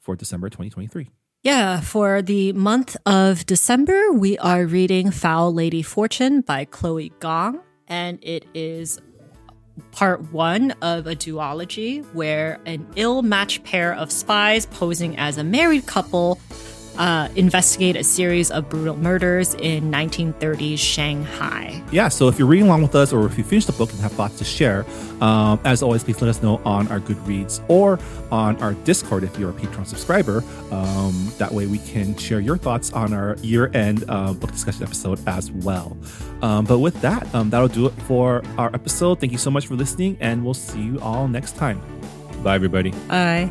for 0.00 0.16
December 0.16 0.48
2023? 0.48 1.08
Yeah, 1.42 1.80
for 1.80 2.22
the 2.22 2.52
month 2.52 2.96
of 3.04 3.44
December, 3.46 4.12
we 4.12 4.38
are 4.38 4.64
reading 4.64 5.10
Foul 5.10 5.52
Lady 5.52 5.82
Fortune 5.82 6.40
by 6.40 6.64
Chloe 6.64 7.12
Gong, 7.18 7.60
and 7.88 8.18
it 8.22 8.46
is 8.54 9.00
part 9.90 10.32
one 10.32 10.72
of 10.82 11.06
a 11.06 11.14
duology 11.14 12.04
where 12.12 12.60
an 12.66 12.86
ill 12.96 13.22
matched 13.22 13.64
pair 13.64 13.94
of 13.94 14.10
spies 14.10 14.66
posing 14.66 15.16
as 15.16 15.38
a 15.38 15.44
married 15.44 15.86
couple 15.86 16.38
uh, 16.98 17.28
investigate 17.36 17.96
a 17.96 18.04
series 18.04 18.50
of 18.50 18.68
brutal 18.68 18.96
murders 18.96 19.54
in 19.54 19.90
1930s 19.90 20.78
Shanghai. 20.78 21.82
Yeah, 21.90 22.08
so 22.08 22.28
if 22.28 22.38
you're 22.38 22.48
reading 22.48 22.66
along 22.66 22.82
with 22.82 22.94
us 22.94 23.12
or 23.12 23.26
if 23.26 23.36
you 23.38 23.44
finished 23.44 23.66
the 23.66 23.72
book 23.74 23.90
and 23.92 24.00
have 24.00 24.12
thoughts 24.12 24.38
to 24.38 24.44
share, 24.44 24.84
um, 25.20 25.60
as 25.64 25.82
always, 25.82 26.04
please 26.04 26.20
let 26.20 26.28
us 26.28 26.42
know 26.42 26.60
on 26.64 26.88
our 26.88 27.00
Goodreads 27.00 27.62
or 27.68 27.98
on 28.30 28.60
our 28.62 28.74
Discord 28.74 29.24
if 29.24 29.38
you're 29.38 29.50
a 29.50 29.54
Patreon 29.54 29.86
subscriber. 29.86 30.42
Um, 30.70 31.32
that 31.38 31.52
way 31.52 31.66
we 31.66 31.78
can 31.78 32.16
share 32.16 32.40
your 32.40 32.56
thoughts 32.56 32.92
on 32.92 33.12
our 33.12 33.36
year 33.42 33.70
end 33.74 34.04
uh, 34.08 34.32
book 34.32 34.52
discussion 34.52 34.82
episode 34.82 35.20
as 35.26 35.50
well. 35.50 35.96
Um, 36.42 36.64
but 36.64 36.78
with 36.78 37.00
that, 37.02 37.32
um, 37.34 37.50
that'll 37.50 37.68
do 37.68 37.86
it 37.86 37.92
for 38.02 38.42
our 38.58 38.74
episode. 38.74 39.20
Thank 39.20 39.32
you 39.32 39.38
so 39.38 39.50
much 39.50 39.66
for 39.66 39.74
listening, 39.74 40.16
and 40.20 40.44
we'll 40.44 40.54
see 40.54 40.80
you 40.80 41.00
all 41.00 41.28
next 41.28 41.56
time. 41.56 41.80
Bye, 42.42 42.56
everybody. 42.56 42.90
Bye. 43.08 43.50